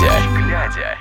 глядя. 0.00 0.96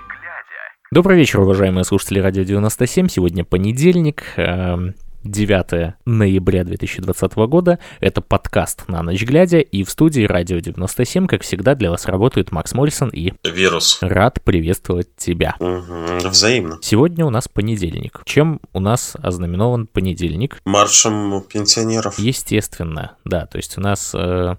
Добрый 0.91 1.18
вечер, 1.18 1.41
уважаемые 1.41 1.84
слушатели 1.84 2.20
Радио 2.20 2.41
97. 2.44 3.09
Сегодня 3.09 3.46
понедельник, 3.46 4.23
9 4.36 5.73
эм, 5.73 5.93
ноября 6.05 6.63
2020 6.63 7.36
года. 7.36 7.77
Это 7.99 8.21
подкаст 8.21 8.88
«На 8.88 9.04
ночь 9.04 9.23
глядя», 9.23 9.59
и 9.59 9.84
в 9.84 9.91
студии 9.91 10.23
Радио 10.23 10.57
97, 10.57 11.27
как 11.27 11.44
всегда, 11.44 11.75
для 11.75 11.91
вас 11.91 12.07
работают 12.07 12.52
Макс 12.52 12.73
Моррисон 12.73 13.09
и... 13.09 13.34
Вирус. 13.44 13.99
Рад 14.02 14.41
приветствовать 14.44 15.16
тебя. 15.16 15.55
Угу, 15.59 16.29
взаимно. 16.29 16.79
Сегодня 16.82 17.23
у 17.23 17.29
нас 17.29 17.48
понедельник. 17.48 18.21
Чем 18.25 18.59
у 18.73 18.79
нас 18.79 19.16
ознаменован 19.21 19.86
понедельник? 19.86 20.57
Маршем 20.66 21.44
пенсионеров. 21.44 22.17
Естественно, 22.17 23.11
да. 23.25 23.45
То 23.45 23.58
есть 23.58 23.77
у 23.77 23.81
нас... 23.81 24.16
Э, 24.16 24.55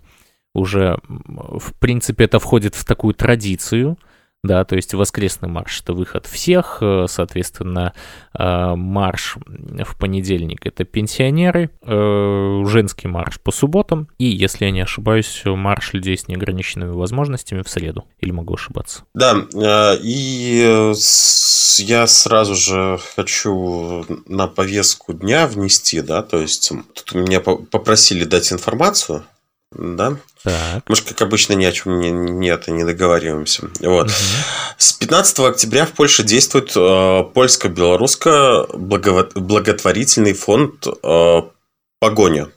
уже, 0.54 0.98
в 1.06 1.74
принципе, 1.78 2.24
это 2.24 2.38
входит 2.38 2.74
в 2.74 2.84
такую 2.84 3.14
традицию, 3.14 3.96
да, 4.44 4.64
то 4.64 4.76
есть 4.76 4.94
воскресный 4.94 5.48
марш— 5.48 5.80
это 5.82 5.92
выход 5.92 6.26
всех, 6.26 6.78
э, 6.80 7.06
соответственно, 7.08 7.92
э, 8.38 8.74
марш 8.76 9.36
в 9.46 9.98
понедельник— 9.98 10.60
это 10.64 10.84
пенсионеры, 10.84 11.70
э, 11.82 12.64
женский 12.66 13.08
марш 13.08 13.40
по 13.40 13.50
субботам, 13.50 14.08
и, 14.18 14.26
если 14.26 14.66
я 14.66 14.70
не 14.70 14.80
ошибаюсь, 14.80 15.42
марш 15.44 15.92
людей 15.92 16.16
с 16.16 16.28
неограниченными 16.28 16.92
возможностями 16.92 17.62
в 17.62 17.68
среду, 17.68 18.04
или 18.20 18.30
могу 18.30 18.54
ошибаться? 18.54 19.02
Да, 19.14 19.36
и 20.00 20.92
я 21.78 22.06
сразу 22.06 22.54
же 22.54 22.98
хочу 23.16 24.04
на 24.26 24.46
повестку 24.46 25.14
дня 25.14 25.46
внести, 25.46 26.00
да, 26.00 26.22
то 26.22 26.40
есть 26.40 26.72
тут 26.94 27.14
меня 27.14 27.40
попросили 27.40 28.24
дать 28.24 28.52
информацию, 28.52 29.24
да? 29.72 30.16
Так. 30.42 30.82
Мы 30.86 30.96
же, 30.96 31.02
как 31.02 31.20
обычно, 31.22 31.54
ни 31.54 31.64
о 31.64 31.72
чем 31.72 31.98
не, 32.00 32.10
нет, 32.10 32.68
не 32.68 32.84
договариваемся. 32.84 33.70
Вот. 33.80 34.06
Угу. 34.06 34.12
С 34.78 34.92
15 34.94 35.40
октября 35.40 35.84
в 35.86 35.92
Польше 35.92 36.22
действует 36.22 36.72
э, 36.74 37.24
польско-белорусско-благотворительный 37.34 40.32
фонд 40.32 40.86
э, 40.86 41.42
«Погоня». 42.00 42.48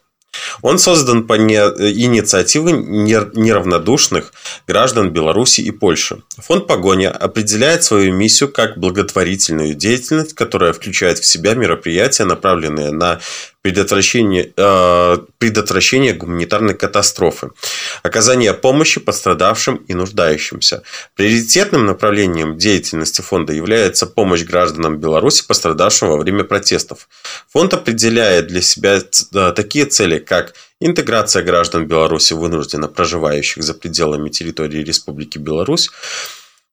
Он 0.61 0.79
создан 0.79 1.27
по 1.27 1.37
инициативе 1.37 2.71
неравнодушных 2.71 4.31
граждан 4.65 5.11
Беларуси 5.11 5.59
и 5.61 5.71
Польши. 5.71 6.21
Фонд 6.37 6.67
«Погоня» 6.67 7.11
определяет 7.11 7.83
свою 7.83 8.13
миссию 8.13 8.49
как 8.49 8.77
благотворительную 8.77 9.73
деятельность, 9.73 10.33
которая 10.33 10.71
включает 10.71 11.19
в 11.19 11.25
себя 11.25 11.53
мероприятия, 11.53 12.23
направленные 12.23 12.91
на 12.91 13.19
предотвращение, 13.61 14.51
э, 14.57 15.17
предотвращение 15.37 16.13
гуманитарной 16.13 16.73
катастрофы, 16.73 17.51
оказание 18.03 18.53
помощи 18.53 18.99
пострадавшим 18.99 19.75
и 19.87 19.93
нуждающимся. 19.93 20.81
Приоритетным 21.15 21.85
направлением 21.85 22.57
деятельности 22.57 23.21
фонда 23.21 23.53
является 23.53 24.07
помощь 24.07 24.43
гражданам 24.43 24.97
Беларуси, 24.97 25.45
пострадавшим 25.47 26.09
во 26.09 26.17
время 26.17 26.43
протестов. 26.43 27.07
Фонд 27.53 27.73
определяет 27.73 28.47
для 28.47 28.61
себя 28.61 28.99
э, 28.99 29.53
такие 29.55 29.85
цели, 29.85 30.17
как 30.17 30.53
интеграция 30.79 31.43
граждан 31.43 31.85
Беларуси, 31.85 32.33
вынужденно 32.33 32.87
проживающих 32.87 33.63
за 33.63 33.73
пределами 33.73 34.29
территории 34.29 34.83
Республики 34.83 35.37
Беларусь, 35.37 35.89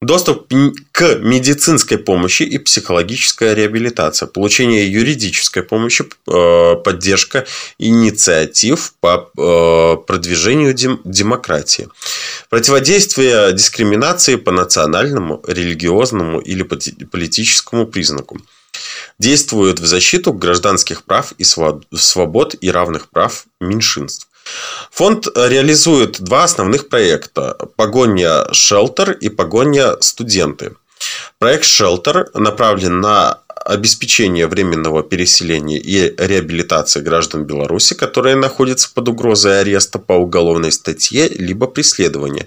Доступ 0.00 0.46
к 0.92 1.16
медицинской 1.16 1.98
помощи 1.98 2.44
и 2.44 2.58
психологическая 2.58 3.52
реабилитация, 3.54 4.28
получение 4.28 4.88
юридической 4.92 5.64
помощи, 5.64 6.04
э, 6.04 6.77
поддержка 6.84 7.46
инициатив 7.78 8.94
по 9.00 9.28
э, 9.36 9.96
продвижению 10.06 10.72
демократии, 11.04 11.88
противодействие 12.48 13.53
дискриминации 13.53 14.37
по 14.37 14.53
национальному, 14.53 15.42
религиозному 15.48 16.38
или 16.38 16.62
политическому 16.62 17.84
признаку. 17.84 18.38
Действует 19.19 19.81
в 19.81 19.87
защиту 19.87 20.32
гражданских 20.32 21.03
прав 21.03 21.32
и 21.38 21.44
свобод 21.44 22.54
и 22.60 22.70
равных 22.70 23.08
прав 23.10 23.47
меньшинств. 23.60 24.28
Фонд 24.91 25.28
реализует 25.34 26.20
два 26.20 26.44
основных 26.44 26.88
проекта– 26.88 27.56
«Погоня 27.76 28.53
Шелтер» 28.53 29.12
и 29.12 29.28
«Погоня 29.28 29.97
Студенты». 30.00 30.72
Проект 31.38 31.64
«Шелтер» 31.64 32.28
направлен 32.34 33.00
на 33.00 33.41
обеспечение 33.64 34.47
временного 34.47 35.03
переселения 35.03 35.78
и 35.78 36.14
реабилитации 36.16 37.00
граждан 37.00 37.44
Беларуси, 37.44 37.94
которые 37.94 38.34
находятся 38.34 38.91
под 38.92 39.08
угрозой 39.08 39.60
ареста 39.60 39.98
по 39.98 40.14
уголовной 40.14 40.72
статье 40.72 41.28
либо 41.28 41.66
преследования, 41.66 42.47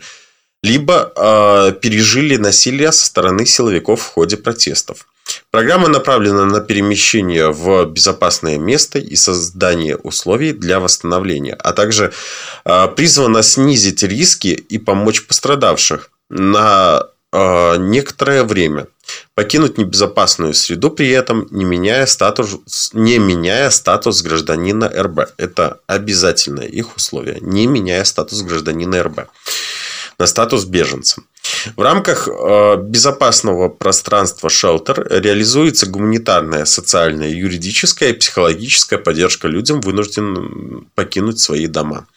либо 0.64 1.12
э, 1.16 1.74
пережили 1.80 2.38
насилие 2.38 2.92
со 2.92 3.06
стороны 3.06 3.46
силовиков 3.46 4.02
в 4.02 4.08
ходе 4.08 4.38
протестов. 4.38 5.06
Программа 5.52 5.88
направлена 5.88 6.46
на 6.46 6.62
перемещение 6.62 7.52
в 7.52 7.86
безопасное 7.86 8.58
место 8.58 9.00
и 9.00 9.16
создание 9.16 9.98
условий 9.98 10.54
для 10.54 10.80
восстановления, 10.80 11.54
а 11.54 11.74
также 11.74 12.14
а, 12.64 12.88
призвана 12.88 13.44
снизить 13.44 14.04
риски 14.04 14.48
и 14.48 14.78
помочь 14.78 15.26
пострадавших 15.26 16.10
на 16.30 17.08
а, 17.32 17.78
некоторое 17.78 18.44
время 18.44 18.88
покинуть 19.36 19.78
небезопасную 19.78 20.54
среду, 20.54 20.90
при 20.90 21.10
этом 21.10 21.48
не 21.52 21.66
меняя 21.66 22.06
статус, 22.06 22.92
не 22.94 23.20
меняя 23.20 23.70
статус 23.70 24.22
гражданина 24.22 24.90
РБ. 24.90 25.34
Это 25.38 25.80
обязательное 25.88 26.68
их 26.68 26.96
условие, 26.96 27.40
не 27.42 27.68
меняя 27.68 28.04
статус 28.04 28.42
гражданина 28.42 29.04
РБ 29.04 29.28
на 30.18 30.28
статус 30.28 30.66
беженца. 30.66 31.22
В 31.76 31.82
рамках 31.82 32.28
э, 32.28 32.78
безопасного 32.84 33.70
пространства 33.70 34.48
Shelter 34.48 35.20
реализуется 35.20 35.88
гуманитарная, 35.88 36.66
социальная, 36.66 37.30
юридическая 37.30 38.10
и 38.10 38.14
психологическая 38.14 39.00
поддержка 39.00 39.48
людям, 39.48 39.82
вынужденным 39.82 40.88
покинуть 40.96 41.40
свои 41.40 41.68
дома. 41.68 42.08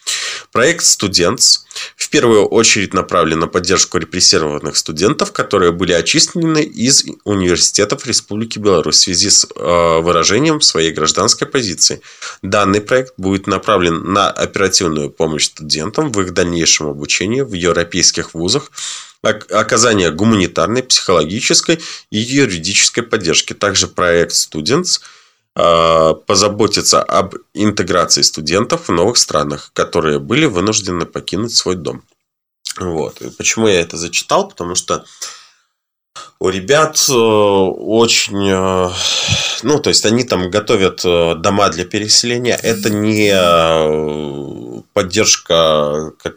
Проект 0.52 0.84
Students 0.84 1.63
в 1.96 2.08
первую 2.08 2.46
очередь 2.46 2.94
направлен 2.94 3.40
на 3.40 3.46
поддержку 3.46 3.98
репрессированных 3.98 4.76
студентов, 4.76 5.32
которые 5.32 5.72
были 5.72 5.92
очищены 5.92 6.62
из 6.62 7.04
университетов 7.24 8.06
Республики 8.06 8.58
Беларусь 8.58 8.96
в 8.96 9.00
связи 9.00 9.30
с 9.30 9.44
э, 9.44 9.98
выражением 10.00 10.60
своей 10.60 10.92
гражданской 10.92 11.46
позиции. 11.46 12.00
Данный 12.42 12.80
проект 12.80 13.14
будет 13.16 13.46
направлен 13.46 14.12
на 14.12 14.30
оперативную 14.30 15.10
помощь 15.10 15.46
студентам 15.46 16.12
в 16.12 16.20
их 16.20 16.32
дальнейшем 16.32 16.88
обучении 16.88 17.40
в 17.40 17.52
европейских 17.52 18.34
вузах 18.34 18.70
оказание 19.24 20.10
гуманитарной, 20.10 20.82
психологической 20.82 21.80
и 22.10 22.18
юридической 22.18 23.02
поддержки. 23.02 23.54
Также 23.54 23.86
проект 23.86 24.32
Students 24.32 25.00
а, 25.56 26.14
позаботится 26.14 27.02
об 27.02 27.36
интеграции 27.54 28.22
студентов 28.22 28.88
в 28.88 28.92
новых 28.92 29.16
странах, 29.16 29.70
которые 29.72 30.18
были 30.18 30.46
вынуждены 30.46 31.06
покинуть 31.06 31.54
свой 31.54 31.76
дом. 31.76 32.02
Вот. 32.78 33.22
И 33.22 33.30
почему 33.30 33.68
я 33.68 33.80
это 33.80 33.96
зачитал? 33.96 34.48
Потому 34.48 34.74
что 34.74 35.04
у 36.40 36.48
ребят 36.48 36.96
э, 37.08 37.12
очень... 37.12 38.48
Э, 38.50 38.90
ну, 39.62 39.78
то 39.78 39.88
есть, 39.88 40.04
они 40.04 40.24
там 40.24 40.50
готовят 40.50 41.04
э, 41.04 41.36
дома 41.36 41.68
для 41.70 41.84
переселения. 41.84 42.58
Это 42.60 42.90
не 42.90 43.32
поддержка, 44.92 46.12
как 46.22 46.36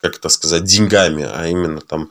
как 0.00 0.16
это 0.16 0.28
сказать, 0.28 0.64
деньгами, 0.64 1.28
а 1.28 1.46
именно 1.48 1.80
там 1.80 2.10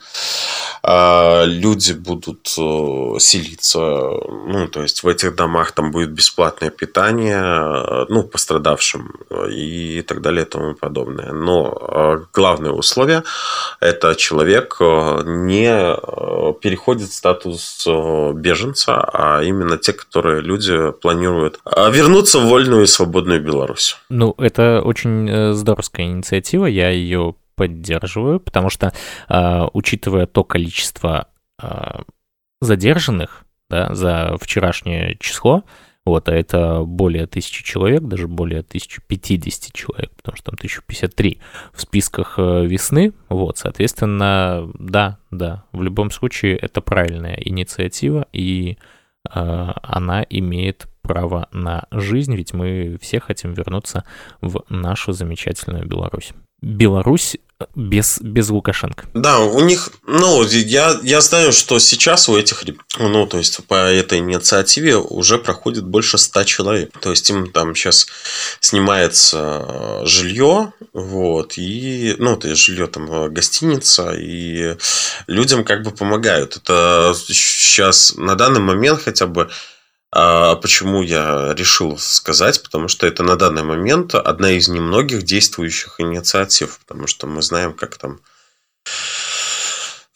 э, 0.84 1.46
люди 1.46 1.94
будут 1.94 2.54
э, 2.58 3.20
селиться, 3.20 3.80
ну, 3.80 4.68
то 4.68 4.82
есть 4.82 5.04
в 5.04 5.08
этих 5.08 5.36
домах 5.36 5.72
там 5.72 5.92
будет 5.92 6.12
бесплатное 6.12 6.70
питание, 6.70 7.38
э, 7.38 8.06
ну, 8.10 8.24
пострадавшим 8.24 9.14
и 9.50 10.02
так 10.02 10.22
далее 10.22 10.46
и 10.46 10.50
тому 10.50 10.76
подобное. 10.76 11.32
Но 11.32 11.78
э, 11.80 12.26
главное 12.34 12.72
условие– 12.72 13.24
это 13.80 14.16
человек 14.16 14.78
э, 14.82 15.24
не 15.26 15.70
э, 15.70 16.54
переходит 16.62 17.14
статус 17.14 17.86
э, 17.88 18.32
беженца, 18.34 19.02
а 19.14 19.44
именно 19.44 19.78
те, 19.78 19.94
которые 19.94 20.42
люди 20.42 20.92
планируют 20.92 21.60
вернуться 21.66 22.40
в 22.40 22.48
вольную 22.48 22.84
и 22.84 22.88
свободную 22.88 23.42
Беларусь. 23.42 23.98
Ну, 24.10 24.36
это 24.38 24.82
очень 24.84 25.54
здоровская 25.54 26.06
инициатива, 26.06 26.66
я 26.66 26.90
ее 26.90 27.36
поддерживаю, 27.58 28.40
потому 28.40 28.70
что, 28.70 28.94
э, 29.28 29.68
учитывая 29.74 30.28
то 30.28 30.46
количество 30.46 31.28
э, 31.62 32.02
задержанных 32.62 33.46
да, 33.70 33.94
за 33.94 34.38
вчерашнее 34.40 35.18
число, 35.20 35.64
вот, 36.06 36.30
а 36.30 36.34
это 36.34 36.84
более 36.84 37.28
тысячи 37.28 37.66
человек, 37.66 38.04
даже 38.04 38.30
более 38.30 38.62
1050 38.62 39.74
человек, 39.74 40.12
потому 40.16 40.38
что 40.38 40.52
там 40.52 40.56
1053 40.58 41.42
в 41.74 41.82
списках 41.82 42.36
э, 42.38 42.66
весны. 42.66 43.12
Вот, 43.28 43.58
соответственно, 43.58 44.72
да, 44.80 45.18
да, 45.32 45.66
в 45.74 45.82
любом 45.82 46.12
случае 46.12 46.56
это 46.56 46.80
правильная 46.80 47.36
инициатива, 47.36 48.26
и 48.32 48.78
э, 49.30 49.30
она 49.34 50.26
имеет 50.30 50.88
право 51.02 51.50
на 51.52 51.88
жизнь, 51.92 52.36
ведь 52.36 52.54
мы 52.54 52.98
все 53.02 53.20
хотим 53.20 53.54
вернуться 53.54 54.06
в 54.40 54.64
нашу 54.70 55.12
замечательную 55.12 55.88
Беларусь. 55.88 56.32
Беларусь 56.62 57.38
без, 57.76 58.20
без 58.22 58.50
Лукашенко. 58.50 59.06
Да, 59.14 59.40
у 59.40 59.60
них, 59.62 59.90
ну, 60.06 60.44
я, 60.44 61.00
я 61.02 61.22
знаю, 61.22 61.52
что 61.52 61.80
сейчас 61.80 62.30
у 62.30 62.38
этих, 62.38 62.64
ну, 63.00 63.26
то 63.26 63.38
есть 63.38 63.66
по 63.66 63.76
этой 63.76 64.20
инициативе 64.20 64.98
уже 64.98 65.40
проходит 65.40 65.86
больше 65.86 66.18
ста 66.18 66.46
человек. 66.46 66.92
То 67.00 67.10
есть 67.10 67.30
им 67.30 67.52
там 67.52 67.76
сейчас 67.76 68.08
снимается 68.60 70.02
жилье, 70.06 70.74
вот, 70.94 71.58
и, 71.58 72.16
ну, 72.20 72.36
то 72.38 72.48
есть 72.48 72.62
жилье 72.62 72.88
там 72.88 73.34
гостиница, 73.34 74.14
и 74.14 74.78
людям 75.26 75.64
как 75.64 75.84
бы 75.84 75.92
помогают. 75.92 76.58
Это 76.58 77.16
сейчас 77.28 78.16
на 78.18 78.36
данный 78.36 78.62
момент 78.62 79.02
хотя 79.02 79.26
бы 79.26 79.50
почему 80.12 81.02
я 81.02 81.54
решил 81.54 81.98
сказать? 81.98 82.62
Потому 82.64 82.88
что 82.88 83.06
это 83.08 83.24
на 83.24 83.36
данный 83.36 83.64
момент 83.64 84.16
одна 84.16 84.52
из 84.52 84.68
немногих 84.68 85.24
действующих 85.24 86.00
инициатив. 86.00 86.80
Потому 86.86 87.08
что 87.08 87.28
мы 87.28 87.42
знаем, 87.42 87.74
как 87.74 87.98
там 87.98 88.20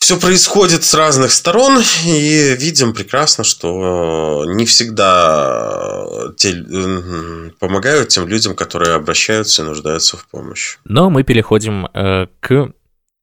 все 0.01 0.19
происходит 0.19 0.83
с 0.83 0.93
разных 0.93 1.31
сторон, 1.31 1.79
и 2.05 2.55
видим 2.57 2.93
прекрасно, 2.93 3.43
что 3.43 4.45
не 4.47 4.65
всегда 4.65 6.05
те, 6.37 6.53
помогают 7.59 8.09
тем 8.09 8.27
людям, 8.27 8.55
которые 8.55 8.95
обращаются 8.95 9.61
и 9.61 9.65
нуждаются 9.65 10.17
в 10.17 10.27
помощи. 10.27 10.79
Но 10.85 11.09
мы 11.11 11.23
переходим 11.23 11.85
э, 11.93 12.25
к 12.39 12.73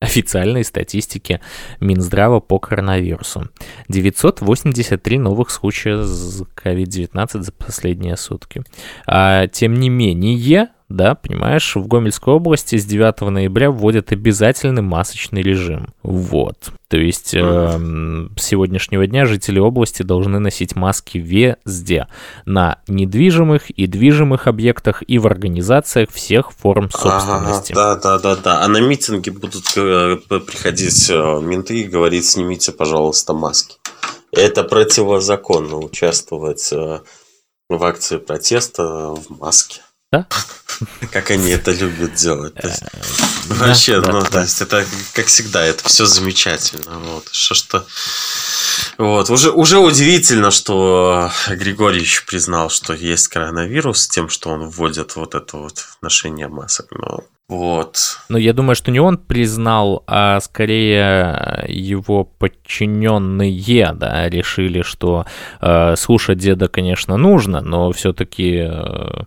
официальной 0.01 0.65
статистики 0.65 1.41
Минздрава 1.81 2.41
по 2.41 2.59
коронавирусу. 2.59 3.49
983 3.89 5.19
новых 5.19 5.51
случая 5.51 5.97
COVID-19 5.99 7.43
за 7.43 7.53
последние 7.53 8.17
сутки. 8.17 8.63
А, 9.07 9.47
тем 9.49 9.75
не 9.75 9.89
менее, 9.89 10.69
да, 10.89 11.15
понимаешь, 11.15 11.77
в 11.77 11.87
Гомельской 11.87 12.33
области 12.33 12.77
с 12.77 12.87
9 12.87 13.21
ноября 13.21 13.71
вводят 13.71 14.11
обязательный 14.11 14.81
масочный 14.81 15.43
режим. 15.43 15.93
Вот. 16.03 16.71
То 16.89 16.97
есть 16.97 17.35
э, 17.35 17.41
с 17.41 18.43
сегодняшнего 18.43 19.07
дня 19.07 19.27
жители 19.27 19.59
области 19.59 20.03
должны 20.03 20.39
носить 20.39 20.77
маски 20.77 21.19
везде. 21.19 22.07
На 22.47 22.79
недвижимых 22.89 23.69
и 23.69 23.87
движимых 23.87 24.47
объектах 24.47 25.03
и 25.07 25.19
в 25.19 25.27
организациях 25.27 26.11
всех 26.11 26.53
форм 26.53 26.91
собственности. 26.91 27.73
Ага, 27.73 27.97
да, 27.97 28.19
да, 28.19 28.19
да, 28.19 28.43
да. 28.43 28.63
А 28.63 28.69
на 28.69 28.81
митинги 28.81 29.29
будут 29.29 29.67
э, 29.77 30.17
приходить 30.31 31.11
э, 31.11 31.41
менты 31.43 31.81
и 31.81 31.85
говорить, 31.85 32.25
снимите, 32.25 32.73
пожалуйста, 32.73 33.35
маски. 33.35 33.77
Это 34.33 34.65
противозаконно 34.65 35.77
участвовать 35.77 36.73
э, 36.73 37.01
в 37.69 37.85
акции 37.85 38.17
протеста 38.17 38.85
в 39.15 39.39
маске. 39.39 39.83
Да? 40.11 40.27
Как 41.13 41.31
они 41.31 41.51
это 41.51 41.73
любят 41.73 42.15
делать. 42.15 42.55
э, 42.63 42.69
вообще, 43.49 44.01
да, 44.01 44.13
ну, 44.13 44.23
то 44.23 44.41
есть, 44.41 44.61
это, 44.61 44.85
как 45.13 45.27
всегда, 45.27 45.65
это 45.65 45.89
все 45.89 46.07
замечательно. 46.07 46.99
Вот, 46.99 47.29
что 47.33 47.55
что... 47.55 47.87
Вот, 48.97 49.31
уже, 49.31 49.51
уже 49.51 49.79
удивительно, 49.79 50.51
что 50.51 51.31
Григорьевич 51.49 52.25
признал, 52.27 52.71
что 52.71 52.95
есть 52.95 53.29
коронавирус, 53.29 54.09
тем, 54.09 54.29
что 54.29 54.51
он 54.51 54.69
вводит 54.69 55.17
вот 55.17 55.35
это 55.35 55.57
вот 55.57 55.87
ношение 56.01 56.49
масок. 56.49 56.87
Но 56.91 57.25
вот. 57.49 58.19
Но 58.29 58.37
я 58.37 58.53
думаю, 58.53 58.77
что 58.77 58.91
не 58.91 59.01
он 59.01 59.17
признал, 59.17 60.05
а 60.07 60.39
скорее 60.41 61.65
его 61.67 62.25
подчиненные, 62.25 63.95
да, 63.95 64.29
решили, 64.29 64.83
что 64.83 65.25
э, 65.63 65.97
слушать 65.97 66.39
деда, 66.39 66.69
конечно, 66.69 67.17
нужно, 67.17 67.63
но 67.63 67.91
все-таки 67.93 68.67
э, 68.69 69.23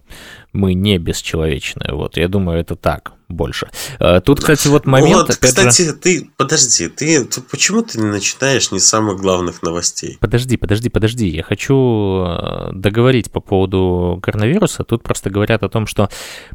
мы 0.53 0.73
не 0.73 0.97
бесчеловечные. 0.97 1.93
Вот, 1.93 2.17
я 2.17 2.27
думаю, 2.27 2.59
это 2.59 2.75
так 2.75 3.13
больше. 3.31 3.69
Э, 3.99 4.21
тут, 4.21 4.39
кстати, 4.39 4.67
вот 4.67 4.85
момент... 4.85 5.27
Вот, 5.27 5.37
кстати, 5.37 5.83
же... 5.83 5.93
ты, 5.93 6.29
подожди, 6.37 6.87
ты, 6.87 7.25
ты 7.25 7.41
почему 7.41 7.81
ты 7.81 7.99
не 7.99 8.07
начинаешь 8.07 8.71
не 8.71 8.79
с 8.79 8.87
самых 8.87 9.19
главных 9.19 9.61
новостей? 9.61 10.17
Подожди, 10.19 10.57
подожди, 10.57 10.89
подожди, 10.89 11.27
я 11.27 11.43
хочу 11.43 12.25
э, 12.25 12.69
договорить 12.73 13.31
по 13.31 13.39
поводу 13.39 14.19
коронавируса. 14.21 14.83
Тут 14.83 15.03
просто 15.03 15.29
говорят 15.29 15.63
о 15.63 15.69
том, 15.69 15.87
что 15.87 16.09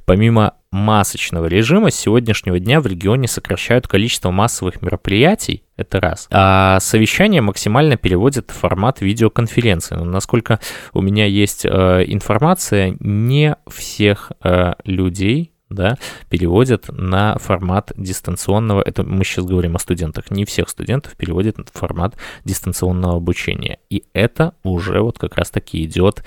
помимо 0.04 0.54
масочного 0.70 1.46
режима 1.46 1.90
с 1.90 1.96
сегодняшнего 1.96 2.58
дня 2.58 2.80
в 2.80 2.86
регионе 2.86 3.28
сокращают 3.28 3.88
количество 3.88 4.30
массовых 4.30 4.82
мероприятий, 4.82 5.62
это 5.76 6.00
раз. 6.00 6.28
А 6.30 6.78
совещание 6.80 7.40
максимально 7.40 7.96
переводят 7.96 8.50
в 8.50 8.54
формат 8.54 9.00
видеоконференции. 9.00 9.94
Но 9.94 10.04
насколько 10.04 10.60
у 10.92 11.00
меня 11.00 11.26
есть 11.26 11.64
э, 11.64 12.04
информация, 12.06 12.96
не 13.00 13.56
всех 13.68 14.32
э, 14.42 14.74
людей 14.84 15.52
да, 15.68 15.98
переводят 16.28 16.86
на 16.88 17.38
формат 17.38 17.92
дистанционного, 17.96 18.82
это 18.82 19.02
мы 19.02 19.24
сейчас 19.24 19.44
говорим 19.44 19.76
о 19.76 19.78
студентах, 19.78 20.30
не 20.30 20.44
всех 20.44 20.68
студентов 20.68 21.14
переводят 21.16 21.56
в 21.58 21.78
формат 21.78 22.14
дистанционного 22.44 23.16
обучения. 23.16 23.78
И 23.90 24.04
это 24.12 24.54
уже 24.62 25.00
вот 25.00 25.18
как 25.18 25.36
раз-таки 25.36 25.84
идет 25.84 26.22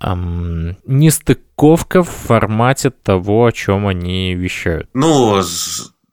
эм, 0.00 0.76
нестыковка 0.86 2.02
в 2.02 2.08
формате 2.08 2.90
того, 2.90 3.46
о 3.46 3.52
чем 3.52 3.86
они 3.86 4.34
вещают. 4.34 4.88
Ну, 4.94 5.42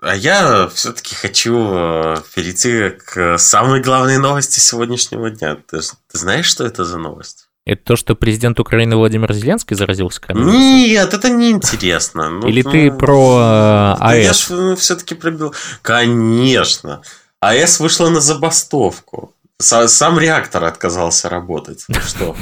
а 0.01 0.15
я 0.15 0.67
все-таки 0.73 1.13
хочу 1.13 1.55
э, 1.55 2.15
перейти 2.33 2.89
к 2.89 3.37
самой 3.37 3.81
главной 3.81 4.17
новости 4.17 4.59
сегодняшнего 4.59 5.29
дня. 5.29 5.55
Ты, 5.55 5.79
ты 5.79 6.17
знаешь, 6.17 6.47
что 6.47 6.65
это 6.65 6.85
за 6.85 6.97
новость? 6.97 7.50
Это 7.71 7.85
то, 7.85 7.95
что 7.95 8.15
президент 8.15 8.59
Украины 8.59 8.97
Владимир 8.97 9.31
Зеленский 9.31 9.77
заразился 9.77 10.19
коронавирусом? 10.19 10.61
Нет, 10.61 11.13
это 11.13 11.29
неинтересно. 11.29 12.29
Ну, 12.29 12.45
Или 12.45 12.63
ты 12.63 12.91
ну, 12.91 12.97
про 12.97 13.95
АЭС? 13.97 14.25
Я 14.25 14.33
же 14.33 14.61
ну, 14.61 14.75
все-таки 14.75 15.15
пробил. 15.15 15.55
Конечно. 15.81 17.01
АЭС 17.39 17.79
вышла 17.79 18.09
на 18.09 18.19
забастовку. 18.19 19.33
Сам 19.57 20.19
реактор 20.19 20.65
отказался 20.65 21.29
работать. 21.29 21.85
Ну 21.87 21.95
что? 22.05 22.35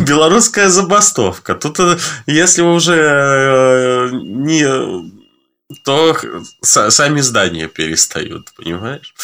Белорусская 0.00 0.70
забастовка. 0.70 1.56
Тут, 1.56 1.78
э, 1.78 1.98
если 2.26 2.62
уже 2.62 2.94
э, 2.94 4.08
не 4.12 4.64
то 5.82 6.16
сами 6.62 7.20
здания 7.20 7.68
перестают, 7.68 8.52
понимаешь? 8.56 9.14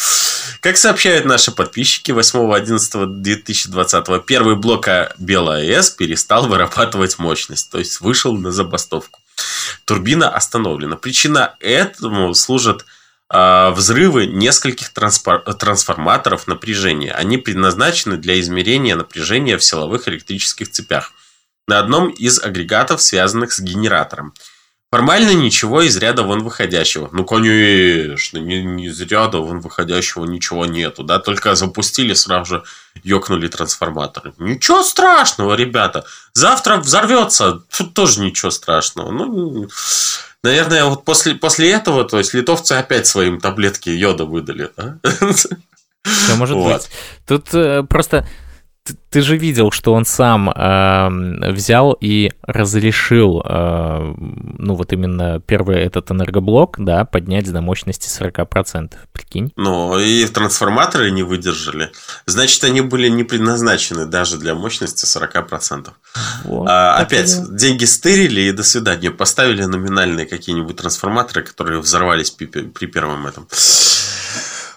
Как 0.59 0.77
сообщают 0.77 1.25
наши 1.25 1.51
подписчики, 1.51 2.11
8.11.2020 2.11 4.23
первый 4.25 4.55
блок 4.55 4.87
БелАЭС 5.17 5.89
перестал 5.91 6.47
вырабатывать 6.47 7.17
мощность, 7.17 7.71
то 7.71 7.79
есть 7.79 8.01
вышел 8.01 8.35
на 8.35 8.51
забастовку. 8.51 9.21
Турбина 9.85 10.27
остановлена. 10.29 10.97
Причина 10.97 11.55
этому 11.59 12.33
служат 12.33 12.85
э, 13.29 13.69
взрывы 13.71 14.25
нескольких 14.27 14.89
трансформаторов 14.89 16.47
напряжения. 16.47 17.13
Они 17.13 17.37
предназначены 17.37 18.17
для 18.17 18.37
измерения 18.39 18.97
напряжения 18.97 19.57
в 19.57 19.63
силовых 19.63 20.09
электрических 20.09 20.69
цепях 20.69 21.13
на 21.67 21.79
одном 21.79 22.09
из 22.09 22.43
агрегатов, 22.43 23.01
связанных 23.01 23.53
с 23.53 23.61
генератором– 23.61 24.33
Формально 24.93 25.33
ничего 25.33 25.81
из 25.81 25.97
ряда 25.97 26.21
вон 26.21 26.43
выходящего. 26.43 27.09
Ну, 27.11 27.25
конечно, 27.25 28.37
не, 28.37 28.63
не 28.63 28.85
из 28.89 29.01
ряда 29.01 29.39
вон 29.39 29.59
выходящего 29.59 30.23
ничего 30.25 30.67
нету. 30.67 31.01
Да, 31.01 31.17
только 31.17 31.55
запустили, 31.55 32.13
сразу 32.13 32.45
же 32.45 32.63
ёкнули 33.03 33.47
трансформаторы. 33.47 34.35
Ничего 34.37 34.83
страшного, 34.83 35.55
ребята. 35.55 36.05
Завтра 36.33 36.77
взорвется. 36.77 37.63
Тут 37.75 37.95
тоже 37.95 38.19
ничего 38.19 38.51
страшного. 38.51 39.09
Ну, 39.09 39.67
наверное, 40.43 40.85
вот 40.85 41.03
после, 41.05 41.33
после 41.33 41.71
этого, 41.71 42.03
то 42.03 42.19
есть 42.19 42.35
литовцы 42.35 42.73
опять 42.73 43.07
своим 43.07 43.39
таблетки 43.39 43.89
йода 43.89 44.25
выдали. 44.25 44.69
Да? 44.77 44.99
Все 46.03 46.35
может 46.35 46.55
вот. 46.55 46.71
быть. 46.71 46.89
Тут 47.25 47.51
э, 47.55 47.81
просто 47.81 48.27
ты, 48.83 48.97
ты 49.09 49.21
же 49.21 49.37
видел, 49.37 49.71
что 49.71 49.93
он 49.93 50.05
сам 50.05 50.49
э, 50.49 51.51
взял 51.51 51.93
и 51.99 52.31
разрешил, 52.41 53.41
э, 53.43 54.13
ну 54.57 54.75
вот 54.75 54.91
именно 54.91 55.39
первый 55.39 55.77
этот 55.77 56.11
энергоблок, 56.11 56.75
да, 56.77 57.05
поднять 57.05 57.49
до 57.51 57.61
мощности 57.61 58.07
40%, 58.07 58.93
прикинь. 59.13 59.53
Ну, 59.55 59.97
и 59.99 60.25
трансформаторы 60.25 61.11
не 61.11 61.23
выдержали. 61.23 61.91
Значит, 62.25 62.63
они 62.65 62.81
были 62.81 63.07
не 63.07 63.23
предназначены 63.23 64.05
даже 64.05 64.37
для 64.37 64.53
мощности 64.53 65.05
40%. 65.05 65.89
Вот, 66.43 66.67
а, 66.69 66.97
опять, 66.97 67.35
да. 67.37 67.57
деньги 67.57 67.85
стырили 67.85 68.41
и 68.41 68.51
до 68.51 68.63
свидания. 68.63 69.11
Поставили 69.11 69.63
номинальные 69.63 70.25
какие-нибудь 70.25 70.75
трансформаторы, 70.75 71.43
которые 71.43 71.79
взорвались 71.79 72.31
при, 72.31 72.47
при 72.47 72.85
первом 72.87 73.27
этом. 73.27 73.47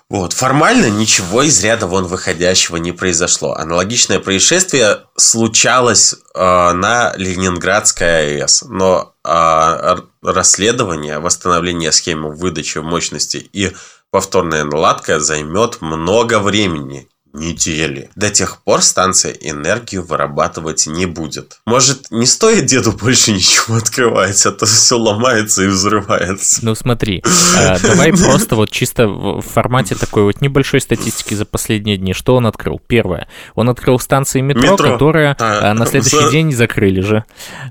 Вот. 0.09 0.33
Формально 0.33 0.89
ничего 0.89 1.43
из 1.43 1.63
ряда 1.65 1.89
вон 1.89 2.07
выходящего 2.07 2.77
не 2.77 2.93
произошло. 2.93 3.55
Аналогичное 3.55 4.21
происшествие 4.21 5.01
случалось 5.17 6.15
э, 6.15 6.73
на 6.73 7.13
Ленинградской 7.17 8.39
АЭС, 8.39 8.63
но 8.69 9.15
э, 9.25 9.97
расследование, 10.23 11.19
восстановление 11.19 11.91
схемы 11.91 12.31
выдачи 12.33 12.79
мощности 12.79 13.49
и 13.53 13.73
повторная 14.13 14.65
наладка 14.65 15.19
займет 15.19 15.81
много 15.81 16.39
времени. 16.39 17.09
Недели. 17.37 18.11
До 18.16 18.31
тех 18.31 18.62
пор 18.62 18.83
станция 18.83 19.33
энергию 19.33 20.05
вырабатывать 20.05 20.87
не 20.87 21.07
будет. 21.07 21.59
Может, 21.66 22.11
не 22.11 22.26
стоит 22.26 22.66
деду 22.66 22.93
больше 22.93 23.33
ничего 23.33 23.76
открывать, 23.76 24.45
а 24.47 24.52
то 24.52 24.66
все 24.66 24.97
ломается 24.97 25.64
и 25.64 25.66
взрывается. 25.66 26.61
Ну 26.62 26.75
смотри, 26.75 27.23
э, 27.57 27.78
давай 27.83 28.12
просто 28.12 28.57
вот 28.57 28.71
чисто 28.71 29.07
в 29.07 29.43
формате 29.43 29.95
такой 29.95 30.25
вот 30.25 30.40
небольшой 30.40 30.81
статистики 30.81 31.35
за 31.35 31.45
последние 31.45 31.97
дни. 31.97 32.12
Что 32.12 32.37
он 32.37 32.47
открыл? 32.47 32.81
Первое. 32.87 33.28
Он 33.55 33.69
открыл 33.69 33.99
станции 33.99 34.40
метро, 34.40 34.76
которые 34.76 35.37
а, 35.38 35.75
на 35.75 35.87
следующий 35.87 36.31
день 36.31 36.52
закрыли 36.52 37.00
же. 37.00 37.25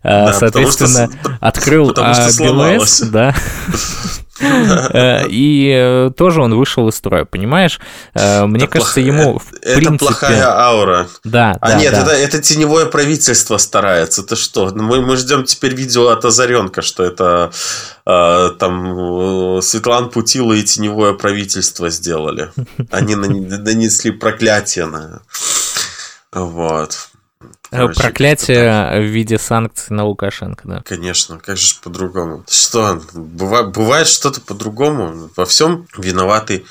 Да, 0.03 0.33
Соответственно, 0.33 1.09
открыл 1.39 1.93
БЛС, 1.93 3.01
да. 3.01 3.35
Э, 4.39 5.27
и 5.27 5.71
э, 5.73 6.11
тоже 6.15 6.41
он 6.41 6.53
вышел 6.55 6.87
из 6.89 6.95
строя, 6.95 7.25
понимаешь? 7.25 7.79
Э, 8.13 8.45
мне 8.45 8.67
кажется, 8.67 8.99
ему 8.99 9.39
в 9.39 9.53
Это 9.61 9.91
плохая 9.93 10.49
аура. 10.49 11.07
Да, 11.23 11.57
А 11.61 11.75
нет, 11.75 11.93
это 11.93 12.41
теневое 12.41 12.85
правительство 12.85 13.57
старается. 13.57 14.23
Ты 14.23 14.35
что? 14.35 14.71
Мы 14.75 15.01
мы 15.01 15.17
ждем 15.17 15.43
теперь 15.43 15.73
видео 15.73 16.09
от 16.09 16.25
Озаренка, 16.25 16.81
что 16.81 17.03
это 17.03 17.51
там 18.05 19.61
Светлан 19.61 20.09
Путила 20.09 20.53
и 20.53 20.63
теневое 20.63 21.13
правительство 21.13 21.89
сделали. 21.89 22.51
Они 22.91 23.15
нанесли 23.15 24.11
проклятие 24.11 24.85
на... 24.85 25.21
Вот. 26.31 27.09
Короче, 27.75 28.01
Проклятие 28.01 29.01
в 29.01 29.05
виде 29.05 29.37
санкций 29.37 29.95
на 29.95 30.05
Лукашенко, 30.05 30.67
да. 30.67 30.81
Конечно, 30.85 31.39
как 31.39 31.57
же 31.57 31.75
по-другому? 31.83 32.43
Что, 32.49 33.01
бывает, 33.13 33.71
бывает 33.71 34.07
что-то 34.07 34.41
по-другому? 34.41 35.29
Во 35.35 35.45
всем 35.45 35.87
виноваты 35.97 36.65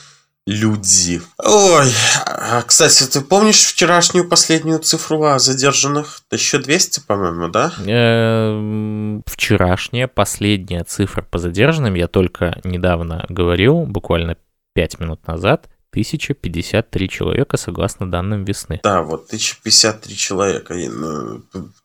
люди. 0.47 1.23
Ой, 1.39 1.91
а, 2.27 2.63
кстати, 2.63 3.05
ты 3.05 3.21
помнишь 3.23 3.65
вчерашнюю 3.65 4.29
последнюю 4.29 4.79
цифру 4.79 5.23
о 5.25 5.39
задержанных? 5.39 6.21
Еще 6.31 6.59
200, 6.59 7.01
по-моему, 7.01 7.49
да? 7.49 7.73
Эм, 7.87 9.23
вчерашняя 9.27 10.07
последняя 10.07 10.85
цифра 10.85 11.23
по 11.23 11.39
задержанным, 11.39 11.95
я 11.95 12.09
только 12.09 12.61
недавно 12.65 13.25
говорил, 13.29 13.87
буквально 13.87 14.37
5 14.75 15.01
минут 15.01 15.27
назад, 15.27 15.69
1053 15.95 17.09
человека, 17.09 17.57
согласно 17.57 18.11
данным 18.11 18.45
весны. 18.45 18.81
Да, 18.83 19.03
вот 19.03 19.27
1053 19.27 20.17
человека. 20.17 20.75
Ну, 20.75 21.43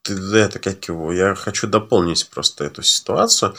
это 0.08 0.60
как 0.60 0.88
его? 0.88 1.14
Я 1.14 1.36
хочу 1.36 1.68
дополнить 1.68 2.28
просто 2.30 2.64
эту 2.64 2.82
ситуацию. 2.82 3.54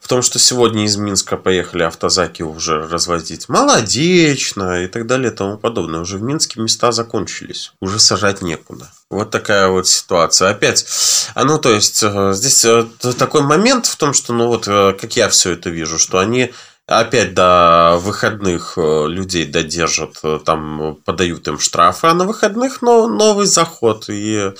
В 0.00 0.08
том, 0.08 0.22
что 0.22 0.38
сегодня 0.38 0.84
из 0.84 0.96
Минска 0.96 1.36
поехали 1.36 1.82
автозаки 1.82 2.42
уже 2.42 2.86
развозить 2.86 3.48
молодечно 3.48 4.84
и 4.84 4.86
так 4.86 5.06
далее 5.06 5.30
и 5.30 5.34
тому 5.34 5.58
подобное. 5.58 6.00
Уже 6.00 6.18
в 6.18 6.22
Минске 6.22 6.60
места 6.60 6.92
закончились. 6.92 7.72
Уже 7.80 7.98
сажать 7.98 8.42
некуда. 8.42 8.90
Вот 9.10 9.30
такая 9.30 9.68
вот 9.68 9.86
ситуация. 9.86 10.50
Опять, 10.50 10.86
а 11.34 11.44
ну 11.44 11.58
то 11.58 11.72
есть 11.72 12.02
э, 12.02 12.32
здесь 12.32 12.64
э, 12.64 12.86
такой 13.18 13.42
момент 13.42 13.86
в 13.86 13.96
том, 13.96 14.12
что 14.12 14.32
ну 14.32 14.48
вот 14.48 14.66
э, 14.66 14.94
как 15.00 15.14
я 15.16 15.28
все 15.28 15.52
это 15.52 15.70
вижу, 15.70 15.98
что 15.98 16.18
они 16.18 16.52
Опять 16.86 17.32
до 17.32 17.96
выходных 17.98 18.74
э, 18.76 19.06
людей 19.08 19.46
додержат, 19.46 20.18
э, 20.22 20.38
там 20.44 20.96
подают 21.06 21.48
им 21.48 21.58
штрафы, 21.58 22.08
а 22.08 22.14
на 22.14 22.26
выходных 22.26 22.82
но 22.82 23.08
новый 23.08 23.46
заход 23.46 24.10
и 24.10 24.52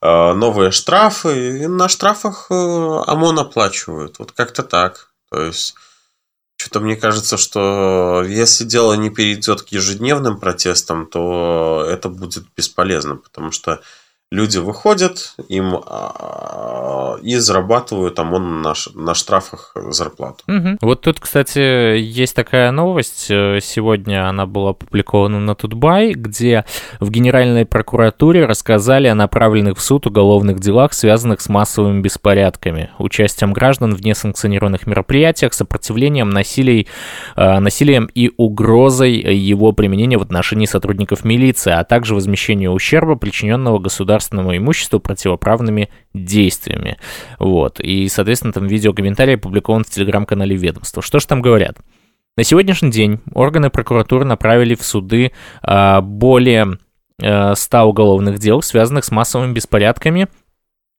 э, 0.00 0.32
новые 0.32 0.70
штрафы. 0.70 1.58
И 1.58 1.66
на 1.66 1.90
штрафах 1.90 2.50
ОМОН 2.50 3.40
оплачивают. 3.40 4.18
Вот 4.18 4.32
как-то 4.32 4.62
так. 4.62 5.10
То 5.30 5.42
есть, 5.42 5.74
что-то 6.56 6.80
мне 6.80 6.96
кажется, 6.96 7.36
что 7.36 8.24
если 8.26 8.64
дело 8.64 8.94
не 8.94 9.10
перейдет 9.10 9.60
к 9.60 9.68
ежедневным 9.68 10.40
протестам, 10.40 11.06
то 11.06 11.86
это 11.86 12.08
будет 12.08 12.46
бесполезно, 12.56 13.16
потому 13.16 13.50
что 13.50 13.82
люди 14.30 14.58
выходят, 14.58 15.34
им 15.48 15.80
а, 15.86 17.16
и 17.22 17.36
зарабатывают 17.36 18.16
там 18.16 18.32
он 18.32 18.62
на, 18.62 18.74
на 18.94 19.14
штрафах 19.14 19.72
зарплату. 19.90 20.42
Угу. 20.48 20.78
Вот 20.80 21.00
тут, 21.02 21.20
кстати, 21.20 21.98
есть 21.98 22.34
такая 22.34 22.70
новость. 22.72 23.30
Э, 23.30 23.60
сегодня 23.62 24.28
она 24.28 24.46
была 24.46 24.70
опубликована 24.70 25.38
на 25.38 25.54
Тутбай, 25.54 26.12
где 26.12 26.64
в 27.00 27.10
Генеральной 27.10 27.64
прокуратуре 27.64 28.44
рассказали 28.44 29.06
о 29.06 29.14
направленных 29.14 29.78
в 29.78 29.80
суд 29.80 30.06
уголовных 30.06 30.58
делах, 30.58 30.92
связанных 30.92 31.40
с 31.40 31.48
массовыми 31.48 32.00
беспорядками, 32.00 32.90
участием 32.98 33.52
граждан 33.52 33.94
в 33.94 34.04
несанкционированных 34.04 34.86
мероприятиях, 34.86 35.54
сопротивлением, 35.54 36.30
насилий, 36.30 36.88
э, 37.36 37.58
насилием 37.60 38.06
и 38.14 38.32
угрозой 38.36 39.12
его 39.12 39.72
применения 39.72 40.18
в 40.18 40.22
отношении 40.22 40.66
сотрудников 40.66 41.24
милиции, 41.24 41.72
а 41.72 41.84
также 41.84 42.14
возмещению 42.14 42.72
ущерба, 42.72 43.14
причиненного 43.14 43.78
государству 43.78 44.13
государственному 44.14 44.56
имуществу 44.56 45.00
противоправными 45.00 45.88
действиями. 46.12 46.98
Вот. 47.38 47.80
И, 47.80 48.08
соответственно, 48.08 48.52
там 48.52 48.66
видеокомментарий 48.66 49.34
опубликован 49.34 49.84
в 49.84 49.90
телеграм-канале 49.90 50.56
ведомства. 50.56 51.02
Что 51.02 51.18
же 51.18 51.26
там 51.26 51.42
говорят? 51.42 51.78
На 52.36 52.44
сегодняшний 52.44 52.90
день 52.90 53.20
органы 53.32 53.70
прокуратуры 53.70 54.24
направили 54.24 54.74
в 54.74 54.82
суды 54.82 55.32
а, 55.62 56.00
более 56.00 56.78
100 57.18 57.54
а, 57.72 57.84
уголовных 57.84 58.38
дел, 58.38 58.62
связанных 58.62 59.04
с 59.04 59.10
массовыми 59.10 59.52
беспорядками 59.52 60.28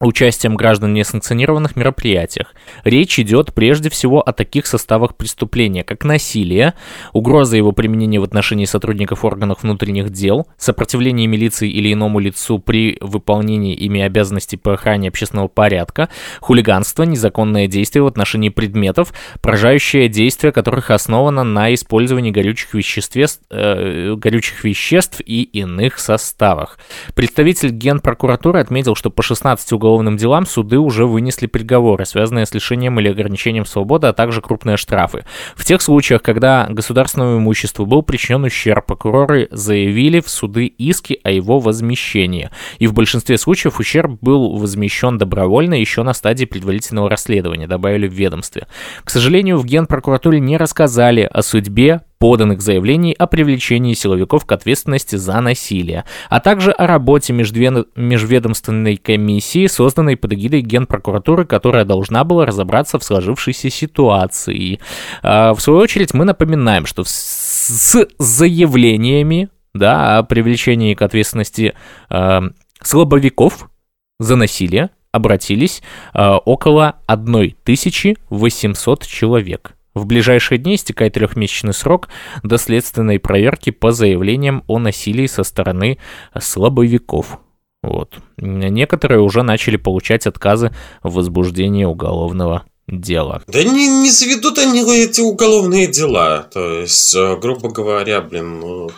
участием 0.01 0.55
граждан 0.55 0.91
в 0.91 0.93
несанкционированных 0.93 1.77
мероприятиях. 1.77 2.53
Речь 2.83 3.17
идет 3.17 3.53
прежде 3.53 3.89
всего 3.89 4.21
о 4.21 4.33
таких 4.33 4.67
составах 4.67 5.15
преступления, 5.15 5.85
как 5.85 6.03
насилие, 6.03 6.73
угроза 7.13 7.55
его 7.55 7.71
применения 7.71 8.19
в 8.19 8.23
отношении 8.23 8.65
сотрудников 8.65 9.23
органов 9.23 9.63
внутренних 9.63 10.09
дел, 10.09 10.47
сопротивление 10.57 11.27
милиции 11.27 11.69
или 11.69 11.93
иному 11.93 12.19
лицу 12.19 12.59
при 12.59 12.97
выполнении 12.99 13.73
ими 13.73 14.01
обязанностей 14.01 14.57
по 14.57 14.73
охране 14.73 15.07
общественного 15.07 15.47
порядка, 15.47 16.09
хулиганство, 16.41 17.03
незаконное 17.03 17.67
действие 17.67 18.03
в 18.03 18.07
отношении 18.07 18.49
предметов, 18.49 19.13
поражающее 19.41 20.09
действие 20.09 20.51
которых 20.51 20.91
основано 20.91 21.45
на 21.45 21.73
использовании 21.73 22.31
горючих 22.31 22.73
веществ, 22.73 23.43
э, 23.49 24.13
горючих 24.17 24.65
веществ 24.65 25.21
и 25.25 25.43
иных 25.43 25.99
составах. 25.99 26.79
Представитель 27.13 27.69
Генпрокуратуры 27.69 28.59
отметил, 28.59 28.95
что 28.95 29.09
по 29.09 29.23
16 29.23 29.71
уголовным 29.71 29.84
уголовным 29.85 30.17
делам 30.17 30.47
суды 30.47 30.79
уже 30.79 31.05
вынесли 31.05 31.45
приговоры, 31.45 32.05
связанные 32.05 32.47
с 32.47 32.53
лишением 32.53 32.99
или 32.99 33.09
ограничением 33.09 33.65
свободы, 33.65 34.07
а 34.07 34.13
также 34.13 34.41
крупные 34.41 34.77
штрафы. 34.77 35.25
В 35.55 35.63
тех 35.63 35.81
случаях, 35.81 36.23
когда 36.23 36.65
государственному 36.69 37.37
имуществу 37.37 37.85
был 37.85 38.01
причинен 38.01 38.43
ущерб, 38.43 38.87
прокуроры 38.87 39.47
заявили 39.51 40.21
в 40.21 40.29
суды 40.29 40.65
иски 40.65 41.19
о 41.23 41.29
его 41.29 41.59
возмещении. 41.59 42.49
И 42.79 42.87
в 42.87 42.93
большинстве 42.93 43.37
случаев 43.37 43.79
ущерб 43.79 44.17
был 44.21 44.57
возмещен 44.57 45.19
добровольно 45.19 45.75
еще 45.75 46.01
на 46.01 46.13
стадии 46.13 46.45
предварительного 46.45 47.09
расследования, 47.09 47.67
добавили 47.67 48.07
в 48.07 48.13
ведомстве. 48.13 48.67
К 49.03 49.11
сожалению, 49.11 49.59
в 49.59 49.65
Генпрокуратуре 49.65 50.39
не 50.39 50.57
рассказали 50.57 51.29
о 51.31 51.43
судьбе 51.43 52.01
поданных 52.25 52.59
заявлений 52.59 53.13
о 53.13 53.27
привлечении 53.27 53.93
силовиков 53.93 54.47
к 54.47 54.51
ответственности 54.51 55.15
за 55.15 55.39
насилие, 55.41 56.05
а 56.27 56.39
также 56.39 56.71
о 56.71 56.87
работе 56.87 57.33
межведомственной 57.33 58.97
комиссии, 58.97 59.67
созданной 59.67 60.17
под 60.17 60.33
эгидой 60.33 60.61
Генпрокуратуры, 60.61 61.45
которая 61.45 61.85
должна 61.85 62.23
была 62.23 62.47
разобраться 62.47 62.97
в 62.97 63.03
сложившейся 63.03 63.69
ситуации. 63.69 64.79
А, 65.21 65.53
в 65.53 65.61
свою 65.61 65.77
очередь 65.77 66.15
мы 66.15 66.25
напоминаем, 66.25 66.87
что 66.87 67.03
с 67.05 68.07
заявлениями 68.17 69.49
да, 69.75 70.17
о 70.17 70.23
привлечении 70.23 70.95
к 70.95 71.03
ответственности 71.03 71.75
э, 72.09 72.41
слабовиков 72.81 73.69
за 74.17 74.35
насилие 74.35 74.89
обратились 75.11 75.83
э, 76.15 76.27
около 76.43 76.95
1800 77.05 79.05
человек. 79.05 79.74
В 79.95 80.05
ближайшие 80.05 80.57
дни 80.57 80.75
истекает 80.75 81.13
трехмесячный 81.13 81.73
срок 81.73 82.09
до 82.43 82.57
следственной 82.57 83.17
проверки 83.17 83.69
по 83.69 83.91
заявлениям 83.91 84.63
о 84.67 84.77
насилии 84.77 85.25
со 85.25 85.43
стороны 85.43 85.97
слабовиков. 86.39 87.39
Вот. 87.81 88.15
Некоторые 88.37 89.21
уже 89.21 89.41
начали 89.41 89.77
получать 89.77 90.27
отказы 90.27 90.75
в 91.01 91.13
возбуждении 91.13 91.85
уголовного 91.85 92.65
дела. 92.87 93.41
Да 93.47 93.63
не, 93.63 93.87
не 93.87 94.09
заведут 94.09 94.57
они 94.57 94.81
эти 94.81 95.21
уголовные 95.21 95.87
дела. 95.87 96.47
То 96.51 96.81
есть, 96.81 97.15
э, 97.15 97.37
грубо 97.37 97.69
говоря, 97.69 98.21
блин, 98.21 98.59
ну, 98.59 98.91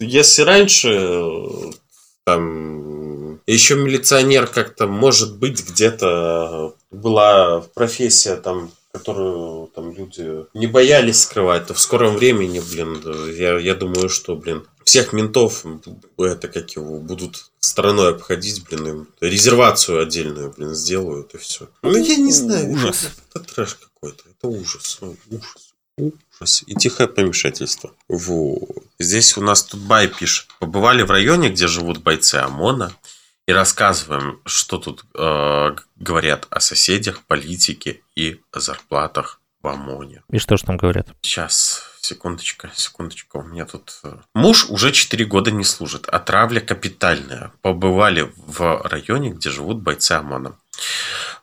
если 0.00 0.42
раньше 0.42 1.28
там 2.24 3.40
еще 3.46 3.76
милиционер 3.76 4.46
как-то, 4.46 4.86
может 4.86 5.38
быть, 5.38 5.68
где-то 5.68 6.74
была 6.90 7.62
профессия 7.74 8.36
там 8.36 8.70
которую 8.98 9.68
там 9.68 9.92
люди 9.92 10.46
не 10.54 10.66
боялись 10.66 11.22
скрывать, 11.22 11.66
то 11.66 11.74
в 11.74 11.80
скором 11.80 12.16
времени, 12.16 12.60
блин, 12.60 13.02
я, 13.34 13.58
я 13.58 13.74
думаю, 13.74 14.08
что, 14.08 14.36
блин, 14.36 14.66
всех 14.84 15.12
ментов 15.12 15.64
это 16.16 16.48
как 16.48 16.70
его 16.70 16.98
будут 16.98 17.50
стороной 17.60 18.14
обходить, 18.14 18.64
блин, 18.68 18.86
им 18.86 19.08
резервацию 19.20 20.02
отдельную, 20.02 20.52
блин, 20.56 20.74
сделают 20.74 21.34
и 21.34 21.38
все. 21.38 21.68
Ну, 21.82 21.96
я 21.96 22.16
не 22.16 22.32
знаю. 22.32 22.70
Ужас. 22.70 23.10
Это, 23.30 23.40
это 23.40 23.54
трэш 23.54 23.74
какой-то. 23.74 24.24
Это 24.28 24.48
ужас. 24.48 24.98
Ну, 25.00 25.16
ужас. 25.30 25.74
Ужас. 25.98 26.64
И 26.66 26.74
тихое 26.74 27.08
помешательство. 27.08 27.92
Вот. 28.08 28.84
Здесь 28.98 29.36
у 29.36 29.42
нас 29.42 29.62
тут 29.62 29.80
Бай 29.80 30.08
пишет. 30.08 30.48
Побывали 30.58 31.02
в 31.02 31.10
районе, 31.10 31.50
где 31.50 31.66
живут 31.66 31.98
бойцы 31.98 32.36
ОМОНа, 32.36 32.94
и 33.48 33.52
рассказываем, 33.52 34.40
что 34.44 34.76
тут 34.76 35.04
э, 35.14 35.76
говорят 35.96 36.46
о 36.50 36.60
соседях, 36.60 37.22
политике 37.26 38.02
и 38.14 38.42
о 38.52 38.60
зарплатах 38.60 39.40
в 39.62 39.68
ОМОНе. 39.68 40.22
И 40.30 40.38
что 40.38 40.58
же 40.58 40.64
там 40.64 40.76
говорят? 40.76 41.08
Сейчас, 41.22 41.82
секундочка, 42.02 42.70
секундочку. 42.74 43.38
У 43.38 43.42
меня 43.44 43.64
тут... 43.64 44.00
Э, 44.04 44.18
муж 44.34 44.66
уже 44.68 44.92
4 44.92 45.24
года 45.24 45.50
не 45.50 45.64
служит. 45.64 46.06
Отравля 46.10 46.60
капитальная. 46.60 47.50
Побывали 47.62 48.30
в 48.36 48.82
районе, 48.86 49.30
где 49.30 49.48
живут 49.48 49.78
бойцы 49.78 50.12
ОМОНа. 50.12 50.54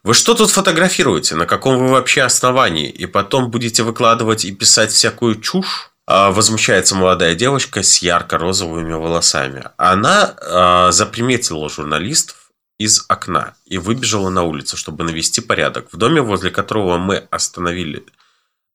Вы 0.03 0.13
что 0.13 0.35
тут 0.35 0.51
фотографируете? 0.51 1.33
На 1.33 1.47
каком 1.47 1.79
вы 1.79 1.87
вообще 1.87 2.21
основании? 2.21 2.87
И 2.87 3.07
потом 3.07 3.49
будете 3.49 3.81
выкладывать 3.81 4.45
и 4.45 4.51
писать 4.51 4.91
всякую 4.91 5.41
чушь? 5.41 5.94
А, 6.07 6.31
возмущается 6.31 6.95
молодая 6.95 7.33
девочка 7.33 7.81
с 7.81 8.01
ярко-розовыми 8.01 8.93
волосами. 8.93 9.63
Она 9.77 10.35
а, 10.39 10.91
заприметила 10.91 11.67
журналистов 11.67 12.51
из 12.77 13.05
окна 13.07 13.55
и 13.65 13.77
выбежала 13.77 14.29
на 14.29 14.43
улицу, 14.43 14.77
чтобы 14.77 15.03
навести 15.03 15.41
порядок. 15.41 15.87
В 15.91 15.97
доме, 15.97 16.21
возле 16.21 16.51
которого 16.51 16.97
мы 16.97 17.27
остановили, 17.31 18.05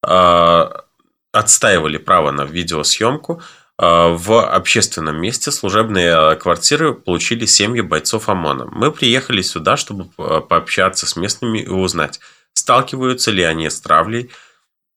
а, 0.02 0.84
отстаивали 1.32 1.98
право 1.98 2.32
на 2.32 2.42
видеосъемку, 2.42 3.42
в 3.82 4.46
общественном 4.46 5.18
месте 5.22 5.50
служебные 5.50 6.36
квартиры 6.36 6.92
получили 6.92 7.46
семьи 7.46 7.80
бойцов 7.80 8.28
ОМОНа. 8.28 8.66
Мы 8.66 8.92
приехали 8.92 9.40
сюда, 9.40 9.78
чтобы 9.78 10.04
пообщаться 10.42 11.06
с 11.06 11.16
местными 11.16 11.60
и 11.60 11.68
узнать, 11.68 12.20
сталкиваются 12.52 13.30
ли 13.30 13.42
они 13.42 13.70
с 13.70 13.80
травлей, 13.80 14.30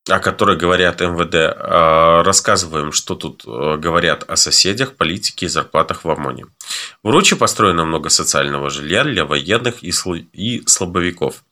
о 0.10 0.20
которой 0.20 0.58
говорят 0.58 1.00
МВД, 1.00 1.36
а, 1.36 2.24
рассказываем, 2.24 2.92
что 2.92 3.16
тут 3.16 3.44
э, 3.46 3.78
говорят 3.78 4.30
о 4.30 4.36
соседях, 4.36 4.96
политике 4.96 5.46
и 5.46 5.50
зарплатах 5.50 6.04
в 6.04 6.10
ОМОНе. 6.10 6.46
В 7.04 7.10
Руче 7.10 7.38
построено 7.38 7.86
много 7.86 8.10
социального 8.10 8.70
жилья 8.70 9.06
для 9.06 9.24
военных 9.26 9.76
и 9.82 10.64
слабовиков. 10.66 11.44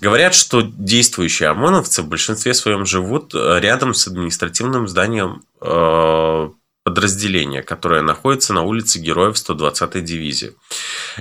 Говорят, 0.00 0.34
что 0.34 0.62
действующие 0.62 1.50
ОМОНовцы 1.50 2.00
в 2.02 2.08
большинстве 2.08 2.54
своем 2.54 2.86
живут 2.86 3.34
э, 3.34 3.60
рядом 3.60 3.92
с 3.92 4.06
административным 4.06 4.88
зданием 4.88 5.42
э, 5.60 6.48
подразделения, 6.84 7.62
которое 7.62 8.00
находится 8.00 8.54
на 8.54 8.62
улице 8.62 9.00
Героев 9.00 9.36
120-й 9.36 10.00
дивизии. 10.00 10.54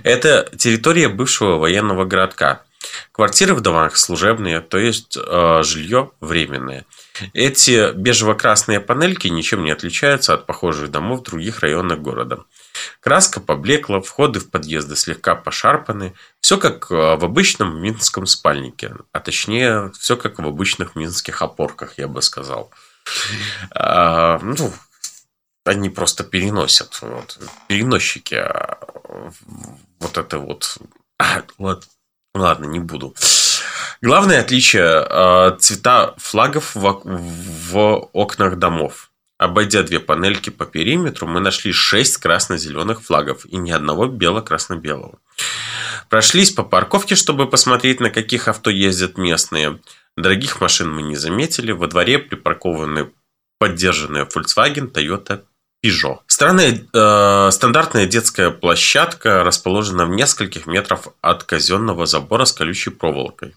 Это 0.03 0.49
территория 0.57 1.09
бывшего 1.09 1.57
военного 1.57 2.05
городка– 2.05 2.63
Квартиры 3.11 3.53
в 3.53 3.61
домах 3.61 3.97
служебные, 3.97 4.61
то 4.61 4.77
есть 4.77 5.17
э, 5.17 5.63
жилье 5.63 6.11
временное. 6.19 6.85
Эти 7.33 7.93
бежево-красные 7.93 8.79
панельки 8.79 9.27
ничем 9.27 9.63
не 9.63 9.71
отличаются 9.71 10.33
от 10.33 10.45
похожих 10.45 10.91
домов 10.91 11.21
в 11.21 11.23
других 11.23 11.59
районах 11.59 11.99
города. 11.99 12.45
Краска 12.99 13.39
поблекла, 13.39 14.01
входы 14.01 14.39
в 14.39 14.49
подъезды 14.49 14.95
слегка 14.95 15.35
пошарпаны. 15.35 16.13
Все 16.39 16.57
как 16.57 16.91
э, 16.91 16.95
в 16.95 17.25
обычном 17.25 17.81
минском 17.81 18.25
спальнике. 18.25 18.95
А 19.11 19.19
точнее, 19.19 19.91
все 19.99 20.17
как 20.17 20.39
в 20.39 20.47
обычных 20.47 20.95
минских 20.95 21.41
опорках, 21.41 21.97
я 21.97 22.07
бы 22.07 22.21
сказал. 22.21 22.71
А, 23.71 24.39
ну, 24.39 24.73
они 25.65 25.89
просто 25.89 26.23
переносят. 26.23 26.99
Вот, 27.01 27.39
переносчики. 27.67 28.35
А, 28.35 28.77
вот 29.99 30.17
это 30.17 30.39
вот. 30.39 30.77
А, 31.19 31.43
вот 31.57 31.87
Ладно, 32.33 32.65
не 32.65 32.79
буду. 32.79 33.15
Главное 34.01 34.39
отличие 34.39 35.05
э, 35.07 35.57
цвета 35.59 36.15
флагов 36.17 36.71
в 36.73 38.09
окнах 38.13 38.57
домов. 38.57 39.11
Обойдя 39.37 39.83
две 39.83 39.99
панельки 39.99 40.49
по 40.49 40.65
периметру, 40.65 41.27
мы 41.27 41.39
нашли 41.39 41.71
шесть 41.71 42.17
красно-зеленых 42.17 43.01
флагов 43.01 43.45
и 43.45 43.57
ни 43.57 43.71
одного 43.71 44.05
бело-красно-белого. 44.05 45.17
Прошлись 46.09 46.51
по 46.51 46.63
парковке, 46.63 47.15
чтобы 47.15 47.47
посмотреть, 47.47 47.99
на 47.99 48.11
каких 48.11 48.47
авто 48.47 48.69
ездят 48.69 49.17
местные. 49.17 49.79
Дорогих 50.15 50.61
машин 50.61 50.93
мы 50.93 51.01
не 51.01 51.15
заметили. 51.15 51.71
Во 51.71 51.87
дворе 51.87 52.19
припаркованы 52.19 53.09
поддержанные 53.57 54.25
Volkswagen, 54.25 54.91
Toyota, 54.91 55.43
Peugeot. 55.83 56.19
Странная, 56.27 56.85
э, 56.93 57.49
стандартная 57.51 58.05
детская 58.05 58.51
площадка 58.51 59.43
расположена 59.43 60.05
в 60.05 60.11
нескольких 60.11 60.67
метрах 60.67 61.07
от 61.21 61.43
казенного 61.43 62.05
забора 62.05 62.45
с 62.45 62.53
колючей 62.53 62.91
проволокой, 62.91 63.55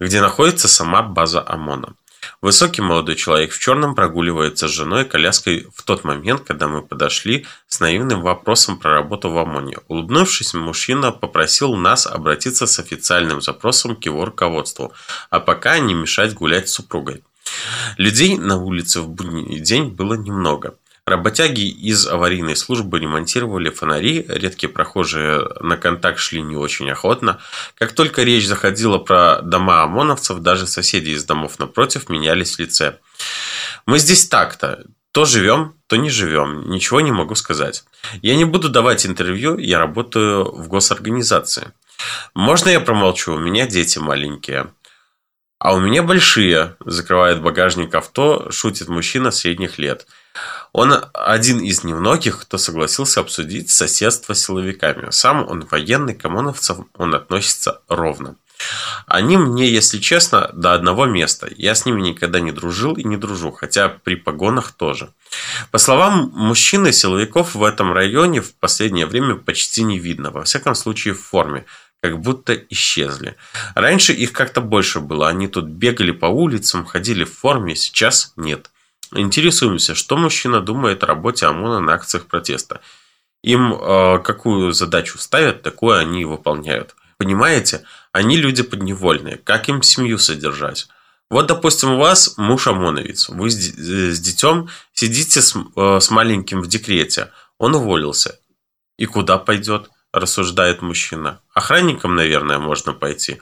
где 0.00 0.20
находится 0.20 0.66
сама 0.66 1.02
база 1.02 1.40
ОМОНа. 1.46 1.94
Высокий 2.40 2.82
молодой 2.82 3.14
человек 3.14 3.52
в 3.52 3.58
черном 3.60 3.94
прогуливается 3.94 4.66
с 4.66 4.72
женой 4.72 5.04
коляской 5.04 5.68
в 5.74 5.82
тот 5.82 6.02
момент, 6.02 6.42
когда 6.42 6.66
мы 6.66 6.82
подошли 6.82 7.46
с 7.68 7.78
наивным 7.78 8.22
вопросом 8.22 8.78
про 8.78 8.94
работу 8.94 9.30
в 9.30 9.38
ОМОНе. 9.38 9.78
Улыбнувшись, 9.86 10.54
мужчина 10.54 11.12
попросил 11.12 11.74
нас 11.74 12.08
обратиться 12.08 12.66
с 12.66 12.80
официальным 12.80 13.40
запросом 13.40 13.94
к 13.94 14.04
его 14.04 14.24
руководству, 14.24 14.92
а 15.30 15.38
пока 15.38 15.78
не 15.78 15.94
мешать 15.94 16.34
гулять 16.34 16.68
с 16.68 16.72
супругой. 16.72 17.22
Людей 17.96 18.36
на 18.36 18.56
улице 18.56 19.00
в 19.00 19.08
будний 19.08 19.60
день 19.60 19.88
было 19.88 20.14
немного. 20.14 20.74
Работяги 21.12 21.68
из 21.68 22.06
аварийной 22.06 22.56
службы 22.56 22.98
ремонтировали 22.98 23.68
фонари, 23.68 24.24
редкие 24.28 24.72
прохожие 24.72 25.46
на 25.60 25.76
контакт 25.76 26.18
шли 26.18 26.40
не 26.40 26.56
очень 26.56 26.90
охотно. 26.90 27.38
Как 27.74 27.92
только 27.92 28.22
речь 28.22 28.46
заходила 28.46 28.96
про 28.96 29.42
дома 29.42 29.82
ОМОНовцев, 29.82 30.38
даже 30.38 30.66
соседи 30.66 31.10
из 31.10 31.24
домов 31.24 31.58
напротив 31.58 32.08
менялись 32.08 32.56
в 32.56 32.60
лице. 32.60 32.98
Мы 33.84 33.98
здесь 33.98 34.26
так-то. 34.26 34.84
То 35.12 35.26
живем, 35.26 35.74
то 35.86 35.96
не 35.96 36.08
живем. 36.08 36.70
Ничего 36.70 37.02
не 37.02 37.12
могу 37.12 37.34
сказать. 37.34 37.84
Я 38.22 38.34
не 38.34 38.46
буду 38.46 38.70
давать 38.70 39.04
интервью, 39.04 39.58
я 39.58 39.78
работаю 39.78 40.44
в 40.44 40.66
госорганизации. 40.68 41.72
Можно 42.32 42.70
я 42.70 42.80
промолчу? 42.80 43.34
У 43.34 43.38
меня 43.38 43.66
дети 43.66 43.98
маленькие. 43.98 44.72
А 45.62 45.74
у 45.74 45.78
меня 45.78 46.02
большие, 46.02 46.74
закрывает 46.84 47.40
багажник 47.40 47.94
авто, 47.94 48.50
шутит 48.50 48.88
мужчина 48.88 49.30
средних 49.30 49.78
лет. 49.78 50.08
Он 50.72 50.92
один 51.14 51.60
из 51.60 51.84
немногих, 51.84 52.40
кто 52.40 52.58
согласился 52.58 53.20
обсудить 53.20 53.70
соседство 53.70 54.34
с 54.34 54.44
силовиками. 54.44 55.12
Сам 55.12 55.48
он 55.48 55.64
военный, 55.70 56.16
к 56.16 56.24
ОМОНовцам 56.24 56.88
он 56.98 57.14
относится 57.14 57.80
ровно. 57.86 58.34
Они 59.06 59.36
мне, 59.36 59.68
если 59.68 59.98
честно, 59.98 60.50
до 60.52 60.74
одного 60.74 61.06
места. 61.06 61.48
Я 61.56 61.76
с 61.76 61.86
ними 61.86 62.00
никогда 62.00 62.40
не 62.40 62.50
дружил 62.50 62.94
и 62.94 63.04
не 63.04 63.16
дружу, 63.16 63.52
хотя 63.52 63.88
при 63.88 64.16
погонах 64.16 64.72
тоже. 64.72 65.10
По 65.70 65.78
словам 65.78 66.32
мужчины, 66.34 66.92
силовиков 66.92 67.54
в 67.54 67.62
этом 67.62 67.92
районе 67.92 68.40
в 68.40 68.52
последнее 68.56 69.06
время 69.06 69.36
почти 69.36 69.84
не 69.84 70.00
видно, 70.00 70.32
во 70.32 70.42
всяком 70.42 70.74
случае 70.74 71.14
в 71.14 71.22
форме, 71.22 71.66
как 72.02 72.18
будто 72.20 72.54
исчезли. 72.54 73.36
Раньше 73.76 74.12
их 74.12 74.32
как-то 74.32 74.60
больше 74.60 74.98
было, 74.98 75.28
они 75.28 75.46
тут 75.46 75.66
бегали 75.66 76.10
по 76.10 76.26
улицам, 76.26 76.84
ходили 76.84 77.22
в 77.22 77.32
форме, 77.32 77.76
сейчас 77.76 78.32
нет. 78.36 78.70
Интересуемся, 79.14 79.94
что 79.94 80.16
мужчина 80.16 80.60
думает 80.60 81.04
о 81.04 81.06
работе 81.06 81.46
ОМОНа 81.46 81.80
на 81.80 81.94
акциях 81.94 82.26
протеста. 82.26 82.80
Им 83.44 83.74
э, 83.74 84.18
какую 84.18 84.72
задачу 84.72 85.18
ставят, 85.18 85.62
такую 85.62 85.98
они 85.98 86.22
и 86.22 86.24
выполняют. 86.24 86.96
Понимаете, 87.18 87.84
они 88.10 88.36
люди 88.36 88.62
подневольные. 88.64 89.36
Как 89.36 89.68
им 89.68 89.82
семью 89.82 90.18
содержать? 90.18 90.88
Вот, 91.30 91.46
допустим, 91.46 91.92
у 91.92 91.98
вас 91.98 92.36
муж 92.36 92.66
ОМОНовец. 92.66 93.28
Вы 93.28 93.50
с, 93.50 93.54
с 93.56 94.18
детем 94.18 94.68
сидите 94.92 95.40
с, 95.40 95.54
э, 95.76 95.98
с 96.00 96.10
маленьким 96.10 96.62
в 96.62 96.66
декрете. 96.66 97.30
Он 97.58 97.76
уволился. 97.76 98.40
И 98.98 99.06
куда 99.06 99.38
пойдет? 99.38 99.88
Рассуждает 100.12 100.82
мужчина. 100.82 101.40
Охранником, 101.54 102.14
наверное, 102.14 102.58
можно 102.58 102.92
пойти. 102.92 103.40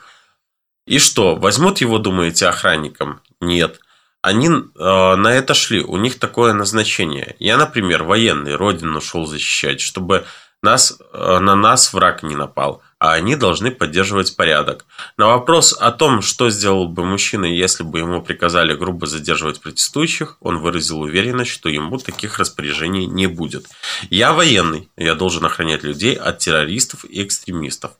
И 0.86 0.98
что, 0.98 1.36
возьмут 1.36 1.80
его, 1.80 1.98
думаете, 1.98 2.46
охранником? 2.46 3.20
Нет. 3.40 3.80
Они 4.22 4.48
э, 4.48 5.14
на 5.16 5.32
это 5.32 5.54
шли, 5.54 5.82
у 5.82 5.96
них 5.96 6.18
такое 6.18 6.52
назначение. 6.52 7.36
Я, 7.38 7.56
например, 7.56 8.02
военный, 8.04 8.54
родину 8.54 9.00
шел 9.00 9.26
защищать, 9.26 9.80
чтобы 9.80 10.26
нас, 10.62 10.98
э, 11.12 11.38
на 11.38 11.56
нас 11.56 11.92
враг 11.92 12.22
не 12.22 12.36
напал, 12.36 12.82
а 13.00 13.14
они 13.14 13.34
должны 13.34 13.70
поддерживать 13.70 14.36
порядок. 14.36 14.84
На 15.16 15.28
вопрос 15.28 15.72
о 15.72 15.90
том, 15.90 16.20
что 16.20 16.50
сделал 16.50 16.86
бы 16.86 17.02
мужчина, 17.04 17.46
если 17.46 17.82
бы 17.82 17.98
ему 17.98 18.20
приказали 18.20 18.74
грубо 18.74 19.06
задерживать 19.06 19.58
протестующих, 19.60 20.36
он 20.40 20.58
выразил 20.58 21.00
уверенность, 21.00 21.50
что 21.50 21.70
ему 21.70 21.96
таких 21.96 22.38
распоряжений 22.38 23.06
не 23.06 23.26
будет. 23.26 23.66
Я 24.10 24.34
военный, 24.34 24.90
я 24.98 25.14
должен 25.14 25.46
охранять 25.46 25.82
людей 25.82 26.14
от 26.14 26.38
террористов 26.38 27.06
и 27.06 27.24
экстремистов. 27.24 27.92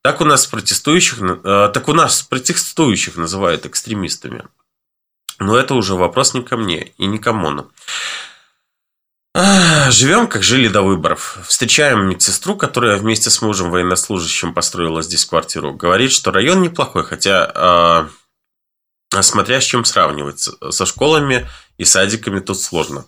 Так 0.00 0.22
у 0.22 0.24
нас 0.24 0.46
протестующих, 0.46 1.18
э, 1.20 1.70
так 1.74 1.86
у 1.86 1.92
нас 1.92 2.22
протестующих 2.22 3.16
называют 3.16 3.66
экстремистами. 3.66 4.44
Но 5.38 5.58
это 5.58 5.74
уже 5.74 5.94
вопрос 5.94 6.32
не 6.32 6.42
ко 6.42 6.56
мне 6.56 6.94
и 6.96 7.04
не 7.04 7.18
к 7.18 7.26
ОМОНу. 7.26 7.70
Живем, 9.90 10.28
как 10.28 10.42
жили 10.42 10.68
до 10.68 10.82
выборов. 10.82 11.38
Встречаем 11.46 12.08
медсестру, 12.08 12.56
которая 12.56 12.96
вместе 12.96 13.28
с 13.28 13.42
мужем 13.42 13.70
военнослужащим 13.70 14.54
построила 14.54 15.02
здесь 15.02 15.26
квартиру. 15.26 15.74
Говорит, 15.74 16.10
что 16.10 16.30
район 16.30 16.62
неплохой, 16.62 17.04
хотя 17.04 18.08
э, 19.12 19.22
смотря 19.22 19.60
с 19.60 19.64
чем 19.64 19.84
сравнивать. 19.84 20.48
Со 20.70 20.86
школами 20.86 21.46
и 21.76 21.84
садиками 21.84 22.40
тут 22.40 22.60
сложно. 22.60 23.04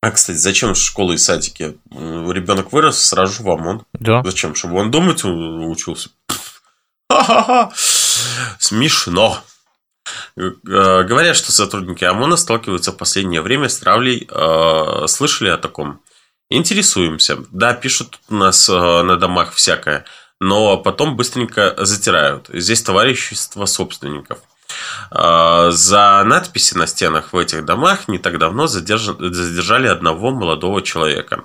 А, 0.00 0.10
кстати, 0.10 0.36
зачем 0.36 0.74
школы 0.74 1.14
и 1.14 1.18
садики? 1.18 1.78
Ребенок 1.90 2.72
вырос, 2.72 3.02
сразу 3.02 3.42
в 3.42 3.48
ОМОН. 3.48 3.86
Да. 3.94 4.22
Зачем? 4.22 4.54
Чтобы 4.54 4.78
он 4.78 4.90
думать 4.90 5.24
учился? 5.24 6.10
Ха-ха-ха! 7.10 7.72
Смешно. 8.58 9.42
Э, 10.36 11.02
говорят, 11.02 11.36
что 11.36 11.52
сотрудники 11.52 12.04
ОМОНа 12.04 12.36
сталкиваются 12.36 12.92
в 12.92 12.96
последнее 12.96 13.40
время 13.40 13.68
с 13.68 13.78
травлей. 13.78 14.26
Э, 14.30 15.06
слышали 15.06 15.48
о 15.48 15.56
таком? 15.56 16.00
Интересуемся. 16.50 17.38
Да, 17.50 17.74
пишут 17.74 18.20
у 18.28 18.34
нас 18.34 18.68
э, 18.68 18.72
на 18.72 19.16
домах 19.16 19.52
всякое, 19.54 20.04
но 20.40 20.76
потом 20.76 21.16
быстренько 21.16 21.74
затирают. 21.78 22.48
Здесь 22.52 22.82
товарищество 22.82 23.66
собственников– 23.66 24.38
за 25.10 26.22
надписи 26.24 26.74
на 26.76 26.86
стенах 26.86 27.32
в 27.32 27.38
этих 27.38 27.64
домах 27.64 28.08
не 28.08 28.18
так 28.18 28.38
давно 28.38 28.66
задержали 28.66 29.86
одного 29.86 30.30
молодого 30.30 30.82
человека. 30.82 31.44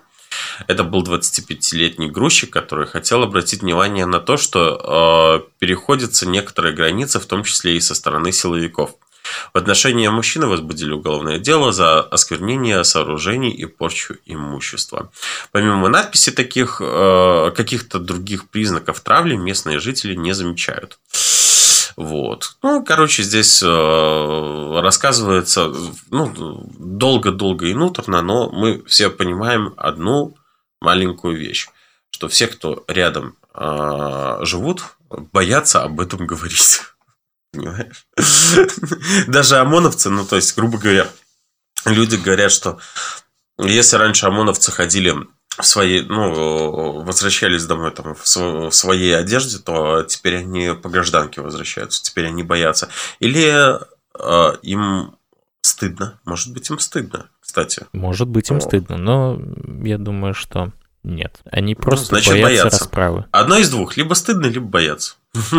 Это 0.68 0.84
был 0.84 1.04
25-летний 1.04 2.10
грузчик, 2.10 2.52
который 2.52 2.88
хотел 2.88 3.24
обратить 3.24 3.62
внимание 3.62 4.06
на 4.06 4.20
то, 4.20 4.38
что 4.38 5.42
э, 5.44 5.50
переходятся 5.60 6.28
некоторые 6.28 6.74
границы, 6.74 7.20
в 7.20 7.26
том 7.26 7.44
числе 7.44 7.78
и 7.78 7.82
со 7.82 7.96
стороны 7.96 8.32
силовиков. 8.32 8.92
В 9.54 9.58
отношении 9.58 10.08
мужчины 10.08 10.48
возбудили 10.48 10.92
уголовное 10.92 11.40
дело 11.40 11.72
за 11.72 12.02
осквернение 12.02 12.84
сооружений 12.84 13.52
и 13.52 13.66
порчу 13.66 14.16
имущества. 14.26 15.12
Помимо 15.52 15.90
надписи 15.90 16.32
таких, 16.32 16.82
э, 16.84 17.52
каких-то 17.56 18.00
других 18.00 18.50
признаков 18.50 19.02
травли 19.02 19.36
местные 19.36 19.80
жители 19.80 20.16
не 20.16 20.34
замечают. 20.34 21.00
Вот. 21.96 22.56
Ну, 22.64 22.84
короче, 22.84 23.24
здесь 23.24 23.62
э, 23.62 24.80
рассказывается 24.82 25.72
ну, 26.10 26.32
долго-долго 26.80 27.68
и 27.68 27.74
нуторно, 27.74 28.22
но 28.22 28.50
мы 28.50 28.82
все 28.86 29.10
понимаем 29.10 29.74
одну 29.76 30.38
маленькую 30.82 31.38
вещь, 31.38 31.68
что 32.12 32.28
все, 32.28 32.48
кто 32.48 32.84
рядом 32.88 33.38
э, 33.54 34.40
живут, 34.42 34.84
боятся 35.10 35.84
об 35.84 36.00
этом 36.00 36.26
говорить. 36.28 36.82
Понимаешь? 37.52 38.06
Даже 39.28 39.58
ОМОНовцы, 39.58 40.10
ну, 40.10 40.26
то 40.26 40.36
есть, 40.36 40.56
грубо 40.56 40.78
говоря, 40.78 41.08
люди 41.86 42.16
говорят, 42.16 42.52
что 42.52 42.80
если 43.58 43.98
раньше 43.98 44.26
ОМОНовцы 44.28 44.72
ходили 44.72 45.16
в 45.58 45.64
своей, 45.64 46.04
ну, 46.04 47.02
возвращались 47.02 47.66
домой 47.66 47.92
там 47.92 48.16
в 48.16 48.72
своей 48.72 49.18
одежде, 49.18 49.58
то 49.58 50.04
теперь 50.04 50.38
они 50.38 50.74
по 50.74 50.90
гражданке 50.90 51.42
возвращаются, 51.42 52.02
теперь 52.02 52.28
они 52.28 52.44
боятся. 52.44 52.90
Или 53.20 53.78
э, 54.18 54.58
им 54.62 55.18
стыдно. 55.62 56.20
Может 56.24 56.54
быть, 56.54 56.70
им 56.70 56.80
стыдно, 56.80 57.30
кстати. 57.50 57.88
Может 57.94 58.28
быть, 58.28 58.52
им 58.52 58.58
О. 58.58 58.62
стыдно, 58.62 58.98
но 58.98 59.42
я 59.84 59.98
думаю, 59.98 60.36
что 60.36 60.72
нет. 61.02 61.40
Они 61.50 61.74
ну, 61.74 61.82
просто 61.82 62.06
Значит, 62.06 62.34
боятся, 62.34 62.48
боятся 62.48 62.80
расправы. 62.80 63.26
Одно 63.32 63.58
из 63.58 63.72
двух. 63.72 63.98
Либо 63.98 64.14
стыдно, 64.14 64.46
либо 64.46 64.68
боятся. 64.68 65.16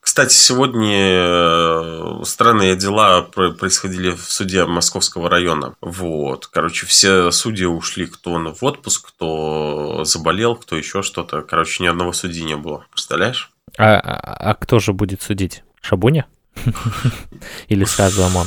Кстати, 0.00 0.34
сегодня 0.34 0.96
э, 0.98 2.24
странные 2.24 2.74
дела 2.76 3.22
происходили 3.22 4.10
в 4.10 4.22
суде 4.22 4.64
Московского 4.64 5.30
района. 5.30 5.76
Вот. 5.80 6.48
Короче, 6.48 6.86
все 6.86 7.30
судьи 7.30 7.66
ушли, 7.66 8.06
кто 8.06 8.32
в 8.32 8.64
отпуск, 8.64 9.08
кто 9.08 10.02
заболел, 10.04 10.56
кто 10.56 10.76
еще 10.76 11.02
что-то. 11.02 11.42
Короче, 11.42 11.84
ни 11.84 11.86
одного 11.86 12.12
судьи 12.12 12.42
не 12.42 12.56
было. 12.56 12.86
Представляешь? 12.90 13.52
А, 13.78 13.94
а, 13.94 14.50
а 14.50 14.54
кто 14.54 14.80
же 14.80 14.92
будет 14.92 15.22
судить? 15.22 15.62
Шабуня? 15.80 16.26
Или 17.68 17.84
сразу 17.84 18.24
ОМОН? 18.24 18.46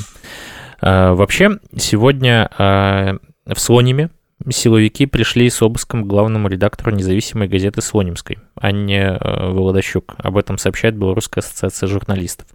А, 0.82 1.14
вообще, 1.14 1.60
сегодня 1.76 2.50
а, 2.58 3.18
в 3.46 3.60
Слониме 3.60 4.10
силовики 4.50 5.06
пришли 5.06 5.50
с 5.50 5.62
обыском 5.62 6.04
к 6.04 6.08
главному 6.08 6.48
редактору 6.48 6.92
независимой 6.92 7.48
газеты 7.48 7.82
«Слонимской», 7.82 8.38
Анне 8.56 9.18
э, 9.20 9.52
Володощук. 9.52 10.16
Об 10.18 10.38
этом 10.38 10.58
сообщает 10.58 10.96
Белорусская 10.96 11.42
ассоциация 11.42 11.88
журналистов. 11.88 12.48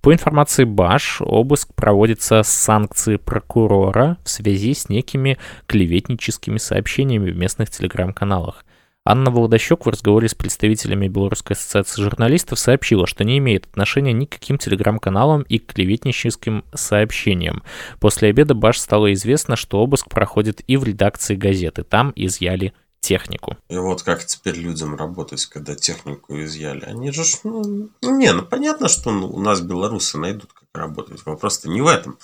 По 0.00 0.12
информации 0.12 0.64
БАШ, 0.64 1.22
обыск 1.22 1.74
проводится 1.74 2.42
с 2.42 2.48
санкции 2.48 3.16
прокурора 3.16 4.16
в 4.24 4.30
связи 4.30 4.74
с 4.74 4.88
некими 4.88 5.38
клеветническими 5.66 6.58
сообщениями 6.58 7.30
в 7.30 7.36
местных 7.36 7.70
телеграм-каналах. 7.70 8.64
Анна 9.06 9.30
Володощук 9.30 9.84
в 9.84 9.90
разговоре 9.90 10.28
с 10.30 10.34
представителями 10.34 11.08
Белорусской 11.08 11.54
ассоциации 11.54 12.00
журналистов 12.00 12.58
сообщила, 12.58 13.06
что 13.06 13.22
не 13.22 13.36
имеет 13.36 13.66
отношения 13.66 14.14
ни 14.14 14.24
к 14.24 14.30
каким 14.30 14.56
телеграм-каналам 14.56 15.42
и 15.42 15.58
к 15.58 15.74
клеветническим 15.74 16.64
сообщениям. 16.72 17.62
После 18.00 18.30
обеда 18.30 18.54
Баш 18.54 18.78
стало 18.78 19.12
известно, 19.12 19.56
что 19.56 19.80
обыск 19.80 20.08
проходит 20.08 20.62
и 20.66 20.78
в 20.78 20.84
редакции 20.84 21.36
газеты. 21.36 21.82
Там 21.82 22.14
изъяли 22.16 22.72
технику. 23.00 23.58
И 23.68 23.76
вот 23.76 24.02
как 24.02 24.24
теперь 24.24 24.56
людям 24.56 24.96
работать, 24.96 25.44
когда 25.44 25.74
технику 25.74 26.40
изъяли? 26.40 26.84
Они 26.86 27.10
же, 27.10 27.24
ну, 27.44 27.90
не, 28.00 28.32
ну 28.32 28.42
понятно, 28.42 28.88
что 28.88 29.10
ну, 29.10 29.28
у 29.28 29.38
нас 29.38 29.60
белорусы 29.60 30.16
найдут, 30.16 30.50
работать. 30.74 31.24
Вопрос-то 31.24 31.68
не 31.68 31.80
в 31.80 31.86
этом. 31.86 32.18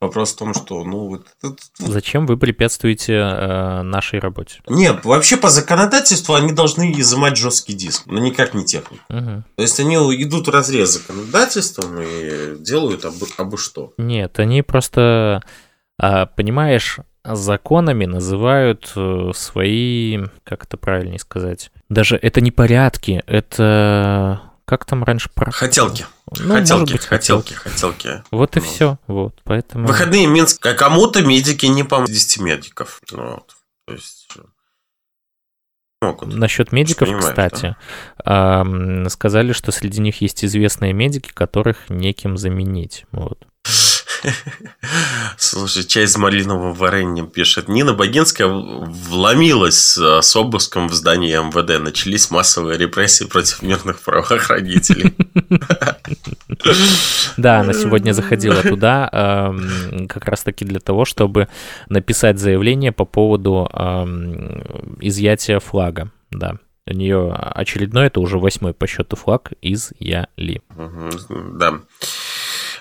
Вопрос 0.00 0.32
в 0.32 0.36
том, 0.36 0.54
что, 0.54 0.84
ну, 0.84 1.08
вот... 1.08 1.26
Зачем 1.78 2.26
вы 2.26 2.36
препятствуете 2.36 3.14
э, 3.14 3.82
нашей 3.82 4.20
работе? 4.20 4.60
Нет, 4.68 5.04
вообще 5.04 5.36
по 5.36 5.50
законодательству 5.50 6.34
они 6.34 6.52
должны 6.52 6.92
изымать 7.00 7.36
жесткий 7.36 7.74
диск, 7.74 8.06
но 8.06 8.20
никак 8.20 8.54
не 8.54 8.64
технику. 8.64 9.02
Угу. 9.08 9.42
То 9.56 9.62
есть 9.62 9.80
они 9.80 9.96
идут 9.96 10.46
в 10.46 10.50
разрез 10.50 10.90
законодательством 10.90 12.00
и 12.00 12.56
делают 12.58 13.04
абы, 13.04 13.26
абы 13.36 13.58
что. 13.58 13.92
Нет, 13.98 14.38
они 14.38 14.62
просто, 14.62 15.42
а, 15.98 16.26
понимаешь, 16.26 16.98
законами 17.24 18.06
называют 18.06 18.92
э, 18.94 19.32
свои, 19.34 20.18
как 20.44 20.64
это 20.64 20.76
правильнее 20.76 21.18
сказать, 21.18 21.72
даже 21.88 22.16
это 22.16 22.40
не 22.40 22.50
порядки, 22.50 23.22
это 23.26 24.47
как 24.68 24.84
там 24.84 25.02
раньше 25.02 25.30
про... 25.34 25.50
Хотелки. 25.50 26.04
Ну, 26.38 26.54
хотелки, 26.54 26.92
быть, 26.92 27.06
хотелки, 27.06 27.54
хотелки. 27.54 28.22
Вот 28.30 28.54
и 28.58 28.60
все. 28.60 28.98
Вот, 29.06 29.40
поэтому... 29.42 29.86
Выходные 29.86 30.26
Минск. 30.26 30.64
А 30.66 30.74
кому-то 30.74 31.22
медики 31.22 31.64
не 31.64 31.84
помогут. 31.84 32.12
10 32.12 32.40
медиков. 32.42 33.00
Вот. 33.10 33.56
То 33.86 33.94
есть... 33.94 34.28
Могут. 36.02 36.34
Насчет 36.34 36.70
медиков, 36.70 37.08
кстати, 37.18 37.76
да? 38.24 39.08
сказали, 39.08 39.52
что 39.52 39.72
среди 39.72 40.00
них 40.00 40.20
есть 40.20 40.44
известные 40.44 40.92
медики, 40.92 41.30
которых 41.32 41.88
неким 41.88 42.36
заменить. 42.36 43.06
Вот. 43.10 43.46
Слушай, 45.36 45.84
часть 45.84 46.18
малинового 46.18 46.72
варенья 46.72 47.24
пишет. 47.24 47.68
Нина 47.68 47.94
Богинская 47.94 48.48
вломилась 48.48 49.96
с 49.96 50.36
обыском 50.36 50.88
в 50.88 50.94
здание 50.94 51.42
МВД. 51.42 51.82
Начались 51.82 52.30
массовые 52.30 52.78
репрессии 52.78 53.24
против 53.24 53.62
мирных 53.62 54.00
правоохранителей. 54.00 55.14
Да, 57.36 57.60
она 57.60 57.72
сегодня 57.72 58.12
заходила 58.12 58.62
туда 58.62 59.54
как 60.08 60.24
раз-таки 60.24 60.64
для 60.64 60.80
того, 60.80 61.04
чтобы 61.04 61.48
написать 61.88 62.38
заявление 62.38 62.92
по 62.92 63.04
поводу 63.04 63.68
изъятия 65.00 65.60
флага. 65.60 66.10
Да. 66.30 66.56
У 66.86 66.94
нее 66.94 67.32
очередной, 67.34 68.06
это 68.06 68.20
уже 68.20 68.38
восьмой 68.38 68.72
по 68.72 68.86
счету 68.86 69.14
флаг 69.16 69.52
изъяли. 69.60 70.62
Да. 71.54 71.80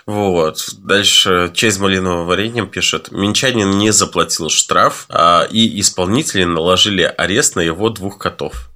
Вот. 0.08 0.70
Дальше 0.80 1.52
честь 1.54 1.80
малинового 1.80 2.24
вареньем 2.24 2.70
пишет. 2.70 3.12
Минчанин 3.12 3.78
не 3.78 3.92
заплатил 3.92 4.50
штраф, 4.50 5.06
а, 5.10 5.46
и 5.52 5.80
исполнители 5.82 6.46
наложили 6.46 7.04
арест 7.04 7.58
на 7.58 7.60
его 7.60 7.90
двух 7.90 8.18
котов. 8.18 8.72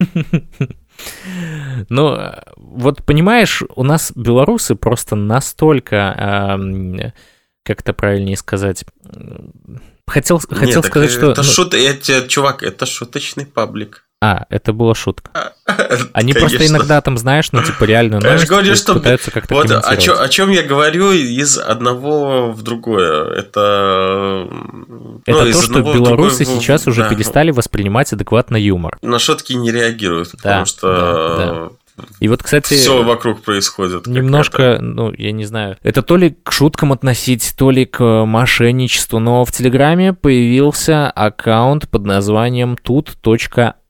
Ну, 1.88 2.16
вот 2.56 3.04
понимаешь, 3.04 3.62
у 3.74 3.82
нас 3.82 4.12
белорусы 4.14 4.76
просто 4.76 5.16
настолько, 5.16 6.56
как 7.64 7.80
это 7.80 7.92
правильнее 7.92 8.36
сказать, 8.36 8.84
хотел, 10.06 10.38
хотел 10.38 10.82
Нет, 10.82 10.84
сказать, 10.84 11.10
что... 11.10 11.32
Это 11.32 11.42
ну... 11.42 11.48
шут, 11.48 11.74
я, 11.74 11.96
чувак, 12.28 12.62
это 12.62 12.86
шуточный 12.86 13.46
паблик. 13.46 14.06
А, 14.22 14.46
это 14.50 14.72
была 14.72 14.94
шутка. 14.94 15.52
Они 16.12 16.32
Конечно. 16.32 16.40
просто 16.40 16.66
иногда 16.68 17.00
там, 17.00 17.18
знаешь, 17.18 17.50
ну, 17.50 17.60
типа, 17.60 17.82
реально 17.82 18.20
я 18.22 18.38
же 18.38 18.46
говорю, 18.46 18.76
что... 18.76 18.94
пытаются 18.94 19.32
как-то 19.32 19.54
вот 19.56 19.68
о, 19.68 19.96
чё, 19.96 20.16
о 20.16 20.28
чем 20.28 20.50
я 20.50 20.62
говорю 20.62 21.10
из 21.10 21.58
одного 21.58 22.52
в 22.52 22.62
другое. 22.62 23.24
Это... 23.32 24.46
Это 25.26 25.44
ну, 25.44 25.52
то, 25.52 25.62
что 25.62 25.80
белорусы 25.80 26.44
сейчас 26.44 26.86
уже 26.86 27.02
да. 27.02 27.08
перестали 27.08 27.50
воспринимать 27.50 28.12
адекватно 28.12 28.56
юмор. 28.56 28.96
На 29.02 29.18
шутки 29.18 29.54
не 29.54 29.72
реагируют, 29.72 30.30
да, 30.34 30.38
потому 30.38 30.66
что... 30.66 30.86
Да, 31.36 31.46
да. 31.46 32.06
И 32.20 32.28
вот, 32.28 32.44
кстати... 32.44 32.74
Все 32.74 33.02
вокруг 33.02 33.42
происходит. 33.42 34.06
Немножко, 34.06 34.78
ну, 34.80 35.12
я 35.12 35.32
не 35.32 35.44
знаю, 35.46 35.78
это 35.82 36.02
то 36.02 36.16
ли 36.16 36.36
к 36.44 36.52
шуткам 36.52 36.92
относить, 36.92 37.54
то 37.58 37.72
ли 37.72 37.86
к 37.86 38.00
мошенничеству, 38.24 39.18
но 39.18 39.44
в 39.44 39.50
Телеграме 39.50 40.12
появился 40.12 41.10
аккаунт 41.10 41.88
под 41.88 42.06
названием 42.06 42.76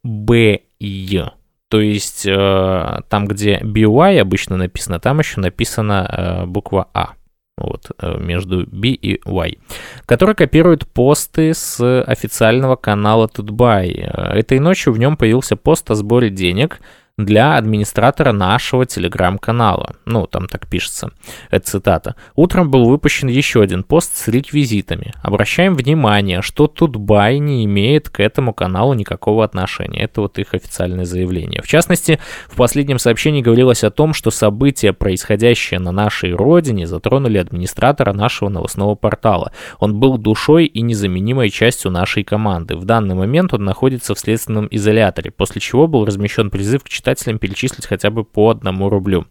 тут.б. 0.03 1.33
То 1.69 1.81
есть 1.81 2.27
э, 2.27 3.01
там, 3.09 3.27
где 3.27 3.59
BY 3.61 4.19
обычно 4.19 4.59
написано, 4.59 5.01
там 5.01 5.21
еще 5.21 5.41
написана 5.41 6.43
э, 6.45 6.47
буква 6.47 6.89
А 6.93 7.15
вот, 7.57 7.91
э, 7.99 8.19
между 8.19 8.67
B 8.67 8.89
и 8.89 9.21
Y, 9.25 9.59
который 10.05 10.35
копирует 10.35 10.87
посты 10.87 11.55
с 11.55 12.03
официального 12.03 12.77
канала 12.77 13.27
Тутбай. 13.27 13.91
Э, 13.91 14.39
этой 14.39 14.59
ночью 14.59 14.93
в 14.93 14.99
нем 14.99 15.17
появился 15.17 15.57
пост 15.57 15.91
о 15.91 15.95
сборе 15.95 16.29
денег– 16.29 16.81
для 17.19 17.57
администратора 17.57 18.33
нашего 18.33 18.87
телеграм-канала. 18.87 19.97
Ну, 20.07 20.27
там 20.27 20.49
так 20.49 20.67
пишется. 20.67 21.11
Это 21.51 21.67
цитата. 21.67 22.17
Утром 22.35 22.71
был 22.71 22.87
выпущен 22.87 23.29
еще 23.29 23.61
один 23.61 23.83
пост 23.83 24.17
с 24.17 24.29
реквизитами. 24.29 25.13
Обращаем 25.23 25.75
внимание, 25.75 26.41
что 26.41 26.67
Тутбай 26.67 27.39
не 27.39 27.67
имеет 27.67 28.09
к 28.09 28.21
этому 28.21 28.55
каналу 28.55 28.95
никакого 28.95 29.45
отношения. 29.45 30.01
Это 30.05 30.23
вот 30.23 30.39
их 30.39 30.55
официальное 30.55 31.05
заявление. 31.05 31.61
В 31.63 31.69
частности, 31.69 32.19
в 32.49 32.57
последнем 32.57 32.99
сообщении 32.99 33.43
говорилось 33.43 33.85
о 33.85 33.91
том, 33.91 34.15
что 34.15 34.31
события, 34.31 34.95
происходящие 34.95 35.81
на 35.81 35.93
нашей 35.93 36.33
родине, 36.33 36.87
затронули 36.87 37.37
администратора 37.37 38.15
нашего 38.15 38.49
новостного 38.49 38.95
портала. 38.95 39.53
Он 39.81 40.01
был 40.01 40.17
душой 40.17 40.65
и 40.65 40.81
незаменимой 40.81 41.51
частью 41.51 41.91
нашей 41.91 42.25
команды. 42.25 42.75
В 42.75 42.87
данный 42.87 43.15
момент 43.15 43.53
он 43.53 43.65
находится 43.65 44.15
в 44.15 44.19
следственном 44.19 44.67
изоляторе, 44.71 45.31
после 45.31 45.61
чего 45.61 45.87
был 45.87 46.07
размещен 46.07 46.51
призыв 46.51 46.85
к 46.85 46.89
читателям 47.03 47.39
перечислить 47.39 47.87
хотя 47.87 48.11
бы 48.11 48.25
по 48.25 48.51
одному 48.51 48.89
рублю. 48.89 49.27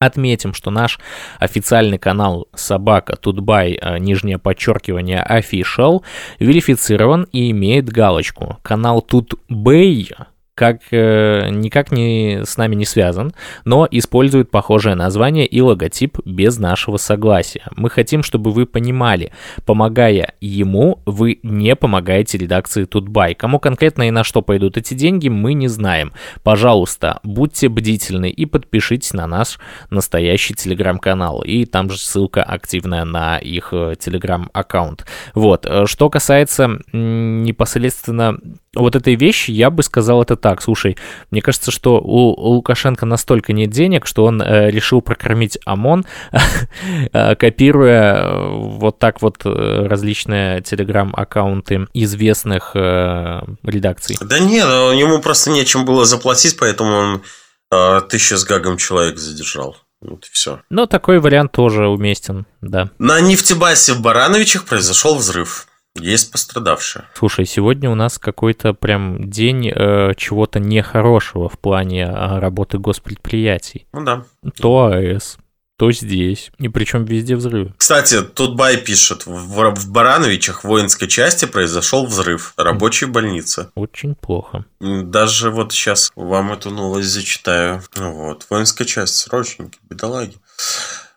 Отметим, 0.00 0.52
что 0.52 0.70
наш 0.70 1.00
официальный 1.38 1.98
канал 1.98 2.48
Собака 2.54 3.16
Тутбай, 3.16 3.78
э, 3.80 3.98
нижнее 3.98 4.38
подчеркивание 4.38 5.24
Official, 5.26 6.02
верифицирован 6.38 7.26
и 7.32 7.50
имеет 7.52 7.88
галочку. 7.88 8.58
Канал 8.62 9.00
Тутбэй 9.00 10.10
как 10.54 10.82
э, 10.92 11.48
никак 11.50 11.90
не 11.90 12.42
с 12.44 12.56
нами 12.56 12.74
не 12.74 12.84
связан, 12.84 13.32
но 13.64 13.88
использует 13.90 14.50
похожее 14.50 14.94
название 14.94 15.46
и 15.46 15.60
логотип 15.60 16.18
без 16.24 16.58
нашего 16.58 16.96
согласия. 16.96 17.64
Мы 17.76 17.90
хотим, 17.90 18.22
чтобы 18.22 18.52
вы 18.52 18.66
понимали, 18.66 19.32
помогая 19.66 20.34
ему, 20.40 21.00
вы 21.06 21.40
не 21.42 21.74
помогаете 21.74 22.38
редакции 22.38 22.84
Тутбай. 22.84 23.34
Кому 23.34 23.58
конкретно 23.58 24.08
и 24.08 24.10
на 24.10 24.22
что 24.22 24.42
пойдут 24.42 24.76
эти 24.76 24.94
деньги, 24.94 25.28
мы 25.28 25.54
не 25.54 25.68
знаем. 25.68 26.12
Пожалуйста, 26.42 27.20
будьте 27.24 27.68
бдительны 27.68 28.30
и 28.30 28.46
подпишитесь 28.46 29.12
на 29.12 29.26
наш 29.26 29.58
настоящий 29.90 30.54
телеграм-канал. 30.54 31.42
И 31.42 31.64
там 31.64 31.90
же 31.90 31.98
ссылка 31.98 32.42
активная 32.42 33.04
на 33.04 33.38
их 33.38 33.70
э, 33.72 33.94
телеграм-аккаунт. 33.98 35.04
Вот. 35.34 35.66
Э, 35.66 35.86
что 35.86 36.08
касается 36.10 36.78
непосредственно 36.92 38.38
вот 38.74 38.96
этой 38.96 39.14
вещи, 39.14 39.50
я 39.50 39.70
бы 39.70 39.82
сказал 39.82 40.22
это 40.22 40.36
так. 40.36 40.62
Слушай, 40.62 40.96
мне 41.30 41.42
кажется, 41.42 41.70
что 41.70 42.00
у, 42.00 42.34
Лукашенко 42.54 43.06
настолько 43.06 43.52
нет 43.52 43.70
денег, 43.70 44.06
что 44.06 44.24
он 44.24 44.40
э, 44.42 44.70
решил 44.70 45.00
прокормить 45.00 45.58
ОМОН, 45.64 46.04
э, 47.12 47.34
копируя 47.36 48.14
э, 48.14 48.48
вот 48.48 48.98
так 48.98 49.22
вот 49.22 49.38
э, 49.44 49.86
различные 49.86 50.62
телеграм-аккаунты 50.62 51.86
известных 51.94 52.72
э, 52.74 53.40
редакций. 53.62 54.16
Да 54.20 54.38
нет, 54.38 54.66
ну, 54.66 54.92
ему 54.92 55.20
просто 55.20 55.50
нечем 55.50 55.84
было 55.84 56.04
заплатить, 56.04 56.56
поэтому 56.58 56.94
он 56.94 57.22
э, 57.70 58.00
тысячу 58.08 58.36
с 58.36 58.44
гагом 58.44 58.76
человек 58.76 59.18
задержал. 59.18 59.76
Вот 60.00 60.26
и 60.26 60.28
все. 60.32 60.60
Но 60.68 60.86
такой 60.86 61.18
вариант 61.18 61.52
тоже 61.52 61.88
уместен, 61.88 62.46
да. 62.60 62.90
На 62.98 63.20
нефтебазе 63.20 63.94
в 63.94 64.02
Барановичах 64.02 64.64
произошел 64.64 65.16
взрыв. 65.16 65.66
Есть 65.98 66.32
пострадавшие. 66.32 67.04
Слушай, 67.14 67.46
сегодня 67.46 67.88
у 67.88 67.94
нас 67.94 68.18
какой-то 68.18 68.74
прям 68.74 69.30
день 69.30 69.70
э, 69.70 70.12
чего-то 70.16 70.58
нехорошего 70.58 71.48
в 71.48 71.58
плане 71.58 72.02
э, 72.02 72.38
работы 72.40 72.78
госпредприятий. 72.78 73.86
Ну 73.92 74.04
да. 74.04 74.24
То 74.60 74.86
АЭС, 74.86 75.38
то 75.76 75.92
здесь. 75.92 76.50
И 76.58 76.68
причем 76.68 77.04
везде 77.04 77.36
взрывы. 77.36 77.74
Кстати, 77.76 78.22
тут 78.22 78.56
Бай 78.56 78.76
пишет, 78.76 79.26
в, 79.26 79.70
в 79.70 79.90
Барановичах 79.90 80.62
в 80.62 80.64
воинской 80.64 81.06
части 81.06 81.44
произошел 81.44 82.06
взрыв. 82.06 82.54
Рабочей 82.56 83.06
больницы. 83.06 83.70
Очень 83.76 84.16
плохо. 84.16 84.64
Даже 84.80 85.50
вот 85.50 85.72
сейчас 85.72 86.10
вам 86.16 86.52
эту 86.52 86.70
новость 86.70 87.08
зачитаю. 87.08 87.82
Вот. 87.94 88.46
Воинская 88.50 88.86
часть, 88.86 89.14
срочники, 89.14 89.78
бедолаги. 89.88 90.34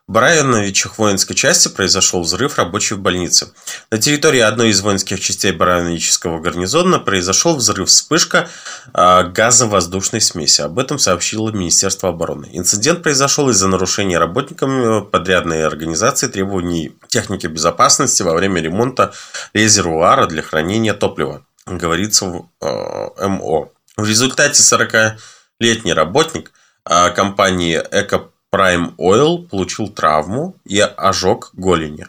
В 0.08 0.14
Барановичах 0.14 1.00
воинской 1.00 1.36
части 1.36 1.68
произошел 1.68 2.22
взрыв 2.22 2.58
рабочей 2.58 2.96
в 2.96 3.00
больнице. 3.00 3.50
На 3.92 3.98
территории 3.98 4.40
одной 4.40 4.70
из 4.70 4.80
воинских 4.80 5.20
частей 5.20 5.52
Барановического 5.52 6.40
гарнизона 6.40 6.98
произошел 6.98 7.58
взрыв 7.58 7.90
вспышка 7.90 8.48
э, 8.94 9.24
газовоздушной 9.26 10.22
смеси. 10.22 10.62
Об 10.62 10.80
этом 10.80 10.98
сообщило 10.98 11.52
Министерство 11.52 12.08
обороны. 12.08 12.48
Инцидент 12.54 13.04
произошел 13.04 13.50
из-за 13.50 13.68
нарушения 13.68 14.18
работниками 14.18 15.04
подрядной 15.04 15.66
организации 15.68 16.28
требований 16.30 16.96
техники 17.10 17.48
безопасности 17.48 18.24
во 18.24 18.34
время 18.34 18.62
ремонта 18.62 19.14
резервуара 19.54 20.26
для 20.28 20.42
хранения 20.42 20.94
топлива, 20.94 21.46
говорится 21.66 22.28
в 22.28 22.50
э, 22.62 23.28
МО. 23.28 23.72
В 23.98 24.08
результате 24.08 24.64
40-летний 24.64 25.92
работник 25.92 26.54
э, 26.86 27.10
компании 27.10 27.84
«Эко 27.92 28.30
Prime 28.54 28.96
Oil 28.98 29.48
получил 29.48 29.90
травму 29.90 30.56
и 30.66 30.80
ожог 30.80 31.52
голени. 31.54 32.08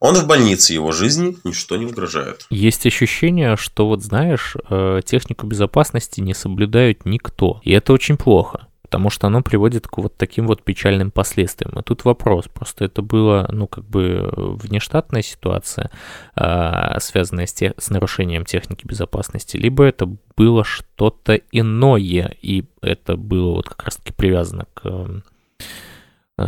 Он 0.00 0.16
в 0.16 0.26
больнице, 0.26 0.72
его 0.72 0.90
жизни 0.90 1.36
ничто 1.44 1.76
не 1.76 1.86
угрожает. 1.86 2.46
Есть 2.50 2.86
ощущение, 2.86 3.56
что 3.56 3.86
вот 3.86 4.02
знаешь, 4.02 4.56
э, 4.68 5.00
технику 5.04 5.46
безопасности 5.46 6.20
не 6.20 6.34
соблюдают 6.34 7.04
никто. 7.04 7.60
И 7.62 7.72
это 7.72 7.92
очень 7.92 8.16
плохо 8.16 8.66
потому 8.92 9.08
что 9.08 9.26
оно 9.26 9.40
приводит 9.40 9.86
к 9.86 9.96
вот 9.96 10.18
таким 10.18 10.46
вот 10.46 10.62
печальным 10.62 11.10
последствиям. 11.10 11.78
И 11.78 11.82
тут 11.82 12.04
вопрос, 12.04 12.44
просто 12.52 12.84
это 12.84 13.00
было, 13.00 13.48
ну, 13.50 13.66
как 13.66 13.86
бы 13.86 14.30
внештатная 14.36 15.22
ситуация, 15.22 15.90
э, 16.36 17.00
связанная 17.00 17.46
с, 17.46 17.54
те, 17.54 17.72
с 17.78 17.88
нарушением 17.88 18.44
техники 18.44 18.86
безопасности, 18.86 19.56
либо 19.56 19.84
это 19.84 20.14
было 20.36 20.62
что-то 20.62 21.36
иное, 21.52 22.36
и 22.42 22.64
это 22.82 23.16
было 23.16 23.52
вот 23.54 23.70
как 23.70 23.84
раз-таки 23.84 24.12
привязано 24.12 24.66
к 24.74 24.82
Э, 24.84 25.20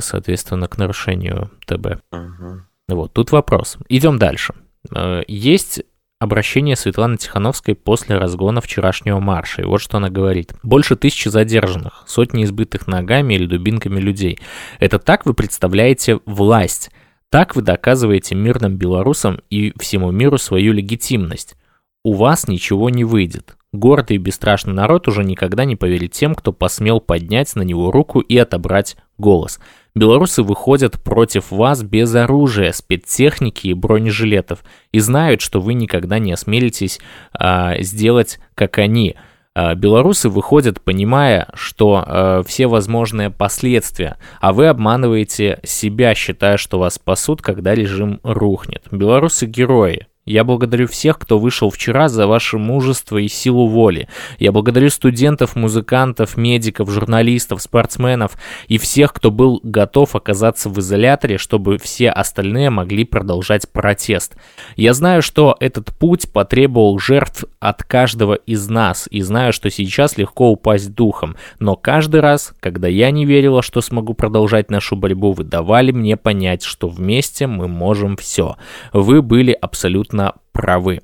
соответственно, 0.00 0.68
к 0.68 0.78
нарушению 0.78 1.50
ТБ. 1.66 2.02
Угу. 2.12 2.62
Вот, 2.88 3.12
тут 3.12 3.32
вопрос. 3.32 3.78
Идем 3.88 4.18
дальше. 4.18 4.54
Э, 4.94 5.22
есть 5.26 5.82
обращение 6.20 6.76
Светланы 6.76 7.16
Тихановской 7.16 7.74
после 7.74 8.16
разгона 8.16 8.60
вчерашнего 8.60 9.20
марша. 9.20 9.62
И 9.62 9.64
вот 9.64 9.80
что 9.80 9.98
она 9.98 10.10
говорит. 10.10 10.54
Больше 10.62 10.96
тысячи 10.96 11.28
задержанных, 11.28 12.04
сотни 12.06 12.44
избитых 12.44 12.86
ногами 12.86 13.34
или 13.34 13.46
дубинками 13.46 14.00
людей. 14.00 14.38
Это 14.80 14.98
так 14.98 15.26
вы 15.26 15.34
представляете 15.34 16.20
власть? 16.26 16.90
Так 17.30 17.56
вы 17.56 17.62
доказываете 17.62 18.34
мирным 18.34 18.76
белорусам 18.76 19.40
и 19.50 19.72
всему 19.78 20.10
миру 20.10 20.38
свою 20.38 20.72
легитимность. 20.72 21.56
У 22.04 22.14
вас 22.14 22.48
ничего 22.48 22.90
не 22.90 23.04
выйдет. 23.04 23.56
Гордый 23.74 24.18
и 24.18 24.20
бесстрашный 24.20 24.72
народ 24.72 25.08
уже 25.08 25.24
никогда 25.24 25.64
не 25.64 25.74
поверит 25.74 26.12
тем, 26.12 26.36
кто 26.36 26.52
посмел 26.52 27.00
поднять 27.00 27.56
на 27.56 27.62
него 27.62 27.90
руку 27.90 28.20
и 28.20 28.38
отобрать 28.38 28.96
голос. 29.18 29.58
Белорусы 29.96 30.44
выходят 30.44 31.02
против 31.02 31.50
вас 31.50 31.82
без 31.82 32.14
оружия, 32.14 32.70
спецтехники 32.70 33.66
и 33.66 33.74
бронежилетов 33.74 34.62
и 34.92 35.00
знают, 35.00 35.40
что 35.40 35.60
вы 35.60 35.74
никогда 35.74 36.20
не 36.20 36.32
осмелитесь 36.32 37.00
а, 37.32 37.76
сделать, 37.80 38.38
как 38.54 38.78
они. 38.78 39.16
А, 39.56 39.74
белорусы 39.74 40.28
выходят, 40.28 40.80
понимая, 40.80 41.48
что 41.54 42.04
а, 42.06 42.42
все 42.44 42.68
возможные 42.68 43.30
последствия, 43.30 44.18
а 44.40 44.52
вы 44.52 44.68
обманываете 44.68 45.58
себя, 45.64 46.14
считая, 46.14 46.58
что 46.58 46.78
вас 46.78 46.94
спасут, 46.94 47.42
когда 47.42 47.74
режим 47.74 48.20
рухнет. 48.22 48.84
Белорусы 48.92 49.46
герои, 49.46 50.06
я 50.26 50.42
благодарю 50.44 50.86
всех, 50.86 51.18
кто 51.18 51.38
вышел 51.38 51.70
вчера 51.70 52.08
за 52.08 52.26
ваше 52.26 52.56
мужество 52.56 53.18
и 53.18 53.28
силу 53.28 53.66
воли. 53.66 54.08
Я 54.38 54.52
благодарю 54.52 54.88
студентов, 54.88 55.54
музыкантов, 55.54 56.36
медиков, 56.36 56.90
журналистов, 56.90 57.60
спортсменов 57.60 58.32
и 58.68 58.78
всех, 58.78 59.12
кто 59.12 59.30
был 59.30 59.60
готов 59.62 60.16
оказаться 60.16 60.70
в 60.70 60.78
изоляторе, 60.80 61.36
чтобы 61.36 61.76
все 61.78 62.08
остальные 62.08 62.70
могли 62.70 63.04
продолжать 63.04 63.70
протест. 63.70 64.34
Я 64.76 64.94
знаю, 64.94 65.20
что 65.20 65.56
этот 65.60 65.92
путь 65.92 66.32
потребовал 66.32 66.98
жертв 66.98 67.44
от 67.64 67.82
каждого 67.82 68.34
из 68.34 68.68
нас 68.68 69.08
и 69.10 69.22
знаю, 69.22 69.54
что 69.54 69.70
сейчас 69.70 70.18
легко 70.18 70.50
упасть 70.50 70.94
духом, 70.94 71.36
но 71.58 71.76
каждый 71.76 72.20
раз, 72.20 72.52
когда 72.60 72.88
я 72.88 73.10
не 73.10 73.24
верила, 73.24 73.62
что 73.62 73.80
смогу 73.80 74.12
продолжать 74.12 74.70
нашу 74.70 74.96
борьбу, 74.96 75.32
вы 75.32 75.44
давали 75.44 75.90
мне 75.90 76.18
понять, 76.18 76.62
что 76.62 76.88
вместе 76.88 77.46
мы 77.46 77.66
можем 77.66 78.18
все. 78.18 78.56
Вы 78.92 79.22
были 79.22 79.52
абсолютно 79.52 80.34
правы. 80.52 81.00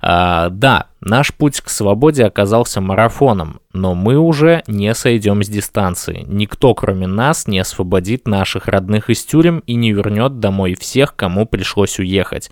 А, 0.00 0.48
да, 0.48 0.86
наш 1.02 1.34
путь 1.34 1.60
к 1.60 1.68
свободе 1.68 2.24
оказался 2.24 2.80
марафоном, 2.80 3.60
но 3.74 3.94
мы 3.94 4.16
уже 4.16 4.62
не 4.66 4.94
сойдем 4.94 5.42
с 5.42 5.48
дистанции. 5.48 6.24
Никто, 6.26 6.74
кроме 6.74 7.06
нас, 7.06 7.46
не 7.46 7.58
освободит 7.58 8.26
наших 8.26 8.66
родных 8.66 9.10
из 9.10 9.24
тюрем 9.24 9.58
и 9.66 9.74
не 9.74 9.92
вернет 9.92 10.40
домой 10.40 10.74
всех, 10.74 11.14
кому 11.14 11.44
пришлось 11.44 11.98
уехать. 11.98 12.50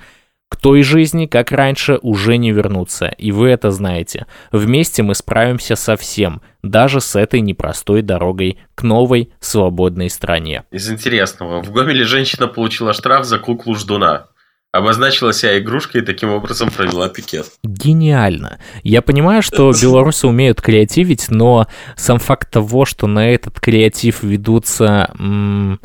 К 0.49 0.57
той 0.57 0.83
жизни, 0.83 1.27
как 1.27 1.51
раньше, 1.51 1.99
уже 2.03 2.37
не 2.37 2.53
вернуться, 2.53 3.07
и 3.07 3.33
вы 3.33 3.49
это 3.49 3.71
знаете. 3.71 4.27
Вместе 4.53 5.03
мы 5.03 5.15
справимся 5.15 5.75
со 5.75 5.97
всем, 5.97 6.41
даже 6.63 7.01
с 7.01 7.17
этой 7.17 7.41
непростой 7.41 8.03
дорогой 8.03 8.59
к 8.75 8.83
новой 8.83 9.33
свободной 9.41 10.09
стране. 10.09 10.65
Из 10.71 10.89
интересного. 10.91 11.63
В 11.63 11.73
Гомеле 11.73 12.05
женщина 12.05 12.47
получила 12.47 12.93
штраф 12.93 13.25
за 13.25 13.39
куклу 13.39 13.75
ждуна 13.75 14.29
обозначила 14.77 15.33
себя 15.33 15.59
игрушкой 15.59 16.03
и 16.03 16.05
таким 16.05 16.31
образом 16.31 16.71
провела 16.71 17.09
пикет. 17.09 17.47
Гениально. 17.63 18.59
Я 18.83 19.03
понимаю, 19.03 19.43
что 19.43 19.73
белорусы 19.83 20.27
умеют 20.27 20.61
креативить, 20.61 21.27
но 21.31 21.67
сам 21.97 22.19
факт 22.19 22.51
того, 22.51 22.85
что 22.85 23.07
на 23.07 23.31
этот 23.31 23.59
креатив 23.61 24.23
ведутся 24.23 25.11
м- 25.19 25.81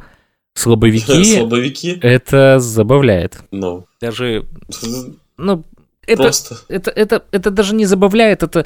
слабовики, 0.53 1.37
слабовики, 1.37 1.97
это 2.01 2.59
забавляет. 2.59 3.39
Ну. 3.51 3.85
Даже, 3.99 4.45
ну, 5.37 5.63
это, 6.07 6.23
Просто. 6.23 6.57
Это, 6.67 6.89
это, 6.91 7.23
это 7.31 7.51
даже 7.51 7.75
не 7.75 7.85
забавляет, 7.85 8.43
это... 8.43 8.65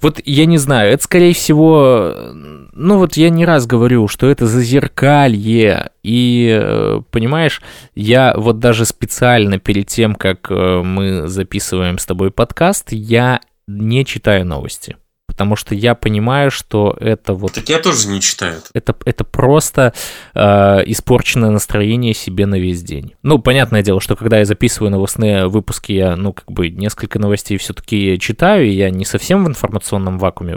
Вот 0.00 0.20
я 0.24 0.46
не 0.46 0.58
знаю, 0.58 0.92
это 0.92 1.02
скорее 1.04 1.32
всего... 1.32 2.14
Ну 2.72 2.98
вот 2.98 3.16
я 3.16 3.30
не 3.30 3.46
раз 3.46 3.66
говорю, 3.66 4.08
что 4.08 4.28
это 4.28 4.46
зазеркалье. 4.46 5.90
И, 6.02 6.54
э, 6.60 7.00
понимаешь, 7.10 7.62
я 7.94 8.34
вот 8.36 8.58
даже 8.58 8.84
специально 8.84 9.58
перед 9.58 9.86
тем, 9.86 10.14
как 10.14 10.50
э, 10.50 10.82
мы 10.82 11.28
записываем 11.28 11.98
с 11.98 12.04
тобой 12.04 12.30
подкаст, 12.30 12.88
я 12.90 13.40
не 13.66 14.04
читаю 14.04 14.44
новости 14.44 14.96
потому 15.36 15.54
что 15.54 15.74
я 15.74 15.94
понимаю, 15.94 16.50
что 16.50 16.96
это 16.98 17.34
вот... 17.34 17.52
Так 17.52 17.68
я 17.68 17.78
тоже 17.78 18.08
не 18.08 18.22
читаю. 18.22 18.62
Это, 18.72 18.96
это 19.04 19.22
просто 19.22 19.92
э, 20.34 20.40
испорченное 20.86 21.50
настроение 21.50 22.14
себе 22.14 22.46
на 22.46 22.58
весь 22.58 22.82
день. 22.82 23.12
Ну, 23.22 23.38
понятное 23.38 23.82
дело, 23.82 24.00
что 24.00 24.16
когда 24.16 24.38
я 24.38 24.46
записываю 24.46 24.90
новостные 24.90 25.46
выпуски, 25.48 25.92
я, 25.92 26.16
ну, 26.16 26.32
как 26.32 26.50
бы 26.50 26.70
несколько 26.70 27.18
новостей 27.18 27.58
все-таки 27.58 28.18
читаю, 28.18 28.66
и 28.66 28.70
я 28.70 28.88
не 28.88 29.04
совсем 29.04 29.44
в 29.44 29.48
информационном 29.48 30.18
вакууме 30.18 30.56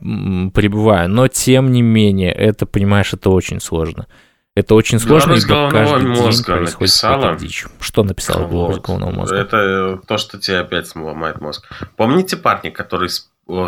пребываю, 0.00 1.08
но 1.08 1.28
тем 1.28 1.70
не 1.70 1.82
менее, 1.82 2.32
это, 2.32 2.66
понимаешь, 2.66 3.14
это 3.14 3.30
очень 3.30 3.60
сложно. 3.60 4.08
Это 4.56 4.74
очень 4.74 4.98
сложно, 4.98 5.34
Беларусь 5.34 5.44
ибо 5.44 5.70
каждый 5.70 6.08
мозга 6.08 6.46
день 6.46 6.56
происходит 6.56 6.80
написала. 6.80 7.36
дичь. 7.36 7.66
Что 7.78 8.02
написала 8.02 8.44
вот. 8.46 8.80
головного 8.80 9.10
мозга? 9.12 9.36
Это 9.36 10.00
то, 10.04 10.18
что 10.18 10.38
тебе 10.38 10.60
опять 10.60 10.96
ломает 10.96 11.40
мозг. 11.42 11.68
Помните 11.96 12.38
парня, 12.38 12.70
который 12.70 13.10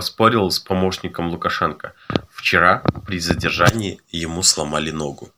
спорил 0.01 0.51
с 0.51 0.59
помощником 0.59 1.31
Лукашенко. 1.31 1.95
Вчера 2.31 2.83
при 3.07 3.19
задержании 3.19 4.01
ему 4.11 4.43
сломали 4.43 4.91
ногу. 4.91 5.33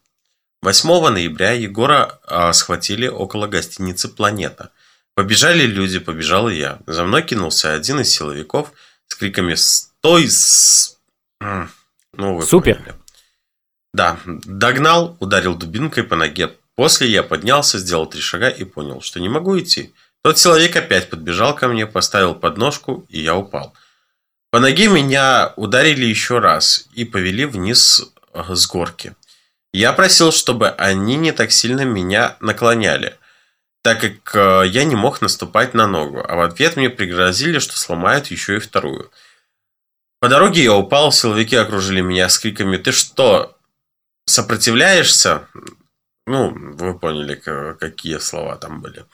8 0.62 1.09
ноября 1.09 1.53
Егора 1.53 2.20
а, 2.26 2.53
схватили 2.53 3.07
около 3.09 3.46
гостиницы 3.46 4.09
«Планета». 4.09 4.70
Побежали 5.14 5.66
люди, 5.66 5.98
побежал 5.98 6.48
и 6.48 6.57
я. 6.57 6.79
За 6.87 7.05
мной 7.05 7.22
кинулся 7.22 7.72
один 7.72 8.00
из 8.00 8.11
силовиков 8.11 8.72
с 9.07 9.14
криками 9.14 9.55
«Стой!» 9.55 10.29
с... 10.29 10.98
Ну, 11.40 12.37
вы 12.37 12.42
Супер! 12.42 12.76
Поняли. 12.76 12.94
Да, 13.92 14.18
догнал, 14.24 15.16
ударил 15.20 15.57
дубинкой 15.57 16.05
по 16.05 16.16
ноге. 16.16 16.53
После 16.74 17.09
я 17.09 17.22
поднялся, 17.22 17.79
сделал 17.79 18.07
три 18.07 18.20
шага 18.20 18.48
и 18.48 18.64
понял, 18.64 19.00
что 19.00 19.20
не 19.20 19.29
могу 19.29 19.59
идти. 19.59 19.92
Тот 20.22 20.37
человек 20.37 20.76
опять 20.76 21.11
подбежал 21.11 21.55
ко 21.55 21.68
мне, 21.68 21.87
поставил 21.87 22.35
подножку, 22.35 23.07
и 23.09 23.20
я 23.20 23.37
упал. 23.37 23.74
По 24.50 24.58
ноге 24.58 24.88
меня 24.88 25.52
ударили 25.56 26.04
еще 26.04 26.40
раз 26.40 26.88
и 26.92 27.04
повели 27.04 27.44
вниз 27.44 28.02
э, 28.32 28.42
с 28.54 28.66
горки. 28.66 29.14
Я 29.72 29.92
просил, 29.92 30.32
чтобы 30.32 30.70
они 30.70 31.16
не 31.16 31.30
так 31.30 31.52
сильно 31.52 31.82
меня 31.82 32.36
наклоняли, 32.40 33.16
так 33.82 34.00
как 34.00 34.34
э, 34.34 34.68
я 34.68 34.82
не 34.82 34.96
мог 34.96 35.20
наступать 35.20 35.74
на 35.74 35.86
ногу, 35.86 36.24
а 36.26 36.34
в 36.34 36.40
ответ 36.40 36.76
мне 36.76 36.90
пригрозили, 36.90 37.60
что 37.60 37.78
сломают 37.78 38.26
еще 38.26 38.56
и 38.56 38.60
вторую. 38.60 39.12
По 40.18 40.28
дороге 40.28 40.64
я 40.64 40.74
упал, 40.74 41.12
силовики 41.12 41.54
окружили 41.54 42.00
меня 42.00 42.28
с 42.28 42.38
криками 42.38 42.76
«Ты 42.76 42.90
что, 42.90 43.56
сопротивляешься?» 44.26 45.46
Ну, 46.26 46.52
вы 46.74 46.98
поняли, 46.98 47.36
какие 47.78 48.18
слова 48.18 48.56
там 48.56 48.82
были. 48.82 49.04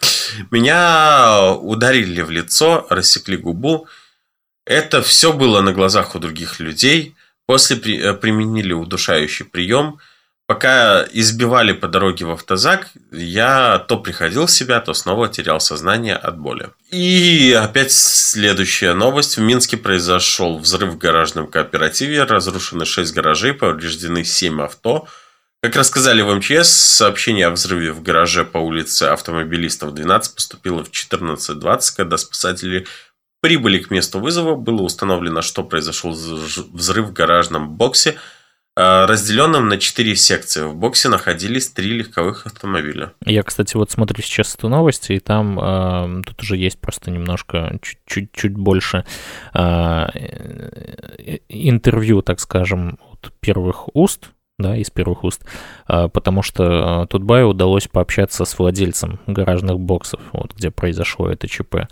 Меня 0.51 1.53
ударили 1.53 2.23
в 2.23 2.31
лицо, 2.31 2.87
рассекли 2.91 3.37
губу, 3.37 3.87
это 4.67 5.01
все 5.01 5.33
было 5.33 5.61
на 5.63 5.73
глазах 5.73 6.15
у 6.15 6.19
других 6.19 6.61
людей. 6.61 7.15
После 7.47 7.77
при, 7.77 7.99
э, 7.99 8.13
применили 8.13 8.73
удушающий 8.73 9.45
прием. 9.45 9.99
Пока 10.49 11.05
избивали 11.13 11.73
по 11.73 11.89
дороге 11.89 12.25
в 12.25 12.31
автозак, 12.31 12.91
я 13.11 13.85
то 13.89 13.99
приходил 13.99 14.47
в 14.47 14.51
себя, 14.51 14.81
то 14.81 14.95
снова 14.95 15.29
терял 15.29 15.61
сознание 15.61 16.15
от 16.15 16.39
боли. 16.39 16.71
И 16.91 17.53
опять 17.53 17.91
следующая 17.91 18.95
новость. 18.95 19.39
В 19.39 19.41
Минске 19.41 19.77
произошел 19.77 20.59
взрыв 20.59 20.95
в 20.95 20.99
гаражном 20.99 21.49
кооперативе. 21.49 22.23
Разрушены 22.23 22.85
6 22.85 23.13
гаражей, 23.13 23.55
повреждены 23.55 24.25
7 24.25 24.63
авто. 24.63 25.09
Как 25.63 25.75
рассказали 25.75 26.23
в 26.23 26.33
МЧС, 26.33 26.69
сообщение 26.69 27.47
о 27.47 27.51
взрыве 27.51 27.91
в 27.91 28.01
гараже 28.03 28.45
по 28.45 28.59
улице 28.59 29.05
автомобилистов 29.05 29.95
12 29.95 30.35
поступило 30.35 30.85
в 30.85 30.91
14.20, 30.91 31.97
когда 31.97 32.17
спасатели 32.19 32.87
Прибыли 33.41 33.79
к 33.79 33.91
месту 33.91 34.19
вызова, 34.19 34.55
было 34.57 34.83
установлено, 34.83 35.43
что 35.43 35.63
произошел 35.63 36.11
взрыв 36.13 37.07
в 37.07 37.13
гаражном 37.13 37.75
боксе, 37.75 38.17
а, 38.79 39.07
разделенном 39.07 39.69
на 39.69 39.79
четыре 39.79 40.15
секции. 40.17 40.63
В 40.63 40.75
боксе 40.75 41.09
находились 41.09 41.71
три 41.71 41.93
легковых 41.93 42.45
автомобиля. 42.45 43.13
Я, 43.25 43.43
кстати, 43.43 43.75
вот 43.75 43.91
смотрю 43.91 44.23
сейчас 44.23 44.55
эту 44.55 44.69
новость, 44.69 45.11
и 45.11 45.19
там 45.19 45.59
э, 45.59 46.23
тут 46.27 46.43
уже 46.43 46.59
есть 46.59 46.79
просто 46.79 47.11
немножко, 47.11 47.79
чуть-чуть 48.07 48.53
больше 48.53 49.07
э, 49.55 49.59
интервью, 51.49 52.21
так 52.21 52.39
скажем, 52.39 52.99
от 53.13 53.33
первых 53.41 53.89
уст, 53.97 54.29
да, 54.59 54.77
из 54.77 54.91
первых 54.91 55.25
уст, 55.25 55.43
потому 55.87 56.43
что 56.43 57.07
Тутбаю 57.11 57.49
удалось 57.49 57.89
пообщаться 57.89 58.47
с 58.47 58.59
владельцем 58.59 59.21
гаражных 59.27 59.79
боксов, 59.79 60.21
вот 60.33 60.55
где 60.55 60.71
произошло 60.71 61.31
это 61.31 61.47
ЧП. 61.47 61.89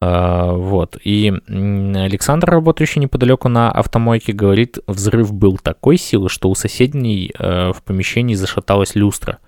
А, 0.00 0.52
вот. 0.52 0.96
И 1.02 1.32
Александр, 1.48 2.50
работающий 2.50 3.00
неподалеку 3.00 3.48
на 3.48 3.70
автомойке, 3.70 4.32
говорит, 4.32 4.78
взрыв 4.86 5.32
был 5.32 5.58
такой 5.58 5.96
силы, 5.96 6.28
что 6.28 6.50
у 6.50 6.54
соседней 6.54 7.32
э, 7.36 7.72
в 7.72 7.82
помещении 7.82 8.34
зашаталась 8.34 8.94
люстра. 8.94 9.38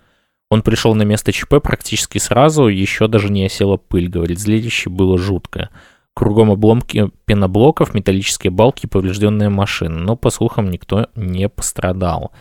Он 0.51 0.63
пришел 0.63 0.97
на 0.97 1.03
место 1.03 1.33
ЧП 1.33 1.63
практически 1.63 2.19
сразу, 2.19 2.67
еще 2.67 3.07
даже 3.07 3.31
не 3.31 3.47
осела 3.47 3.77
пыль, 3.77 4.09
говорит, 4.09 4.41
зрелище 4.41 4.91
было 4.91 5.17
жуткое. 5.17 5.71
Кругом 6.13 6.51
обломки 6.51 7.13
пеноблоков, 7.25 7.95
металлические 7.95 8.51
балки, 8.51 8.89
поврежденные 8.89 9.49
машины. 9.49 10.01
Но, 10.01 10.17
по 10.17 10.31
слухам, 10.31 10.69
никто 10.69 11.07
не 11.15 11.49
пострадал. 11.49 12.33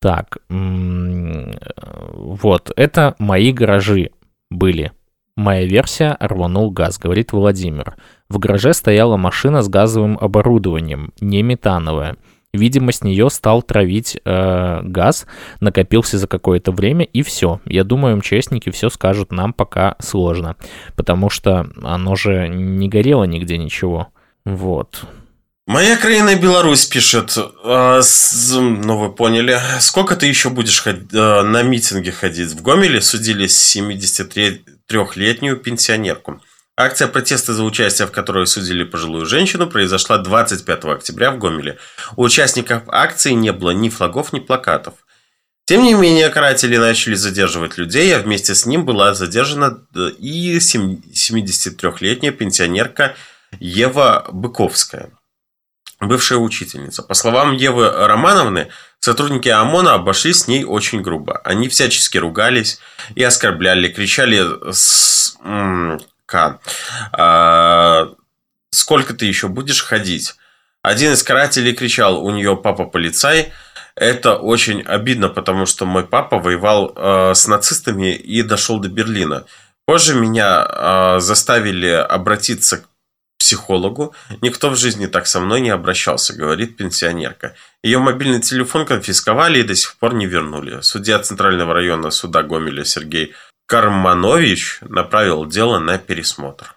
Так, 0.00 0.38
вот, 0.48 2.72
это 2.74 3.14
мои 3.18 3.52
гаражи 3.52 4.12
были 4.50 4.92
Моя 5.36 5.64
версия 5.64 6.16
рванул 6.20 6.70
газ, 6.70 6.98
говорит 6.98 7.32
Владимир. 7.32 7.96
В 8.28 8.38
гараже 8.38 8.74
стояла 8.74 9.16
машина 9.16 9.62
с 9.62 9.68
газовым 9.68 10.18
оборудованием, 10.20 11.12
не 11.20 11.42
метановая. 11.42 12.16
Видимо, 12.52 12.92
с 12.92 13.02
нее 13.02 13.30
стал 13.30 13.62
травить 13.62 14.18
э, 14.22 14.80
газ, 14.82 15.26
накопился 15.60 16.18
за 16.18 16.26
какое-то 16.26 16.70
время, 16.70 17.06
и 17.06 17.22
все. 17.22 17.62
Я 17.64 17.82
думаю, 17.82 18.18
МЧСники 18.18 18.70
все 18.70 18.90
скажут 18.90 19.32
нам 19.32 19.54
пока 19.54 19.96
сложно, 20.00 20.56
потому 20.94 21.30
что 21.30 21.66
оно 21.82 22.14
же 22.14 22.48
не 22.48 22.90
горело 22.90 23.24
нигде 23.24 23.56
ничего. 23.56 24.08
Вот. 24.44 25.06
Моя 25.66 25.96
краина 25.96 26.34
Беларусь 26.34 26.84
пишет, 26.84 27.38
э, 27.38 28.00
с, 28.02 28.54
ну 28.58 28.98
вы 28.98 29.12
поняли, 29.12 29.58
сколько 29.80 30.14
ты 30.16 30.26
еще 30.26 30.50
будешь 30.50 30.82
ход, 30.82 30.96
э, 31.10 31.42
на 31.42 31.62
митинги 31.62 32.10
ходить? 32.10 32.50
В 32.50 32.60
Гомеле 32.60 33.00
судили 33.00 33.46
73-летнюю 34.92 35.56
пенсионерку. 35.56 36.40
Акция 36.76 37.08
протеста 37.08 37.52
за 37.52 37.64
участие, 37.64 38.08
в 38.08 38.12
которой 38.12 38.46
судили 38.46 38.84
пожилую 38.84 39.26
женщину, 39.26 39.68
произошла 39.68 40.18
25 40.18 40.84
октября 40.84 41.30
в 41.30 41.38
Гомеле. 41.38 41.78
У 42.16 42.22
участников 42.22 42.82
акции 42.88 43.32
не 43.32 43.52
было 43.52 43.70
ни 43.70 43.88
флагов, 43.88 44.32
ни 44.32 44.40
плакатов. 44.40 44.94
Тем 45.64 45.82
не 45.82 45.94
менее, 45.94 46.28
каратели 46.28 46.76
начали 46.76 47.14
задерживать 47.14 47.78
людей, 47.78 48.14
а 48.16 48.20
вместе 48.20 48.54
с 48.54 48.66
ним 48.66 48.84
была 48.84 49.14
задержана 49.14 49.86
э, 49.94 50.10
и 50.18 50.58
73-летняя 50.58 52.32
пенсионерка 52.32 53.14
Ева 53.60 54.26
Быковская 54.32 55.10
бывшая 56.06 56.38
учительница. 56.38 57.02
По 57.02 57.14
словам 57.14 57.52
Евы 57.54 57.90
Романовны, 57.90 58.68
сотрудники 59.02 59.48
ОМОНа 59.48 59.94
обошлись 59.94 60.40
с 60.40 60.48
ней 60.48 60.64
очень 60.64 61.02
грубо. 61.02 61.40
Они 61.44 61.68
всячески 61.68 62.18
ругались 62.18 62.78
и 63.14 63.22
оскорбляли, 63.22 63.88
кричали 63.88 64.72
с... 64.72 65.36
К. 66.24 66.60
А, 67.12 68.08
«Сколько 68.70 69.12
ты 69.12 69.26
еще 69.26 69.48
будешь 69.48 69.82
ходить?» 69.82 70.34
Один 70.82 71.12
из 71.12 71.22
карателей 71.22 71.74
кричал, 71.74 72.24
у 72.24 72.30
нее 72.30 72.56
папа 72.56 72.86
полицай. 72.86 73.52
Это 73.94 74.36
очень 74.36 74.82
обидно, 74.82 75.28
потому 75.28 75.66
что 75.66 75.84
мой 75.84 76.04
папа 76.04 76.38
воевал 76.38 76.92
э, 76.96 77.34
с 77.34 77.46
нацистами 77.46 78.14
и 78.14 78.42
дошел 78.42 78.78
до 78.78 78.88
Берлина. 78.88 79.44
Позже 79.84 80.14
меня 80.14 80.66
э, 80.66 81.20
заставили 81.20 81.88
обратиться 81.88 82.78
к 82.78 82.88
психологу. 83.42 84.14
Никто 84.40 84.70
в 84.70 84.76
жизни 84.76 85.06
так 85.06 85.26
со 85.26 85.40
мной 85.40 85.60
не 85.60 85.70
обращался, 85.70 86.32
говорит 86.32 86.76
пенсионерка. 86.76 87.54
Ее 87.82 87.98
мобильный 87.98 88.40
телефон 88.40 88.86
конфисковали 88.86 89.58
и 89.58 89.64
до 89.64 89.74
сих 89.74 89.96
пор 89.98 90.14
не 90.14 90.26
вернули. 90.26 90.80
Судья 90.82 91.18
Центрального 91.18 91.74
района 91.74 92.10
суда 92.10 92.44
Гомеля 92.44 92.84
Сергей 92.84 93.34
Карманович 93.66 94.78
направил 94.82 95.46
дело 95.46 95.80
на 95.80 95.98
пересмотр. 95.98 96.76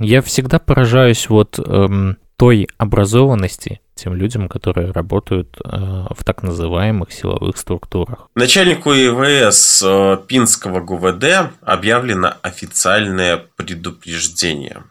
Я 0.00 0.20
всегда 0.22 0.58
поражаюсь 0.58 1.28
вот 1.28 1.60
эм, 1.60 2.16
той 2.38 2.68
образованности 2.78 3.80
тем 3.96 4.14
людям, 4.14 4.48
которые 4.48 4.92
работают 4.92 5.58
э, 5.58 5.68
в 5.68 6.24
так 6.24 6.44
называемых 6.44 7.12
силовых 7.12 7.56
структурах. 7.56 8.28
Начальнику 8.36 8.92
ИВС 8.92 9.82
э, 9.84 10.18
Пинского 10.28 10.80
ГУВД 10.80 11.50
объявлено 11.62 12.34
официальное 12.42 13.44
предупреждение. 13.56 14.84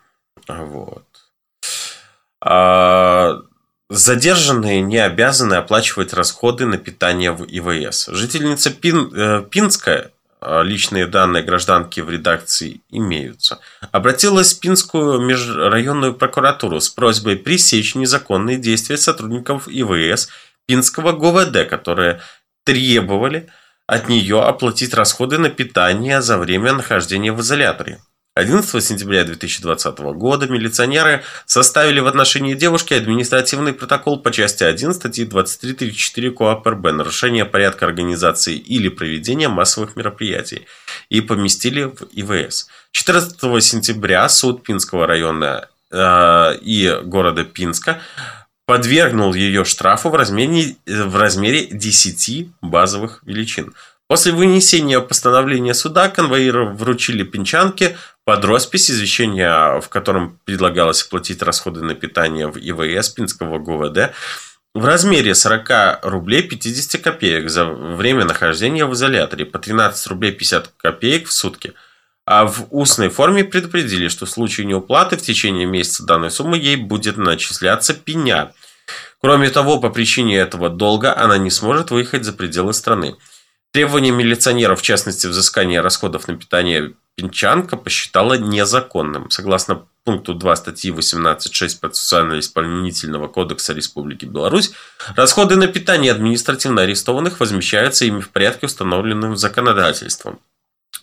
Вот. 0.49 1.05
А, 2.41 3.39
задержанные 3.89 4.81
не 4.81 4.97
обязаны 4.97 5.53
оплачивать 5.53 6.13
расходы 6.13 6.65
на 6.65 6.77
питание 6.77 7.31
в 7.31 7.45
ИВС. 7.45 8.07
Жительница 8.07 8.71
Пин, 8.71 9.09
э, 9.15 9.43
Пинская 9.49 10.11
личные 10.41 11.07
данные 11.07 11.43
гражданки 11.43 11.99
в 11.99 12.09
редакции 12.09 12.81
имеются, 12.89 13.59
обратилась 13.91 14.53
в 14.53 14.59
Пинскую 14.59 15.19
межрайонную 15.19 16.13
прокуратуру 16.13 16.79
с 16.79 16.89
просьбой 16.89 17.37
пресечь 17.37 17.95
незаконные 17.95 18.57
действия 18.57 18.97
сотрудников 18.97 19.67
ИВС 19.67 20.29
Пинского 20.67 21.13
ГУВД, 21.13 21.67
которые 21.69 22.21
требовали 22.65 23.49
от 23.87 24.09
нее 24.09 24.43
оплатить 24.43 24.93
расходы 24.93 25.37
на 25.37 25.49
питание 25.49 26.21
за 26.21 26.37
время 26.37 26.73
нахождения 26.73 27.31
в 27.31 27.39
изоляторе. 27.39 27.99
11 28.37 28.83
сентября 28.83 29.23
2020 29.23 29.97
года 29.97 30.47
милиционеры 30.47 31.23
составили 31.47 31.99
в 31.99 32.05
отношении 32.05 32.53
девушки 32.53 32.93
административный 32.93 33.73
протокол 33.73 34.19
по 34.19 34.31
части 34.31 34.63
1 34.63 34.93
статьи 34.93 35.25
23.34 35.25 36.31
КоАП 36.31 36.67
РБ 36.67 36.83
«Нарушение 36.91 37.45
порядка 37.45 37.87
организации 37.87 38.55
или 38.55 38.89
проведения 38.89 39.49
массовых 39.49 39.95
мероприятий» 39.95 40.67
и 41.09 41.21
поместили 41.21 41.85
в 41.85 42.03
ИВС. 42.11 42.67
14 42.91 43.63
сентября 43.63 44.29
суд 44.29 44.61
Пинского 44.61 45.07
района 45.07 45.67
э, 45.91 46.57
и 46.61 46.95
города 47.03 47.43
Пинска 47.43 48.01
подвергнул 48.67 49.33
ее 49.33 49.65
штрафу 49.65 50.09
в 50.09 50.15
размере, 50.15 50.75
в 50.85 51.15
размере 51.15 51.65
10 51.65 52.49
базовых 52.61 53.21
величин. 53.25 53.73
После 54.07 54.31
вынесения 54.31 55.01
постановления 55.01 55.73
суда 55.73 56.07
конвоиры 56.07 56.65
вручили 56.65 57.23
пинчанке 57.23 57.97
под 58.27 58.43
роспись 58.43 58.91
извещения, 58.91 59.79
в 59.79 59.87
котором 59.87 60.37
предлагалось 60.43 61.01
оплатить 61.01 61.41
расходы 61.41 61.81
на 61.81 61.95
питание 61.95 62.47
в 62.47 62.57
ИВС 62.57 63.07
Пинского 63.07 63.57
ГУВД 63.57 64.11
в 64.73 64.85
размере 64.85 65.33
40 65.33 66.03
рублей 66.03 66.43
50 66.43 67.01
копеек 67.01 67.49
за 67.49 67.63
время 67.63 68.25
нахождения 68.25 68.85
в 68.85 68.91
изоляторе, 68.91 69.45
по 69.45 69.59
13 69.59 70.07
рублей 70.07 70.33
50 70.33 70.73
копеек 70.75 71.29
в 71.29 71.31
сутки. 71.31 71.71
А 72.25 72.45
в 72.45 72.67
устной 72.69 73.07
форме 73.07 73.45
предупредили, 73.45 74.09
что 74.09 74.25
в 74.25 74.29
случае 74.29 74.67
неуплаты 74.67 75.15
в 75.15 75.21
течение 75.21 75.65
месяца 75.65 76.03
данной 76.03 76.29
суммы 76.29 76.57
ей 76.57 76.75
будет 76.75 77.15
начисляться 77.15 77.93
пеня. 77.93 78.51
Кроме 79.21 79.49
того, 79.51 79.79
по 79.79 79.89
причине 79.89 80.35
этого 80.35 80.69
долга 80.69 81.17
она 81.17 81.37
не 81.37 81.49
сможет 81.49 81.91
выехать 81.91 82.25
за 82.25 82.33
пределы 82.33 82.73
страны. 82.73 83.15
Требование 83.71 84.11
милиционеров, 84.11 84.81
в 84.81 84.83
частности, 84.83 85.27
взыскания 85.27 85.81
расходов 85.81 86.27
на 86.27 86.35
питание 86.35 86.91
Пинчанка 87.17 87.77
посчитала 87.77 88.35
незаконным. 88.35 89.31
Согласно 89.31 89.87
пункту 90.03 90.35
2 90.35 90.55
статьи 90.55 90.91
18.6 90.91 91.79
процессуально-исполнительного 91.79 93.27
кодекса 93.27 93.73
Республики 93.73 94.25
Беларусь, 94.25 94.71
расходы 95.15 95.55
на 95.55 95.67
питание 95.67 96.11
административно 96.11 96.83
арестованных 96.83 97.39
возмещаются 97.39 98.05
ими 98.05 98.21
в 98.21 98.29
порядке, 98.29 98.67
установленным 98.67 99.35
законодательством. 99.35 100.39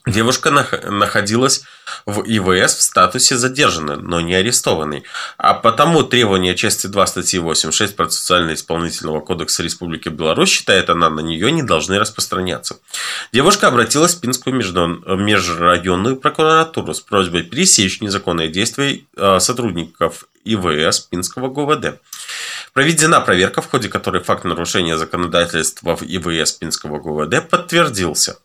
Девушка 0.06 0.50
находилась 0.50 1.62
в 2.04 2.20
ИВС 2.26 2.74
в 2.74 2.82
статусе 2.82 3.38
задержанной, 3.38 3.96
но 3.96 4.20
не 4.20 4.34
арестованной. 4.34 5.04
А 5.38 5.54
потому 5.54 6.02
требования 6.02 6.54
части 6.54 6.86
2 6.88 7.06
статьи 7.06 7.40
8.6 7.40 7.94
процессуально-исполнительного 7.94 9.20
кодекса 9.20 9.62
Республики 9.62 10.10
Беларусь, 10.10 10.50
считает 10.50 10.90
она, 10.90 11.08
на 11.08 11.20
нее 11.20 11.50
не 11.52 11.62
должны 11.62 11.98
распространяться. 11.98 12.76
Девушка 13.32 13.68
обратилась 13.68 14.14
в 14.14 14.20
Пинскую 14.20 14.54
межрайонную 14.56 16.16
прокуратуру 16.16 16.92
с 16.92 17.00
просьбой 17.00 17.42
пересечь 17.42 18.02
незаконные 18.02 18.50
действия 18.50 19.04
э, 19.16 19.38
сотрудников 19.40 20.26
ИВС 20.44 21.00
Пинского 21.00 21.48
ГУВД. 21.48 22.00
Проведена 22.74 23.20
проверка, 23.20 23.62
в 23.62 23.70
ходе 23.70 23.88
которой 23.88 24.20
факт 24.20 24.44
нарушения 24.44 24.98
законодательства 24.98 25.94
в 25.94 26.02
ИВС 26.02 26.52
Пинского 26.52 26.98
ГУВД 26.98 27.48
подтвердился. 27.48 28.38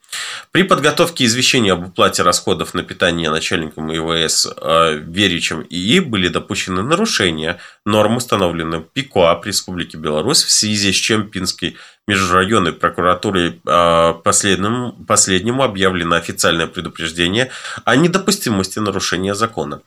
При 0.51 0.63
подготовке 0.63 1.25
извещения 1.25 1.73
об 1.73 1.87
уплате 1.87 2.21
расходов 2.21 2.75
на 2.75 2.83
питание 2.83 3.31
начальником 3.31 3.91
ИВС 3.91 4.47
э, 4.55 5.01
Веричем 5.03 5.65
ИИ 5.67 5.99
были 5.99 6.27
допущены 6.27 6.83
нарушения 6.83 7.57
норм, 7.85 8.17
установленных 8.17 8.89
ПИКОАП 8.89 9.47
Республики 9.47 9.95
Беларусь, 9.95 10.43
в 10.43 10.51
связи 10.51 10.91
с 10.91 10.95
чем 10.95 11.29
Пинской 11.29 11.77
межрайонной 12.07 12.73
прокуратурой 12.73 13.59
э, 13.65 14.13
последнему, 14.23 14.93
последнему 15.07 15.63
объявлено 15.63 16.15
официальное 16.15 16.67
предупреждение 16.67 17.49
о 17.83 17.95
недопустимости 17.95 18.79
нарушения 18.79 19.33
закона. 19.33 19.81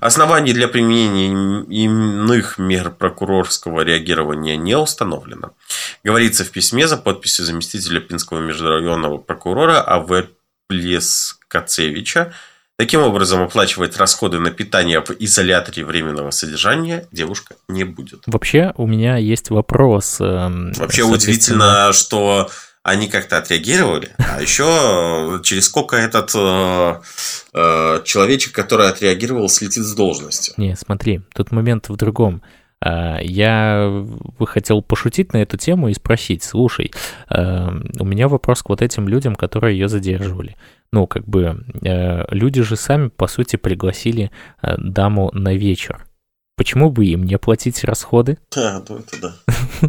Оснований 0.00 0.52
для 0.52 0.68
применения 0.68 1.64
иных 1.68 2.58
мер 2.58 2.90
прокурорского 2.90 3.82
реагирования 3.82 4.56
не 4.56 4.76
установлено. 4.76 5.52
Говорится 6.02 6.44
в 6.44 6.50
письме 6.50 6.86
за 6.86 6.96
подписью 6.96 7.44
заместителя 7.44 8.00
Пинского 8.00 8.40
межрайонного 8.40 9.18
прокурора 9.18 9.80
А.В. 9.80 10.28
Плескацевича. 10.68 12.32
Таким 12.76 13.02
образом, 13.02 13.40
оплачивать 13.40 13.96
расходы 13.98 14.40
на 14.40 14.50
питание 14.50 15.00
в 15.00 15.10
изоляторе 15.20 15.84
временного 15.84 16.30
содержания 16.32 17.06
девушка 17.12 17.54
не 17.68 17.84
будет. 17.84 18.24
Вообще, 18.26 18.72
у 18.76 18.88
меня 18.88 19.16
есть 19.16 19.50
вопрос. 19.50 20.20
Эм, 20.20 20.72
Вообще 20.72 21.04
удивительно, 21.04 21.92
что 21.92 22.50
они 22.84 23.08
как-то 23.08 23.38
отреагировали, 23.38 24.10
а 24.18 24.40
еще 24.40 25.40
через 25.42 25.64
сколько 25.64 25.96
этот 25.96 26.32
э, 26.34 27.00
э, 27.54 28.02
человечек, 28.04 28.52
который 28.52 28.88
отреагировал, 28.88 29.48
слетит 29.48 29.84
с 29.84 29.94
должности. 29.94 30.52
Не, 30.58 30.76
смотри, 30.76 31.22
тут 31.34 31.50
момент 31.50 31.88
в 31.88 31.96
другом. 31.96 32.42
А, 32.80 33.18
я 33.22 34.04
хотел 34.46 34.82
пошутить 34.82 35.32
на 35.32 35.38
эту 35.38 35.56
тему 35.56 35.88
и 35.88 35.94
спросить, 35.94 36.42
слушай, 36.42 36.92
э, 37.30 37.68
у 37.98 38.04
меня 38.04 38.28
вопрос 38.28 38.62
к 38.62 38.68
вот 38.68 38.82
этим 38.82 39.08
людям, 39.08 39.34
которые 39.34 39.78
ее 39.78 39.88
задерживали. 39.88 40.56
Ну, 40.92 41.06
как 41.06 41.26
бы, 41.26 41.64
э, 41.82 42.24
люди 42.30 42.60
же 42.62 42.76
сами, 42.76 43.08
по 43.08 43.28
сути, 43.28 43.56
пригласили 43.56 44.30
э, 44.62 44.74
даму 44.76 45.30
на 45.32 45.54
вечер. 45.54 46.04
Почему 46.56 46.90
бы 46.90 47.04
им 47.06 47.24
не 47.24 47.34
оплатить 47.34 47.82
расходы? 47.82 48.38
Да, 48.54 48.82
ну 48.88 48.98
это 48.98 49.20
да. 49.20 49.34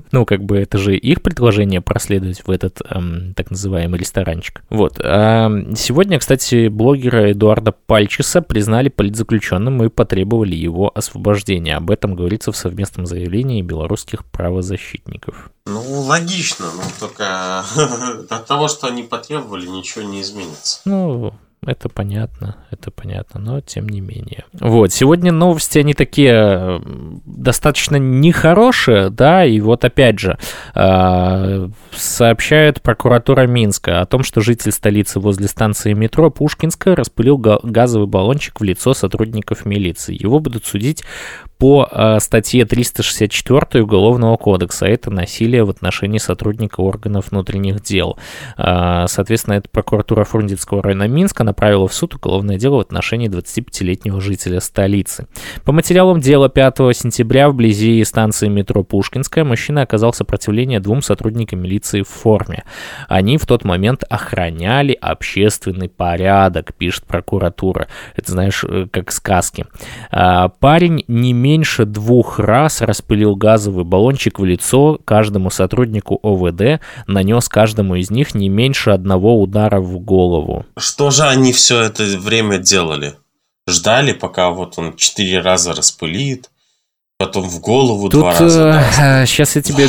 ну, 0.11 0.26
как 0.26 0.43
бы 0.43 0.57
это 0.57 0.80
же 0.80 0.97
их 0.97 1.22
предложение 1.22 1.80
проследовать 1.80 2.45
в 2.45 2.49
этот 2.49 2.82
эм, 2.89 3.34
так 3.36 3.51
называемый 3.51 3.99
ресторанчик. 3.99 4.63
Вот. 4.70 4.99
А 4.99 5.51
сегодня, 5.76 6.18
кстати, 6.18 6.68
блогера 6.70 7.32
Эдуарда 7.32 7.72
Пальчиса 7.72 8.41
признали 8.41 8.89
политзаключенным 8.89 9.84
и 9.84 9.89
потребовали 9.89 10.55
его 10.55 10.91
освобождения. 10.93 11.76
Об 11.76 11.91
этом 11.91 12.16
говорится 12.16 12.51
в 12.51 12.57
совместном 12.57 13.05
заявлении 13.05 13.61
белорусских 13.61 14.26
правозащитников. 14.26 15.51
Ну, 15.68 15.82
логично, 16.01 16.66
но 16.76 16.84
только 16.99 17.59
от 18.30 18.45
того, 18.47 18.68
что 18.68 18.88
они 18.88 19.03
потребовали, 19.03 19.68
ничего 19.68 20.03
не 20.03 20.22
изменится. 20.22 20.82
Ну, 20.86 21.34
это 21.66 21.89
понятно, 21.89 22.57
это 22.72 22.91
понятно, 22.91 23.39
но 23.39 23.61
тем 23.61 23.89
не 23.89 24.01
менее. 24.01 24.45
Вот, 24.53 24.93
сегодня 24.93 25.32
новости, 25.32 25.80
они 25.80 25.93
такие 25.93 26.82
достаточно 27.26 27.95
нехорошие, 27.95 29.09
да, 29.09 29.45
и 29.45 29.59
вот 29.59 29.84
опять 29.86 30.20
же, 30.20 30.38
э, 30.74 31.70
сообщает 31.91 32.82
прокуратура 32.82 33.47
Минска 33.47 34.01
о 34.01 34.05
том, 34.05 34.24
что 34.24 34.41
житель 34.41 34.72
столицы 34.72 35.20
возле 35.20 35.47
станции 35.47 35.93
метро 35.93 36.30
Пушкинская 36.30 36.95
распылил 36.95 37.38
газовый 37.38 38.07
баллончик 38.07 38.59
в 38.59 38.63
лицо 38.63 38.93
сотрудников 38.93 39.66
милиции. 39.66 40.16
Его 40.22 40.39
будут 40.39 40.66
судить 40.66 41.03
по 41.66 41.89
э, 41.89 42.20
статье 42.20 42.63
364 42.63 43.84
Уголовного 43.84 44.38
кодекса. 44.38 44.86
Это 44.86 45.09
насилие 45.09 45.63
в 45.63 45.72
отношении 45.72 46.20
сотрудника 46.20 46.82
органов 46.82 47.32
внутренних 47.32 47.82
дел. 47.82 48.20
Э, 48.55 49.05
соответственно, 49.07 49.55
это 49.55 49.68
прокуратура 49.70 50.26
Фрунзенского 50.26 50.84
района 50.84 51.07
Минска 51.07 51.43
направила 51.43 51.88
в 51.88 51.93
суд 51.95 52.13
уголовное 52.13 52.59
дело 52.59 52.76
в 52.76 52.80
отношении 52.82 53.30
25-летнего 53.30 54.22
жителя 54.22 54.59
столицы. 54.59 55.26
По 55.63 55.72
материалам 55.72 56.20
дела 56.20 56.49
5 56.49 56.78
сентября 56.95 57.49
вблизи 57.49 58.03
станции 58.05 58.47
метро 58.47 58.84
Пушкинская 58.84 59.43
мужчина 59.43 59.82
оказал 59.82 60.13
сопротивление 60.13 60.80
двум 60.80 61.01
сотрудникам 61.01 61.63
милиции 61.63 62.03
в 62.03 62.09
форме. 62.09 62.63
Они 63.07 63.39
в 63.39 63.47
тот 63.47 63.63
момент 63.63 64.03
охраняли 64.07 64.95
общественный 65.01 65.89
порядок, 65.89 66.76
пишет 66.76 67.05
прокуратура. 67.05 67.88
Это, 68.16 68.34
знаешь, 68.34 68.63
э, 68.63 68.86
как 68.91 69.11
сказки. 69.11 69.66
А, 70.11 70.49
парень 70.49 71.03
не 71.07 71.34
меньше 71.56 71.86
двух 71.86 72.38
раз 72.38 72.82
распылил 72.82 73.36
газовый 73.38 73.86
баллончик 73.86 74.39
в 74.39 74.45
лицо 74.45 74.99
каждому 75.06 75.49
сотруднику 75.49 76.20
ОВД, 76.22 76.82
нанес 77.08 77.47
каждому 77.47 77.95
из 77.95 78.12
них 78.12 78.36
не 78.36 78.49
меньше 78.49 78.89
одного 78.89 79.41
удара 79.41 79.80
в 79.80 79.97
голову. 79.99 80.66
Что 80.78 81.12
же 81.12 81.24
они 81.24 81.53
все 81.53 81.82
это 81.82 82.03
время 82.03 82.58
делали? 82.58 83.16
Ждали, 83.68 84.12
пока 84.12 84.49
вот 84.49 84.78
он 84.78 84.97
четыре 84.97 85.39
раза 85.39 85.74
распылит, 85.74 86.49
потом 87.18 87.49
в 87.49 87.62
голову 87.62 88.10
Тут, 88.10 88.20
два 88.20 88.38
раза. 88.38 88.84
Э, 88.99 89.26
сейчас 89.26 89.56
я 89.56 89.62
тебе 89.62 89.88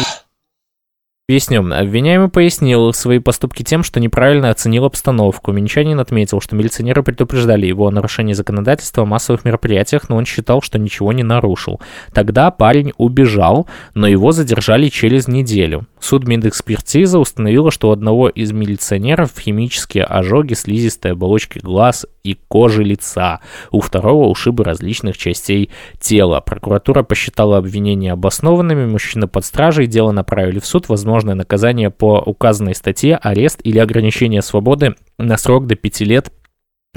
Объясню. 1.28 1.58
Обвиняемый 1.74 2.28
пояснил 2.28 2.92
свои 2.92 3.18
поступки 3.18 3.64
тем, 3.64 3.82
что 3.82 3.98
неправильно 3.98 4.50
оценил 4.50 4.84
обстановку. 4.84 5.50
Минчанин 5.50 5.98
отметил, 5.98 6.40
что 6.40 6.54
милиционеры 6.54 7.02
предупреждали 7.02 7.66
его 7.66 7.88
о 7.88 7.90
нарушении 7.90 8.32
законодательства 8.32 9.02
о 9.02 9.06
массовых 9.06 9.44
мероприятиях, 9.44 10.08
но 10.08 10.18
он 10.18 10.24
считал, 10.24 10.62
что 10.62 10.78
ничего 10.78 11.12
не 11.12 11.24
нарушил. 11.24 11.80
Тогда 12.14 12.52
парень 12.52 12.92
убежал, 12.96 13.66
но 13.92 14.06
его 14.06 14.30
задержали 14.30 14.88
через 14.88 15.26
неделю. 15.26 15.88
Суд 15.98 16.28
медэкспертиза 16.28 17.18
установила, 17.18 17.72
что 17.72 17.88
у 17.88 17.90
одного 17.90 18.28
из 18.28 18.52
милиционеров 18.52 19.36
химические 19.36 20.04
ожоги 20.04 20.54
слизистой 20.54 21.10
оболочки 21.10 21.58
глаз 21.58 22.06
и 22.26 22.38
кожи 22.48 22.84
лица, 22.84 23.40
у 23.70 23.80
второго 23.80 24.28
ушибы 24.28 24.64
различных 24.64 25.16
частей 25.16 25.70
тела. 25.98 26.40
Прокуратура 26.40 27.02
посчитала 27.02 27.58
обвинения 27.58 28.12
обоснованными, 28.12 28.86
мужчина 28.86 29.28
под 29.28 29.44
стражей, 29.44 29.86
дело 29.86 30.12
направили 30.12 30.58
в 30.58 30.66
суд, 30.66 30.88
возможно, 30.88 31.06
возможное 31.06 31.34
наказание 31.34 31.90
по 31.90 32.18
указанной 32.18 32.74
статье, 32.74 33.16
арест 33.16 33.60
или 33.62 33.78
ограничение 33.78 34.42
свободы 34.42 34.96
на 35.18 35.36
срок 35.38 35.66
до 35.66 35.76
5 35.76 36.00
лет 36.00 36.32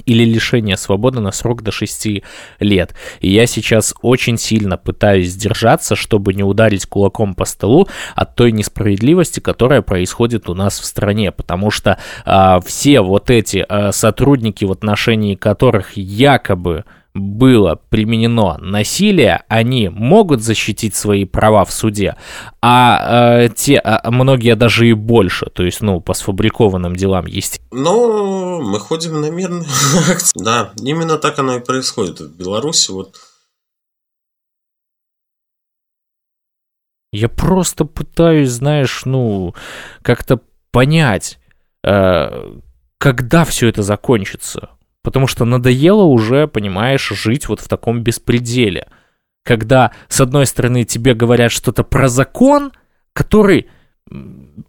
или 0.05 0.23
лишение 0.23 0.77
свободы 0.77 1.19
на 1.19 1.31
срок 1.31 1.63
до 1.63 1.71
6 1.71 2.07
лет. 2.59 2.95
И 3.19 3.29
я 3.29 3.45
сейчас 3.45 3.93
очень 4.01 4.37
сильно 4.37 4.77
пытаюсь 4.77 5.29
сдержаться, 5.29 5.95
чтобы 5.95 6.33
не 6.33 6.43
ударить 6.43 6.85
кулаком 6.85 7.33
по 7.35 7.45
столу 7.45 7.87
от 8.15 8.35
той 8.35 8.51
несправедливости, 8.51 9.39
которая 9.39 9.81
происходит 9.81 10.49
у 10.49 10.53
нас 10.53 10.79
в 10.79 10.85
стране, 10.85 11.31
потому 11.31 11.71
что 11.71 11.97
а, 12.25 12.59
все 12.61 13.01
вот 13.01 13.29
эти 13.29 13.65
а, 13.67 13.91
сотрудники, 13.91 14.65
в 14.65 14.71
отношении 14.71 15.35
которых 15.35 15.97
якобы 15.97 16.85
было 17.19 17.79
применено 17.89 18.57
насилие, 18.57 19.43
они 19.47 19.89
могут 19.89 20.41
защитить 20.41 20.95
свои 20.95 21.25
права 21.25 21.65
в 21.65 21.71
суде, 21.71 22.15
а 22.61 23.43
э, 23.43 23.49
те, 23.55 23.77
а 23.77 24.09
многие 24.11 24.55
даже 24.55 24.87
и 24.87 24.93
больше, 24.93 25.47
то 25.47 25.63
есть, 25.63 25.81
ну, 25.81 26.01
по 26.01 26.13
сфабрикованным 26.13 26.95
делам 26.95 27.25
есть. 27.25 27.61
Но 27.71 28.59
мы 28.61 28.79
ходим 28.79 29.21
на 29.21 29.29
мирные 29.29 29.67
акции. 30.09 30.43
Да, 30.43 30.71
именно 30.81 31.17
так 31.17 31.39
оно 31.39 31.57
и 31.57 31.59
происходит 31.59 32.19
в 32.19 32.35
Беларуси. 32.35 32.91
Вот 32.91 33.15
Я 37.11 37.27
просто 37.27 37.85
пытаюсь, 37.85 38.49
знаешь, 38.49 39.03
ну, 39.05 39.55
как-то 40.03 40.41
понять, 40.71 41.39
э, 41.83 42.57
когда 42.99 43.45
все 43.45 43.67
это 43.67 43.81
закончится. 43.81 44.69
Потому 45.09 45.25
что 45.25 45.43
надоело 45.43 46.03
уже, 46.03 46.47
понимаешь, 46.47 47.09
жить 47.15 47.49
вот 47.49 47.61
в 47.61 47.67
таком 47.67 48.03
беспределе. 48.03 48.89
Когда, 49.43 49.91
с 50.07 50.21
одной 50.21 50.45
стороны, 50.45 50.83
тебе 50.83 51.15
говорят 51.15 51.51
что-то 51.51 51.83
про 51.83 52.07
закон, 52.09 52.73
который, 53.11 53.71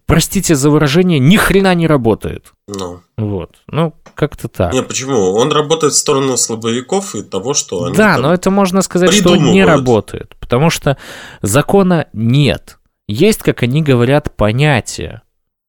простите 0.06 0.54
за 0.54 0.70
выражение, 0.70 1.18
ни 1.18 1.36
хрена 1.36 1.74
не 1.74 1.86
работает. 1.86 2.54
Ну. 2.66 3.02
Вот. 3.18 3.56
Ну, 3.66 3.92
как-то 4.14 4.48
так. 4.48 4.72
Не, 4.72 4.82
почему? 4.82 5.34
Он 5.34 5.52
работает 5.52 5.92
в 5.92 5.98
сторону 5.98 6.38
слабовиков 6.38 7.14
и 7.14 7.22
того, 7.22 7.52
что 7.52 7.84
они 7.84 7.94
Да, 7.94 8.16
но 8.16 8.32
это 8.32 8.50
можно 8.50 8.80
сказать, 8.80 9.12
что 9.12 9.32
он 9.32 9.50
не 9.50 9.62
работает. 9.62 10.36
Потому 10.40 10.70
что 10.70 10.96
закона 11.42 12.06
нет. 12.14 12.78
Есть, 13.06 13.42
как 13.42 13.62
они 13.62 13.82
говорят, 13.82 14.34
понятия. 14.34 15.20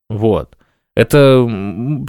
Вот. 0.09 0.55
Это 0.95 1.47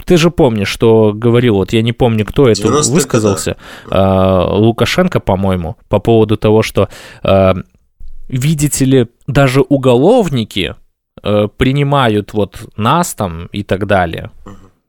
ты 0.05 0.17
же 0.17 0.29
помнишь, 0.29 0.67
что 0.67 1.13
говорил, 1.13 1.55
вот 1.55 1.71
я 1.71 1.81
не 1.81 1.93
помню, 1.93 2.25
кто 2.25 2.49
это 2.49 2.67
высказался, 2.67 3.55
да. 3.89 4.45
э, 4.51 4.57
Лукашенко, 4.57 5.21
по-моему, 5.21 5.77
по 5.87 5.99
поводу 5.99 6.35
того, 6.35 6.63
что 6.63 6.89
э, 7.23 7.53
видите 8.27 8.85
ли, 8.85 9.07
даже 9.25 9.61
уголовники 9.61 10.75
э, 11.21 11.47
принимают 11.55 12.33
вот 12.33 12.59
нас 12.75 13.13
там 13.13 13.45
и 13.47 13.63
так 13.63 13.87
далее. 13.87 14.31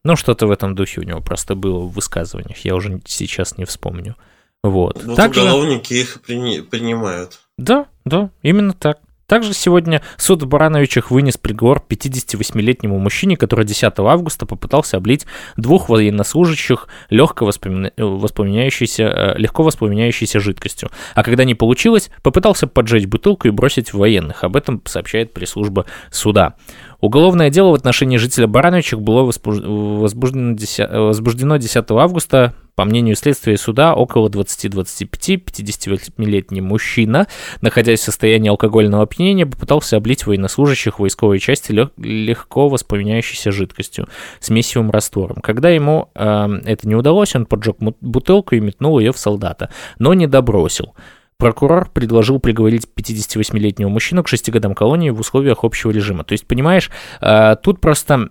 Ну, 0.03 0.17
что-то 0.17 0.49
в 0.49 0.51
этом 0.51 0.75
духе 0.75 1.01
у 1.01 1.05
него 1.05 1.21
просто 1.21 1.55
было 1.55 1.79
в 1.79 1.93
высказываниях, 1.93 2.59
я 2.65 2.75
уже 2.75 3.01
сейчас 3.07 3.59
не 3.59 3.65
вспомню. 3.65 4.17
Вот. 4.65 5.05
Вот 5.05 5.17
Также... 5.17 5.43
уголовники 5.43 5.93
их 5.93 6.21
при... 6.27 6.63
принимают. 6.63 7.41
Да, 7.59 7.87
да, 8.05 8.31
именно 8.43 8.73
так. 8.73 8.99
Также 9.27 9.55
сегодня 9.55 10.03
суд 10.17 10.43
в 10.43 10.47
Барановичах 10.47 11.11
вынес 11.11 11.39
приговор 11.39 11.83
58-летнему 11.89 12.99
мужчине, 12.99 13.37
который 13.37 13.65
10 13.65 13.93
августа 13.99 14.47
попытался 14.47 14.99
облить 14.99 15.27
двух 15.57 15.89
военнослужащих 15.89 16.89
легко, 17.11 17.47
воспомина... 17.47 17.91
воспламеняющейся, 17.97 19.03
э, 19.03 19.39
легко 19.39 19.63
воспламеняющейся 19.63 20.41
жидкостью. 20.41 20.91
А 21.15 21.23
когда 21.23 21.45
не 21.45 21.55
получилось, 21.55 22.11
попытался 22.23 22.67
поджечь 22.67 23.07
бутылку 23.07 23.49
и 23.49 23.51
бросить 23.51 23.93
в 23.93 23.99
военных. 23.99 24.45
Об 24.45 24.57
этом 24.57 24.83
сообщает 24.85 25.33
пресс-служба 25.33 25.87
суда. 26.11 26.55
Уголовное 27.01 27.51
дело 27.51 27.71
в 27.71 27.75
отношении 27.75 28.17
жителя 28.19 28.47
Барановичах 28.47 29.01
было 29.01 29.23
возбуждено 29.23 30.55
10, 30.55 30.91
возбуждено 30.91 31.57
10 31.57 31.85
августа. 31.91 32.55
По 32.75 32.85
мнению 32.85 33.15
следствия 33.15 33.57
суда, 33.57 33.95
около 33.95 34.29
20-25 34.29 35.45
58-летний 35.45 36.61
мужчина, 36.61 37.29
находясь 37.61 38.01
в 38.01 38.05
состоянии 38.05 38.49
алкогольного 38.49 39.05
опьянения, 39.05 39.47
попытался 39.47 39.97
облить 39.97 40.27
военнослужащих 40.27 40.99
войсковой 40.99 41.39
части 41.39 41.73
легко 41.73 42.69
воспламеняющейся 42.69 43.53
жидкостью, 43.53 44.09
смесивым 44.41 44.91
раствором. 44.91 45.37
Когда 45.37 45.71
ему 45.71 46.11
э, 46.15 46.49
это 46.65 46.89
не 46.89 46.97
удалось, 46.97 47.35
он 47.37 47.47
поджег 47.47 47.77
бутылку 47.79 48.57
и 48.57 48.61
метнул 48.61 48.99
ее 48.99 49.13
в 49.13 49.19
солдата, 49.19 49.71
но 49.99 50.15
не 50.15 50.27
добросил. 50.27 50.95
Прокурор 51.37 51.91
предложил 51.91 52.39
приговорить 52.39 52.87
58-летнего 52.97 53.89
мужчину 53.89 54.23
к 54.23 54.29
6 54.29 54.51
годам 54.51 54.75
колонии 54.75 55.11
в 55.11 55.21
условиях 55.21 55.65
общего 55.65 55.91
режима. 55.91 56.25
То 56.25 56.33
есть, 56.33 56.47
понимаешь, 56.47 56.91
э, 57.21 57.57
тут 57.63 57.81
просто 57.81 58.31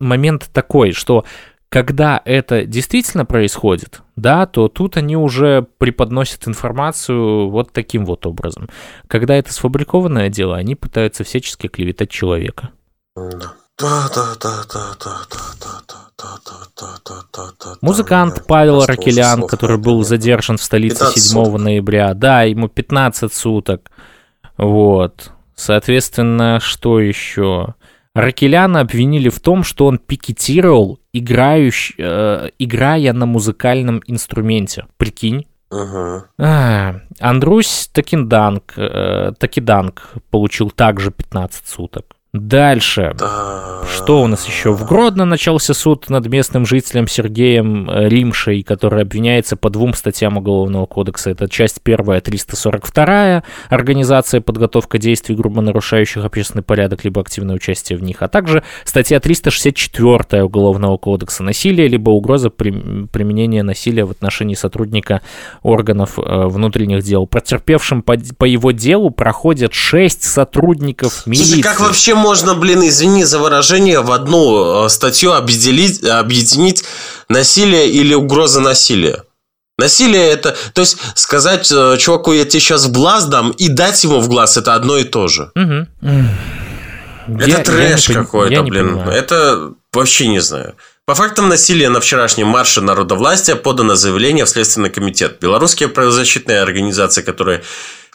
момент 0.00 0.48
такой, 0.52 0.92
что 0.92 1.24
когда 1.70 2.22
это 2.24 2.64
действительно 2.64 3.26
происходит, 3.26 4.00
да, 4.16 4.46
то 4.46 4.68
тут 4.68 4.96
они 4.96 5.16
уже 5.16 5.66
преподносят 5.76 6.48
информацию 6.48 7.50
вот 7.50 7.72
таким 7.72 8.06
вот 8.06 8.24
образом. 8.24 8.70
Когда 9.06 9.34
это 9.34 9.52
сфабрикованное 9.52 10.30
дело, 10.30 10.56
они 10.56 10.76
пытаются 10.76 11.24
всячески 11.24 11.66
клеветать 11.66 12.10
человека. 12.10 12.70
Музыкант 17.82 18.44
Павел 18.48 18.84
Ракелян, 18.86 19.46
который 19.46 19.76
был 19.76 20.02
задержан 20.04 20.56
в 20.56 20.62
столице 20.62 21.04
7 21.14 21.56
ноября, 21.58 22.14
да, 22.14 22.42
ему 22.44 22.68
15 22.68 23.32
суток. 23.32 23.90
Вот. 24.56 25.32
Соответственно, 25.54 26.60
что 26.60 26.98
еще? 26.98 27.74
Ракеляна 28.20 28.80
обвинили 28.80 29.28
в 29.28 29.40
том, 29.40 29.62
что 29.62 29.86
он 29.86 29.98
пикетировал, 29.98 30.98
играющ, 31.12 31.92
э, 31.98 32.50
играя 32.58 33.12
на 33.12 33.26
музыкальном 33.26 34.02
инструменте. 34.06 34.86
Прикинь. 34.96 35.46
Ага. 35.70 36.24
А, 36.38 37.00
Андрусь 37.20 37.90
Такинданг, 37.92 38.72
э, 38.76 39.32
Такиданг 39.38 40.14
получил 40.30 40.70
также 40.70 41.10
15 41.10 41.66
суток. 41.68 42.07
Дальше. 42.40 43.14
Да. 43.18 43.82
Что 43.88 44.22
у 44.22 44.26
нас 44.26 44.46
еще? 44.46 44.72
В 44.72 44.86
Гродно 44.86 45.24
начался 45.24 45.74
суд 45.74 46.08
над 46.10 46.26
местным 46.28 46.66
жителем 46.66 47.08
Сергеем 47.08 47.88
э, 47.90 48.08
Римшей, 48.08 48.62
который 48.62 49.02
обвиняется 49.02 49.56
по 49.56 49.70
двум 49.70 49.94
статьям 49.94 50.36
Уголовного 50.36 50.86
кодекса. 50.86 51.30
Это 51.30 51.48
часть 51.48 51.80
первая, 51.82 52.20
342 52.20 53.42
организация, 53.70 54.40
подготовка 54.40 54.98
действий, 54.98 55.34
грубо 55.34 55.62
нарушающих 55.62 56.24
общественный 56.24 56.62
порядок, 56.62 57.04
либо 57.04 57.20
активное 57.20 57.56
участие 57.56 57.98
в 57.98 58.02
них, 58.02 58.22
а 58.22 58.28
также 58.28 58.62
статья 58.84 59.20
364 59.20 60.44
Уголовного 60.44 60.96
кодекса, 60.98 61.42
насилие, 61.42 61.88
либо 61.88 62.10
угроза 62.10 62.50
применения 62.50 63.62
насилия 63.62 64.04
в 64.04 64.10
отношении 64.10 64.54
сотрудника 64.54 65.22
органов 65.62 66.18
э, 66.18 66.46
внутренних 66.46 67.02
дел. 67.02 67.26
Потерпевшим 67.26 68.02
по, 68.02 68.16
по 68.36 68.44
его 68.44 68.70
делу 68.72 69.10
проходят 69.10 69.72
6 69.72 70.22
сотрудников 70.22 71.26
милиции. 71.26 71.44
Слушай, 71.44 71.62
как 71.62 71.80
вообще 71.80 72.14
можно, 72.28 72.54
блин, 72.54 72.86
извини 72.86 73.24
за 73.24 73.38
выражение, 73.38 74.02
в 74.02 74.12
одну 74.12 74.84
э, 74.84 74.88
статью 74.90 75.32
объединить, 75.32 76.04
объединить 76.04 76.84
насилие 77.30 77.88
или 77.88 78.12
угроза 78.12 78.60
насилия. 78.60 79.24
Насилие 79.78 80.28
это, 80.28 80.54
то 80.74 80.82
есть 80.82 80.98
сказать 81.14 81.72
э, 81.72 81.96
чуваку, 81.98 82.34
я 82.34 82.44
тебе 82.44 82.60
сейчас 82.60 82.84
в 82.84 82.92
глаз 82.92 83.24
дам, 83.24 83.50
и 83.52 83.68
дать 83.68 84.04
ему 84.04 84.20
в 84.20 84.28
глаз, 84.28 84.58
это 84.58 84.74
одно 84.74 84.98
и 84.98 85.04
то 85.04 85.26
же. 85.28 85.50
Угу. 85.56 85.86
Это 87.40 87.48
я, 87.48 87.58
трэш 87.64 88.08
какой-то, 88.08 88.62
блин. 88.62 88.88
Понимаю. 88.88 89.10
Это 89.10 89.72
вообще 89.94 90.28
не 90.28 90.40
знаю. 90.40 90.74
По 91.06 91.14
фактам 91.14 91.48
насилия 91.48 91.88
на 91.88 92.00
вчерашнем 92.00 92.48
марше 92.48 92.82
народовластия 92.82 93.56
подано 93.56 93.94
заявление 93.94 94.44
в 94.44 94.50
Следственный 94.50 94.90
комитет. 94.90 95.38
Белорусские 95.40 95.88
правозащитные 95.88 96.60
организации, 96.60 97.22
которые 97.22 97.62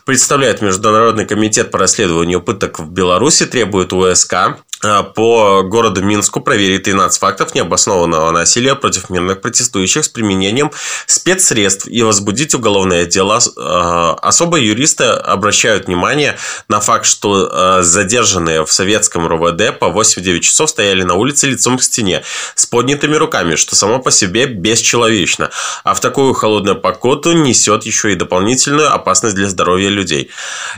представляет 0.06 0.62
Международный 0.62 1.26
комитет 1.26 1.72
по 1.72 1.80
расследованию 1.80 2.41
пыток 2.41 2.80
в 2.80 2.91
Беларуси, 2.91 3.45
требует 3.45 3.93
УСК 3.93 4.60
по 5.16 5.64
городу 5.64 6.04
Минску 6.04 6.42
проверить 6.42 6.84
13 6.84 7.20
фактов 7.20 7.56
необоснованного 7.56 8.32
насилия 8.32 8.76
против 8.76 9.10
мирных 9.10 9.42
протестующих 9.42 10.04
с 10.06 10.10
применением 10.10 10.72
спецсредств 11.08 11.88
и 11.88 12.04
возбудить 12.04 12.54
уголовное 12.54 13.06
дело. 13.06 13.40
А, 13.58 14.14
особо 14.22 14.58
юристы 14.58 15.06
обращают 15.06 15.88
внимание 15.88 16.38
на 16.68 16.82
факт, 16.82 17.06
что 17.06 17.50
а, 17.52 17.82
задержанные 17.82 18.66
в 18.66 18.72
советском 18.72 19.26
РОВД 19.28 19.80
по 19.80 19.86
8-9 19.86 20.40
часов 20.42 20.70
стояли 20.70 21.04
на 21.04 21.16
улице 21.16 21.48
лицом 21.48 21.78
к 21.78 21.84
стене 21.84 22.24
с 22.56 22.66
поднятыми 22.66 23.16
руками, 23.16 23.56
что 23.56 23.76
само 23.76 24.00
по 24.00 24.12
себе 24.12 24.46
бесчеловечно, 24.46 25.50
а 25.84 25.94
в 25.94 26.02
такую 26.02 26.34
холодную 26.34 26.80
погоду 26.80 27.32
несет 27.34 27.86
еще 27.86 28.12
и 28.12 28.16
дополнительную 28.16 28.94
опасность 28.94 29.36
для 29.36 29.48
здоровья 29.48 29.90
людей. 29.90 30.30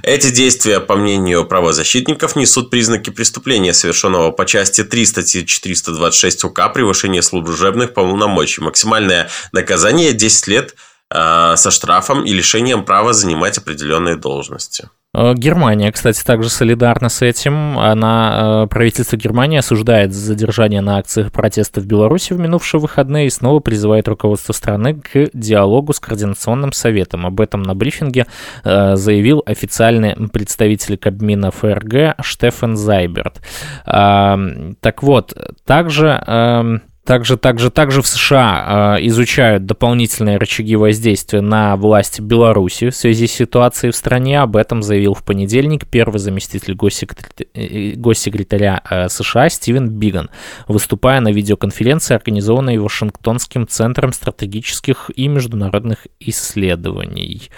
Эти 0.03 0.29
действия, 0.29 0.79
по 0.79 0.95
мнению 0.95 1.45
правозащитников, 1.45 2.35
несут 2.35 2.69
признаки 2.69 3.09
преступления, 3.09 3.73
совершенного 3.73 3.94
по 4.31 4.45
части 4.45 4.83
3 4.83 5.05
статьи 5.05 5.45
426 5.45 6.45
УК 6.45 6.69
«Превышение 6.73 7.21
служебных 7.21 7.93
полномочий». 7.93 8.61
Максимальное 8.61 9.29
наказание 9.51 10.13
10 10.13 10.47
лет 10.47 10.75
э, 11.09 11.55
со 11.55 11.71
штрафом 11.71 12.25
и 12.25 12.33
лишением 12.33 12.85
права 12.85 13.13
занимать 13.13 13.57
определенные 13.57 14.15
должности. 14.15 14.89
Э, 15.15 15.33
Германия, 15.33 15.91
кстати, 15.91 16.23
также 16.23 16.49
солидарна 16.49 17.09
с 17.09 17.21
этим. 17.21 17.79
Она, 17.79 18.63
э, 18.65 18.67
правительство 18.67 19.15
Германии 19.15 19.59
осуждает 19.59 20.13
задержание 20.13 20.81
на 20.81 20.97
акциях 20.97 21.31
протеста 21.31 21.79
в 21.79 21.85
Беларуси 21.85 22.33
в 22.33 22.39
минувшие 22.39 22.81
выходные 22.81 23.27
и 23.27 23.29
снова 23.29 23.61
призывает 23.61 24.07
руководство 24.09 24.51
страны 24.51 24.95
к 24.95 25.29
диалогу 25.33 25.93
с 25.93 25.99
Координационным 25.99 26.73
советом. 26.73 27.25
Об 27.25 27.39
этом 27.39 27.63
на 27.63 27.73
брифинге 27.75 28.27
э, 28.63 28.95
заявил 28.95 29.41
официальный 29.45 30.15
представитель 30.27 30.97
Кабмина 30.97 31.51
ФРГ 31.51 32.15
Штефан 32.21 32.75
Зайберт. 32.75 33.41
Так 33.85 35.03
вот, 35.03 35.33
также 35.65 36.23
эм, 36.27 36.81
также, 37.05 37.37
также, 37.37 37.69
также 37.69 38.01
в 38.01 38.07
США 38.07 38.97
э, 38.97 39.05
изучают 39.07 39.65
дополнительные 39.65 40.37
рычаги 40.37 40.75
воздействия 40.75 41.41
на 41.41 41.75
власти 41.75 42.19
Беларуси 42.19 42.89
в 42.89 42.95
связи 42.95 43.27
с 43.27 43.31
ситуацией 43.31 43.91
в 43.91 43.95
стране. 43.95 44.41
Об 44.41 44.55
этом 44.57 44.81
заявил 44.81 45.13
в 45.13 45.23
понедельник 45.23 45.85
первый 45.87 46.17
заместитель 46.17 46.73
госсекретаря, 46.73 47.47
э, 47.53 47.91
госсекретаря 47.95 48.81
э, 48.89 49.07
США 49.07 49.49
Стивен 49.49 49.87
Биган, 49.87 50.29
выступая 50.67 51.21
на 51.21 51.31
видеоконференции, 51.31 52.15
организованной 52.15 52.79
Вашингтонским 52.79 53.67
центром 53.67 54.11
стратегических 54.11 55.11
и 55.15 55.27
международных 55.27 56.07
исследований. 56.19 57.49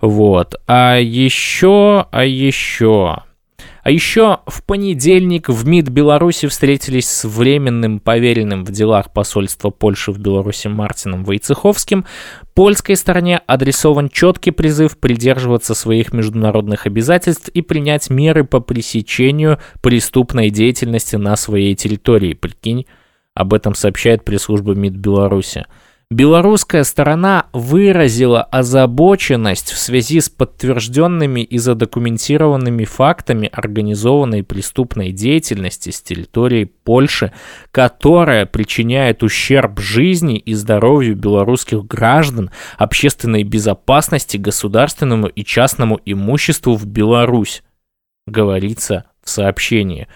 Вот. 0.00 0.56
А 0.66 0.98
еще, 0.98 2.06
а 2.10 2.24
еще 2.24 3.22
а 3.86 3.90
еще 3.92 4.40
в 4.48 4.64
понедельник 4.64 5.48
в 5.48 5.64
МИД 5.64 5.90
Беларуси 5.90 6.48
встретились 6.48 7.08
с 7.08 7.24
временным 7.24 8.00
поверенным 8.00 8.64
в 8.64 8.72
делах 8.72 9.12
посольства 9.12 9.70
Польши 9.70 10.10
в 10.10 10.18
Беларуси 10.18 10.66
Мартином 10.66 11.22
Войцеховским. 11.22 12.04
Польской 12.52 12.96
стороне 12.96 13.42
адресован 13.46 14.08
четкий 14.08 14.50
призыв 14.50 14.98
придерживаться 14.98 15.74
своих 15.74 16.12
международных 16.12 16.86
обязательств 16.86 17.48
и 17.50 17.62
принять 17.62 18.10
меры 18.10 18.42
по 18.42 18.58
пресечению 18.58 19.60
преступной 19.82 20.50
деятельности 20.50 21.14
на 21.14 21.36
своей 21.36 21.76
территории. 21.76 22.34
Прикинь, 22.34 22.86
об 23.34 23.54
этом 23.54 23.76
сообщает 23.76 24.24
пресс-служба 24.24 24.74
МИД 24.74 24.96
Беларуси. 24.96 25.64
Белорусская 26.08 26.84
сторона 26.84 27.46
выразила 27.52 28.40
озабоченность 28.40 29.72
в 29.72 29.78
связи 29.78 30.20
с 30.20 30.30
подтвержденными 30.30 31.40
и 31.40 31.58
задокументированными 31.58 32.84
фактами 32.84 33.50
организованной 33.52 34.44
преступной 34.44 35.10
деятельности 35.10 35.90
с 35.90 36.00
территории 36.00 36.70
Польши, 36.84 37.32
которая 37.72 38.46
причиняет 38.46 39.24
ущерб 39.24 39.80
жизни 39.80 40.38
и 40.38 40.54
здоровью 40.54 41.16
белорусских 41.16 41.84
граждан, 41.84 42.52
общественной 42.78 43.42
безопасности, 43.42 44.36
государственному 44.36 45.26
и 45.26 45.44
частному 45.44 46.00
имуществу 46.04 46.76
в 46.76 46.86
Беларусь, 46.86 47.64
говорится 48.28 49.06
в 49.24 49.30
сообщении. 49.30 50.06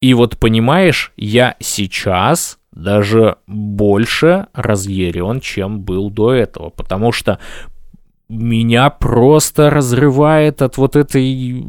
И 0.00 0.14
вот 0.14 0.38
понимаешь, 0.38 1.12
я 1.16 1.56
сейчас 1.58 2.57
даже 2.78 3.36
больше 3.48 4.46
разъярен, 4.54 5.40
чем 5.40 5.80
был 5.80 6.10
до 6.10 6.32
этого, 6.32 6.70
потому 6.70 7.10
что 7.10 7.40
меня 8.28 8.90
просто 8.90 9.68
разрывает 9.70 10.62
от 10.62 10.76
вот 10.76 10.94
этой 10.94 11.64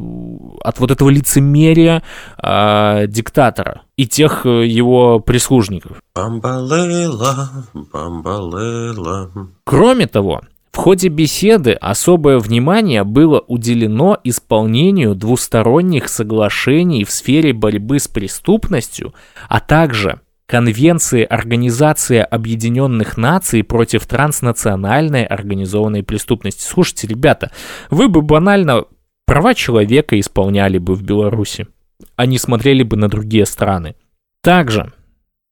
от 0.62 0.78
вот 0.78 0.90
этого 0.90 1.08
лицемерия 1.08 2.02
э, 2.40 3.06
диктатора 3.08 3.82
и 3.96 4.06
тех 4.06 4.44
э, 4.44 4.66
его 4.66 5.20
прислужников. 5.20 6.00
Бамбалейла, 6.14 7.50
бамбалейла. 7.92 9.30
Кроме 9.64 10.06
того, 10.06 10.42
в 10.70 10.76
ходе 10.76 11.08
беседы 11.08 11.72
особое 11.72 12.38
внимание 12.38 13.02
было 13.04 13.42
уделено 13.48 14.18
исполнению 14.22 15.14
двусторонних 15.14 16.08
соглашений 16.08 17.04
в 17.04 17.10
сфере 17.10 17.52
борьбы 17.52 17.98
с 17.98 18.06
преступностью, 18.06 19.14
а 19.48 19.60
также 19.60 20.20
Конвенции 20.50 21.22
Организации 21.22 22.18
Объединенных 22.18 23.16
Наций 23.16 23.62
против 23.62 24.04
транснациональной 24.08 25.24
организованной 25.24 26.02
преступности. 26.02 26.66
Слушайте, 26.66 27.06
ребята, 27.06 27.52
вы 27.88 28.08
бы 28.08 28.20
банально 28.20 28.86
права 29.26 29.54
человека 29.54 30.18
исполняли 30.18 30.78
бы 30.78 30.96
в 30.96 31.04
Беларуси, 31.04 31.68
а 32.16 32.26
не 32.26 32.36
смотрели 32.36 32.82
бы 32.82 32.96
на 32.96 33.08
другие 33.08 33.46
страны. 33.46 33.94
Также 34.42 34.92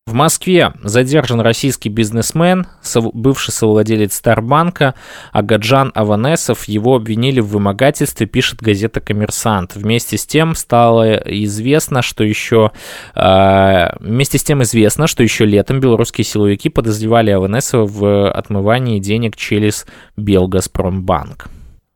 в 0.09 0.14
Москве 0.14 0.72
задержан 0.82 1.40
российский 1.40 1.90
бизнесмен, 1.90 2.66
бывший 3.12 3.50
совладелец 3.50 4.14
Старбанка 4.14 4.94
Агаджан 5.32 5.92
Аванесов. 5.94 6.64
Его 6.64 6.96
обвинили 6.96 7.40
в 7.40 7.48
вымогательстве, 7.48 8.26
пишет 8.26 8.62
газета 8.62 9.00
«Коммерсант». 9.00 9.76
Вместе 9.76 10.16
с 10.16 10.26
тем 10.26 10.54
стало 10.54 11.16
известно, 11.16 12.00
что 12.00 12.24
еще... 12.24 12.72
Э, 13.14 13.98
вместе 14.00 14.38
с 14.38 14.44
тем 14.44 14.62
известно, 14.62 15.09
что 15.09 15.22
еще 15.22 15.44
летом 15.44 15.78
белорусские 15.78 16.24
силовики 16.24 16.70
подозревали 16.70 17.30
Аванесова 17.30 17.86
в 17.86 18.30
отмывании 18.30 19.00
денег 19.00 19.36
через 19.36 19.86
Белгазпромбанк. 20.16 21.48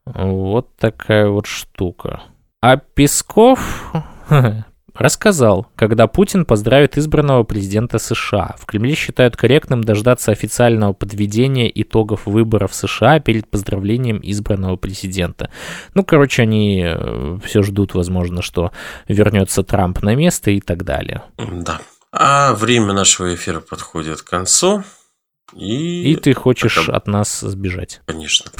Вот 0.05 0.77
такая 0.77 1.29
вот 1.29 1.47
штука. 1.47 2.21
А 2.61 2.77
Песков 2.77 3.91
рассказал, 4.95 5.67
когда 5.77 6.07
Путин 6.07 6.45
поздравит 6.45 6.99
избранного 6.99 7.45
президента 7.45 7.99
США. 7.99 8.57
В 8.59 8.67
Кремле 8.67 8.95
считают 8.95 9.37
корректным 9.37 9.85
дождаться 9.85 10.33
официального 10.33 10.93
подведения 10.93 11.71
итогов 11.75 12.27
выборов 12.27 12.75
США 12.75 13.21
перед 13.21 13.49
поздравлением 13.49 14.21
избранного 14.23 14.77
президента. 14.77 15.51
Ну, 15.95 16.05
короче, 16.05 16.43
они 16.43 16.85
э, 16.87 17.39
все 17.45 17.63
ждут, 17.63 17.95
возможно, 17.95 18.43
что 18.43 18.73
вернется 19.09 19.63
Трамп 19.63 20.03
на 20.03 20.15
место 20.15 20.51
и 20.51 20.61
так 20.61 20.85
далее. 20.85 21.23
Да. 21.39 21.81
А 22.13 22.55
время 22.55 22.93
нашего 22.93 23.35
эфира 23.35 23.61
подходит 23.61 24.23
к 24.23 24.29
концу. 24.29 24.85
И, 25.55 26.13
и 26.13 26.17
ты 26.17 26.35
хочешь 26.35 26.87
Пока... 26.87 26.97
от 26.97 27.07
нас 27.07 27.41
сбежать. 27.41 28.01
Конечно. 28.07 28.51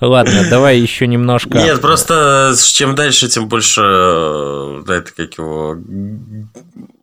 Ладно, 0.00 0.46
давай 0.48 0.78
еще 0.78 1.06
немножко. 1.06 1.58
Нет, 1.58 1.80
просто 1.80 2.54
чем 2.72 2.94
дальше, 2.94 3.28
тем 3.28 3.48
больше, 3.48 3.80
э, 3.82 4.82
это 4.88 5.12
как 5.14 5.38
его, 5.38 5.76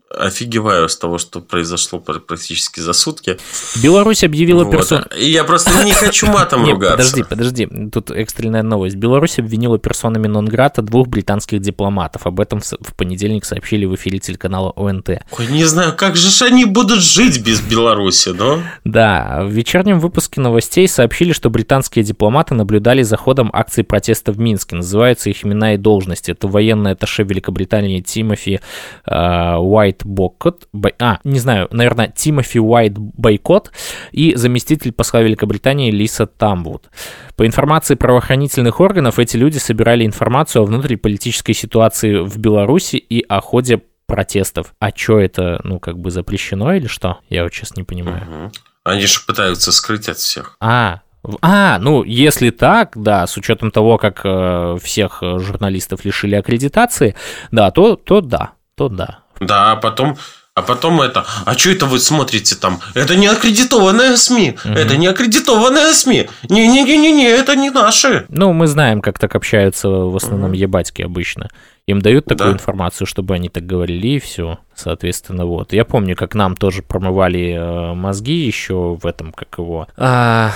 офигеваю 0.09 0.87
с 0.87 0.97
того, 0.97 1.17
что 1.17 1.41
произошло 1.41 1.99
практически 1.99 2.79
за 2.79 2.93
сутки. 2.93 3.37
Беларусь 3.81 4.23
объявила 4.23 4.63
вот. 4.63 4.71
персон... 4.71 5.05
Я 5.17 5.43
просто 5.43 5.83
не 5.83 5.91
хочу 5.91 6.27
матом 6.27 6.63
Нет, 6.65 6.73
ругаться. 6.73 7.23
Подожди, 7.23 7.23
подожди. 7.23 7.89
Тут 7.91 8.11
экстренная 8.11 8.63
новость. 8.63 8.95
Беларусь 8.95 9.37
обвинила 9.39 9.77
персонами 9.77 10.27
Нонграта 10.27 10.81
двух 10.81 11.07
британских 11.07 11.59
дипломатов. 11.59 12.25
Об 12.25 12.39
этом 12.39 12.61
в 12.61 12.95
понедельник 12.95 13.43
сообщили 13.43 13.85
в 13.85 13.95
эфире 13.95 14.19
телеканала 14.19 14.71
ОНТ. 14.75 15.09
Ой, 15.37 15.47
не 15.47 15.65
знаю, 15.65 15.95
как 15.95 16.15
же 16.15 16.27
они 16.45 16.65
будут 16.65 17.01
жить 17.01 17.43
без 17.43 17.59
Беларуси, 17.59 18.29
но... 18.29 18.59
Да, 18.85 19.41
в 19.43 19.49
вечернем 19.49 19.99
выпуске 19.99 20.39
новостей 20.39 20.87
сообщили, 20.87 21.33
что 21.33 21.49
британские 21.49 22.03
дипломаты 22.03 22.55
наблюдали 22.55 23.01
за 23.01 23.17
ходом 23.17 23.49
акции 23.53 23.81
протеста 23.81 24.31
в 24.31 24.39
Минске. 24.39 24.77
Называются 24.77 25.29
их 25.29 25.43
имена 25.43 25.73
и 25.73 25.77
должности. 25.77 26.31
Это 26.31 26.47
военный 26.47 26.91
атташе 26.91 27.23
Великобритании 27.23 27.99
Тимофи 28.01 28.61
э, 29.05 29.55
Уайт 29.57 29.96
Боккот, 30.05 30.67
а, 30.99 31.19
не 31.23 31.39
знаю, 31.39 31.67
наверное, 31.71 32.13
Тимоти 32.15 32.59
Уайт 32.59 32.97
Бойкот 32.97 33.71
и 34.11 34.35
заместитель 34.35 34.91
посла 34.91 35.21
Великобритании 35.21 35.91
Лиса 35.91 36.25
Тамвуд. 36.25 36.89
По 37.35 37.45
информации 37.45 37.95
правоохранительных 37.95 38.79
органов, 38.79 39.19
эти 39.19 39.37
люди 39.37 39.57
собирали 39.57 40.05
информацию 40.05 40.63
о 40.63 40.65
внутриполитической 40.65 41.53
ситуации 41.53 42.17
в 42.17 42.37
Беларуси 42.37 42.95
и 42.95 43.23
о 43.27 43.41
ходе 43.41 43.81
протестов. 44.07 44.73
А 44.79 44.89
что 44.95 45.19
это, 45.19 45.59
ну, 45.63 45.79
как 45.79 45.99
бы 45.99 46.09
запрещено 46.11 46.73
или 46.73 46.87
что? 46.87 47.19
Я 47.29 47.43
вот 47.43 47.53
сейчас 47.53 47.75
не 47.75 47.83
понимаю. 47.83 48.23
Угу. 48.23 48.51
Они 48.85 49.05
же 49.05 49.19
пытаются 49.27 49.71
скрыть 49.71 50.07
от 50.07 50.17
всех. 50.17 50.55
А, 50.59 51.01
а, 51.41 51.77
ну, 51.79 52.03
если 52.03 52.51
так, 52.51 52.93
да, 52.95 53.27
с 53.27 53.35
учетом 53.37 53.69
того, 53.69 53.97
как 53.97 54.21
э, 54.23 54.77
всех 54.81 55.19
журналистов 55.21 56.05
лишили 56.05 56.35
аккредитации, 56.35 57.15
да, 57.51 57.69
то, 57.71 57.97
то 57.97 58.21
да, 58.21 58.51
то 58.75 58.87
да. 58.87 59.19
Да, 59.39 59.71
а 59.71 59.75
потом 59.75 60.17
а 60.57 60.63
потом 60.63 61.01
это, 61.01 61.23
а 61.45 61.55
что 61.55 61.69
это 61.69 61.85
вы 61.85 61.99
смотрите 61.99 62.55
там? 62.55 62.79
Это 62.95 63.15
не 63.15 63.27
аккредитованная 63.27 64.15
СМИ. 64.15 64.57
Угу. 64.65 64.73
Это 64.73 64.97
не 64.97 65.05
аккредитованная 65.05 65.93
СМИ. 65.93 66.29
Не-не-не-не, 66.49 67.29
это 67.29 67.55
не 67.55 67.69
наши. 67.69 68.25
Ну, 68.29 68.53
мы 68.53 68.65
знаем, 68.65 69.01
как 69.01 69.19
так 69.19 69.35
общаются 69.35 69.87
в 69.87 70.15
основном 70.15 70.49
угу. 70.49 70.57
ебатьки 70.57 71.03
обычно. 71.03 71.49
Им 71.85 72.01
дают 72.01 72.25
такую 72.25 72.49
да. 72.49 72.53
информацию, 72.55 73.05
чтобы 73.05 73.35
они 73.35 73.49
так 73.49 73.67
говорили, 73.67 74.07
и 74.07 74.19
все. 74.19 74.57
Соответственно, 74.73 75.45
вот. 75.45 75.73
Я 75.73 75.85
помню, 75.85 76.15
как 76.15 76.33
нам 76.33 76.57
тоже 76.57 76.81
промывали 76.81 77.53
э, 77.53 77.93
мозги 77.93 78.33
еще 78.33 78.97
в 78.99 79.05
этом, 79.05 79.33
как 79.33 79.59
его. 79.59 79.87
А, 79.95 80.51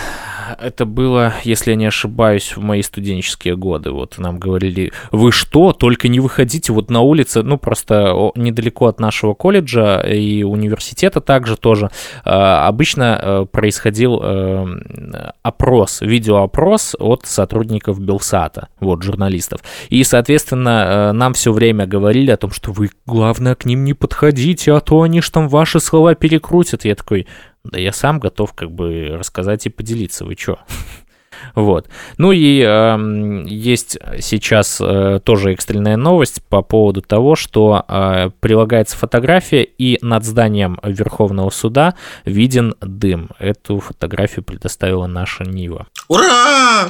это 0.60 0.86
было, 0.86 1.34
если 1.44 1.72
я 1.72 1.76
не 1.76 1.86
ошибаюсь, 1.86 2.56
в 2.56 2.62
мои 2.62 2.82
студенческие 2.82 3.56
годы. 3.56 3.92
Вот 3.92 4.18
нам 4.18 4.40
говорили, 4.40 4.92
вы 5.12 5.32
что, 5.32 5.74
только 5.74 6.08
не 6.08 6.20
выходите 6.20 6.74
вот 6.74 6.90
на 6.90 7.02
улице, 7.02 7.44
ну 7.44 7.58
просто 7.58 8.32
недалеко 8.36 8.88
от 8.88 9.00
нашего 9.00 9.34
колледжа 9.34 10.02
и 10.02 10.44
университета 10.44 11.22
также 11.22 11.58
тоже. 11.58 11.90
А, 12.24 12.68
обычно 12.68 13.20
э, 13.22 13.46
происходил 13.52 14.20
э, 14.22 14.66
опрос, 15.44 16.02
видеоопрос 16.02 16.96
от 17.00 17.26
сотрудников 17.26 18.00
Белсата, 18.00 18.68
вот, 18.80 19.04
журналистов. 19.04 19.62
И, 19.90 20.04
соответственно, 20.04 21.14
нам 21.14 21.34
все 21.34 21.52
время 21.52 21.86
говорили 21.86 22.32
о 22.32 22.38
том, 22.38 22.52
что 22.52 22.72
вы, 22.72 22.90
главное, 23.06 23.56
к 23.56 23.66
ним 23.66 23.84
не 23.84 23.94
подходите, 23.94 24.74
а 24.74 24.80
то 24.80 25.02
они 25.02 25.22
ж 25.22 25.30
там 25.30 25.48
ваши 25.48 25.80
слова 25.80 26.16
перекрутят. 26.16 26.86
Я 26.86 26.96
такой, 26.96 27.28
да 27.64 27.80
я 27.80 27.92
сам 27.92 28.20
готов 28.20 28.54
как 28.54 28.72
бы 28.72 29.16
рассказать 29.18 29.66
и 29.66 29.70
поделиться, 29.70 30.26
вы 30.26 30.36
чё? 30.36 30.60
Вот. 31.56 31.90
Ну 32.18 32.32
и 32.32 32.62
э, 32.62 33.44
есть 33.48 33.98
сейчас 34.20 34.80
э, 34.80 35.20
тоже 35.24 35.54
экстренная 35.54 35.98
новость 35.98 36.44
по 36.44 36.62
поводу 36.62 37.02
того, 37.02 37.36
что 37.36 37.84
э, 37.88 38.30
прилагается 38.40 38.96
фотография, 38.96 39.64
и 39.64 39.98
над 40.04 40.24
зданием 40.24 40.80
Верховного 40.84 41.50
суда 41.50 41.96
виден 42.26 42.76
дым. 42.80 43.30
Эту 43.40 43.80
фотографию 43.80 44.44
предоставила 44.46 45.08
наша 45.08 45.44
Нива. 45.44 45.88
Ура! 46.08 46.90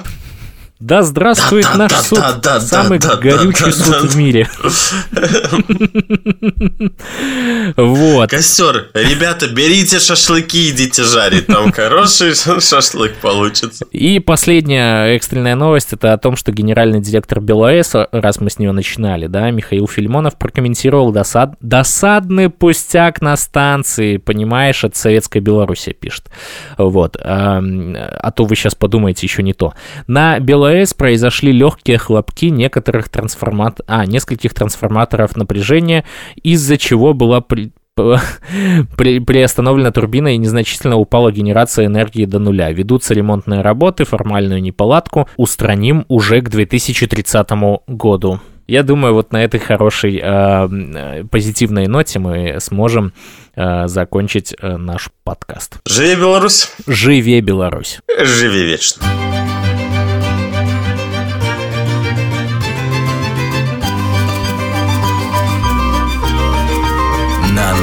Да 0.82 1.03
здравствует 1.03 1.65
да, 1.65 1.77
наш 1.77 1.91
да, 1.91 2.01
суд, 2.01 2.19
да, 2.41 2.59
самый 2.59 2.97
горючий 2.97 3.71
суд 3.71 4.11
в 4.11 4.17
мире. 4.17 4.49
Вот. 7.77 8.29
Костер, 8.32 8.89
ребята, 8.95 9.47
берите 9.47 9.99
шашлыки, 9.99 10.71
идите 10.71 11.03
жарить, 11.03 11.45
там 11.45 11.71
хороший 11.71 12.34
шашлык 12.34 13.13
получится. 13.17 13.86
И 13.91 14.17
последняя 14.19 15.15
экстренная 15.15 15.55
новость, 15.55 15.93
это 15.93 16.13
о 16.13 16.17
том, 16.17 16.36
что 16.36 16.51
генеральный 16.51 16.99
директор 16.99 17.39
БелАЭС, 17.39 17.93
раз 18.11 18.41
мы 18.41 18.49
с 18.49 18.57
нее 18.57 18.71
начинали, 18.71 19.27
да, 19.27 19.51
Михаил 19.51 19.88
Фильмонов 19.88 20.36
прокомментировал 20.36 21.11
досад... 21.11 21.53
досадный 21.61 22.49
пустяк 22.49 23.21
на 23.21 23.38
станции, 23.38 24.17
понимаешь, 24.17 24.84
от 24.84 24.95
Советской 24.95 25.41
Беларуси 25.41 25.93
пишет. 25.93 26.32
Вот. 26.79 27.17
А, 27.21 27.61
а 27.61 28.32
то 28.32 28.45
вы 28.45 28.55
сейчас 28.55 28.73
подумаете 28.73 29.27
еще 29.27 29.43
не 29.43 29.53
то. 29.53 29.75
На 30.07 30.39
Беларусь 30.39 30.70
АЭС 30.72 30.93
произошли 30.93 31.51
легкие 31.51 31.97
хлопки 31.97 32.45
некоторых 32.45 33.09
трансформат... 33.09 33.82
а, 33.88 34.05
нескольких 34.05 34.53
трансформаторов 34.53 35.36
напряжения, 35.36 36.05
из-за 36.41 36.78
чего 36.78 37.13
была 37.13 37.41
при... 37.41 37.72
При, 38.97 39.19
приостановлена 39.19 39.91
турбина 39.91 40.34
и 40.34 40.38
незначительно 40.38 40.95
упала 40.95 41.30
генерация 41.32 41.88
энергии 41.88 42.24
до 42.24 42.39
нуля. 42.39 42.72
Ведутся 42.72 43.13
ремонтные 43.13 43.61
работы, 43.61 44.05
формальную 44.05 44.61
неполадку 44.61 45.28
устраним 45.36 46.05
уже 46.07 46.41
к 46.41 46.49
2030 46.49 47.49
году. 47.88 48.39
Я 48.67 48.84
думаю, 48.84 49.13
вот 49.13 49.34
на 49.34 49.43
этой 49.43 49.59
хорошей 49.59 50.22
э, 50.24 51.26
позитивной 51.30 51.88
ноте 51.88 52.19
мы 52.19 52.55
сможем 52.59 53.11
э, 53.55 53.88
закончить 53.88 54.55
э, 54.57 54.78
наш 54.78 55.09
подкаст. 55.26 55.80
Живи 55.86 56.15
Беларусь! 56.15 56.72
Живи 56.88 57.41
Беларусь! 57.41 57.99
Живи 58.17 58.63
вечно! 58.63 59.05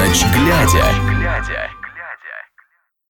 Ночь 0.09 0.25
глядя. 0.33 1.68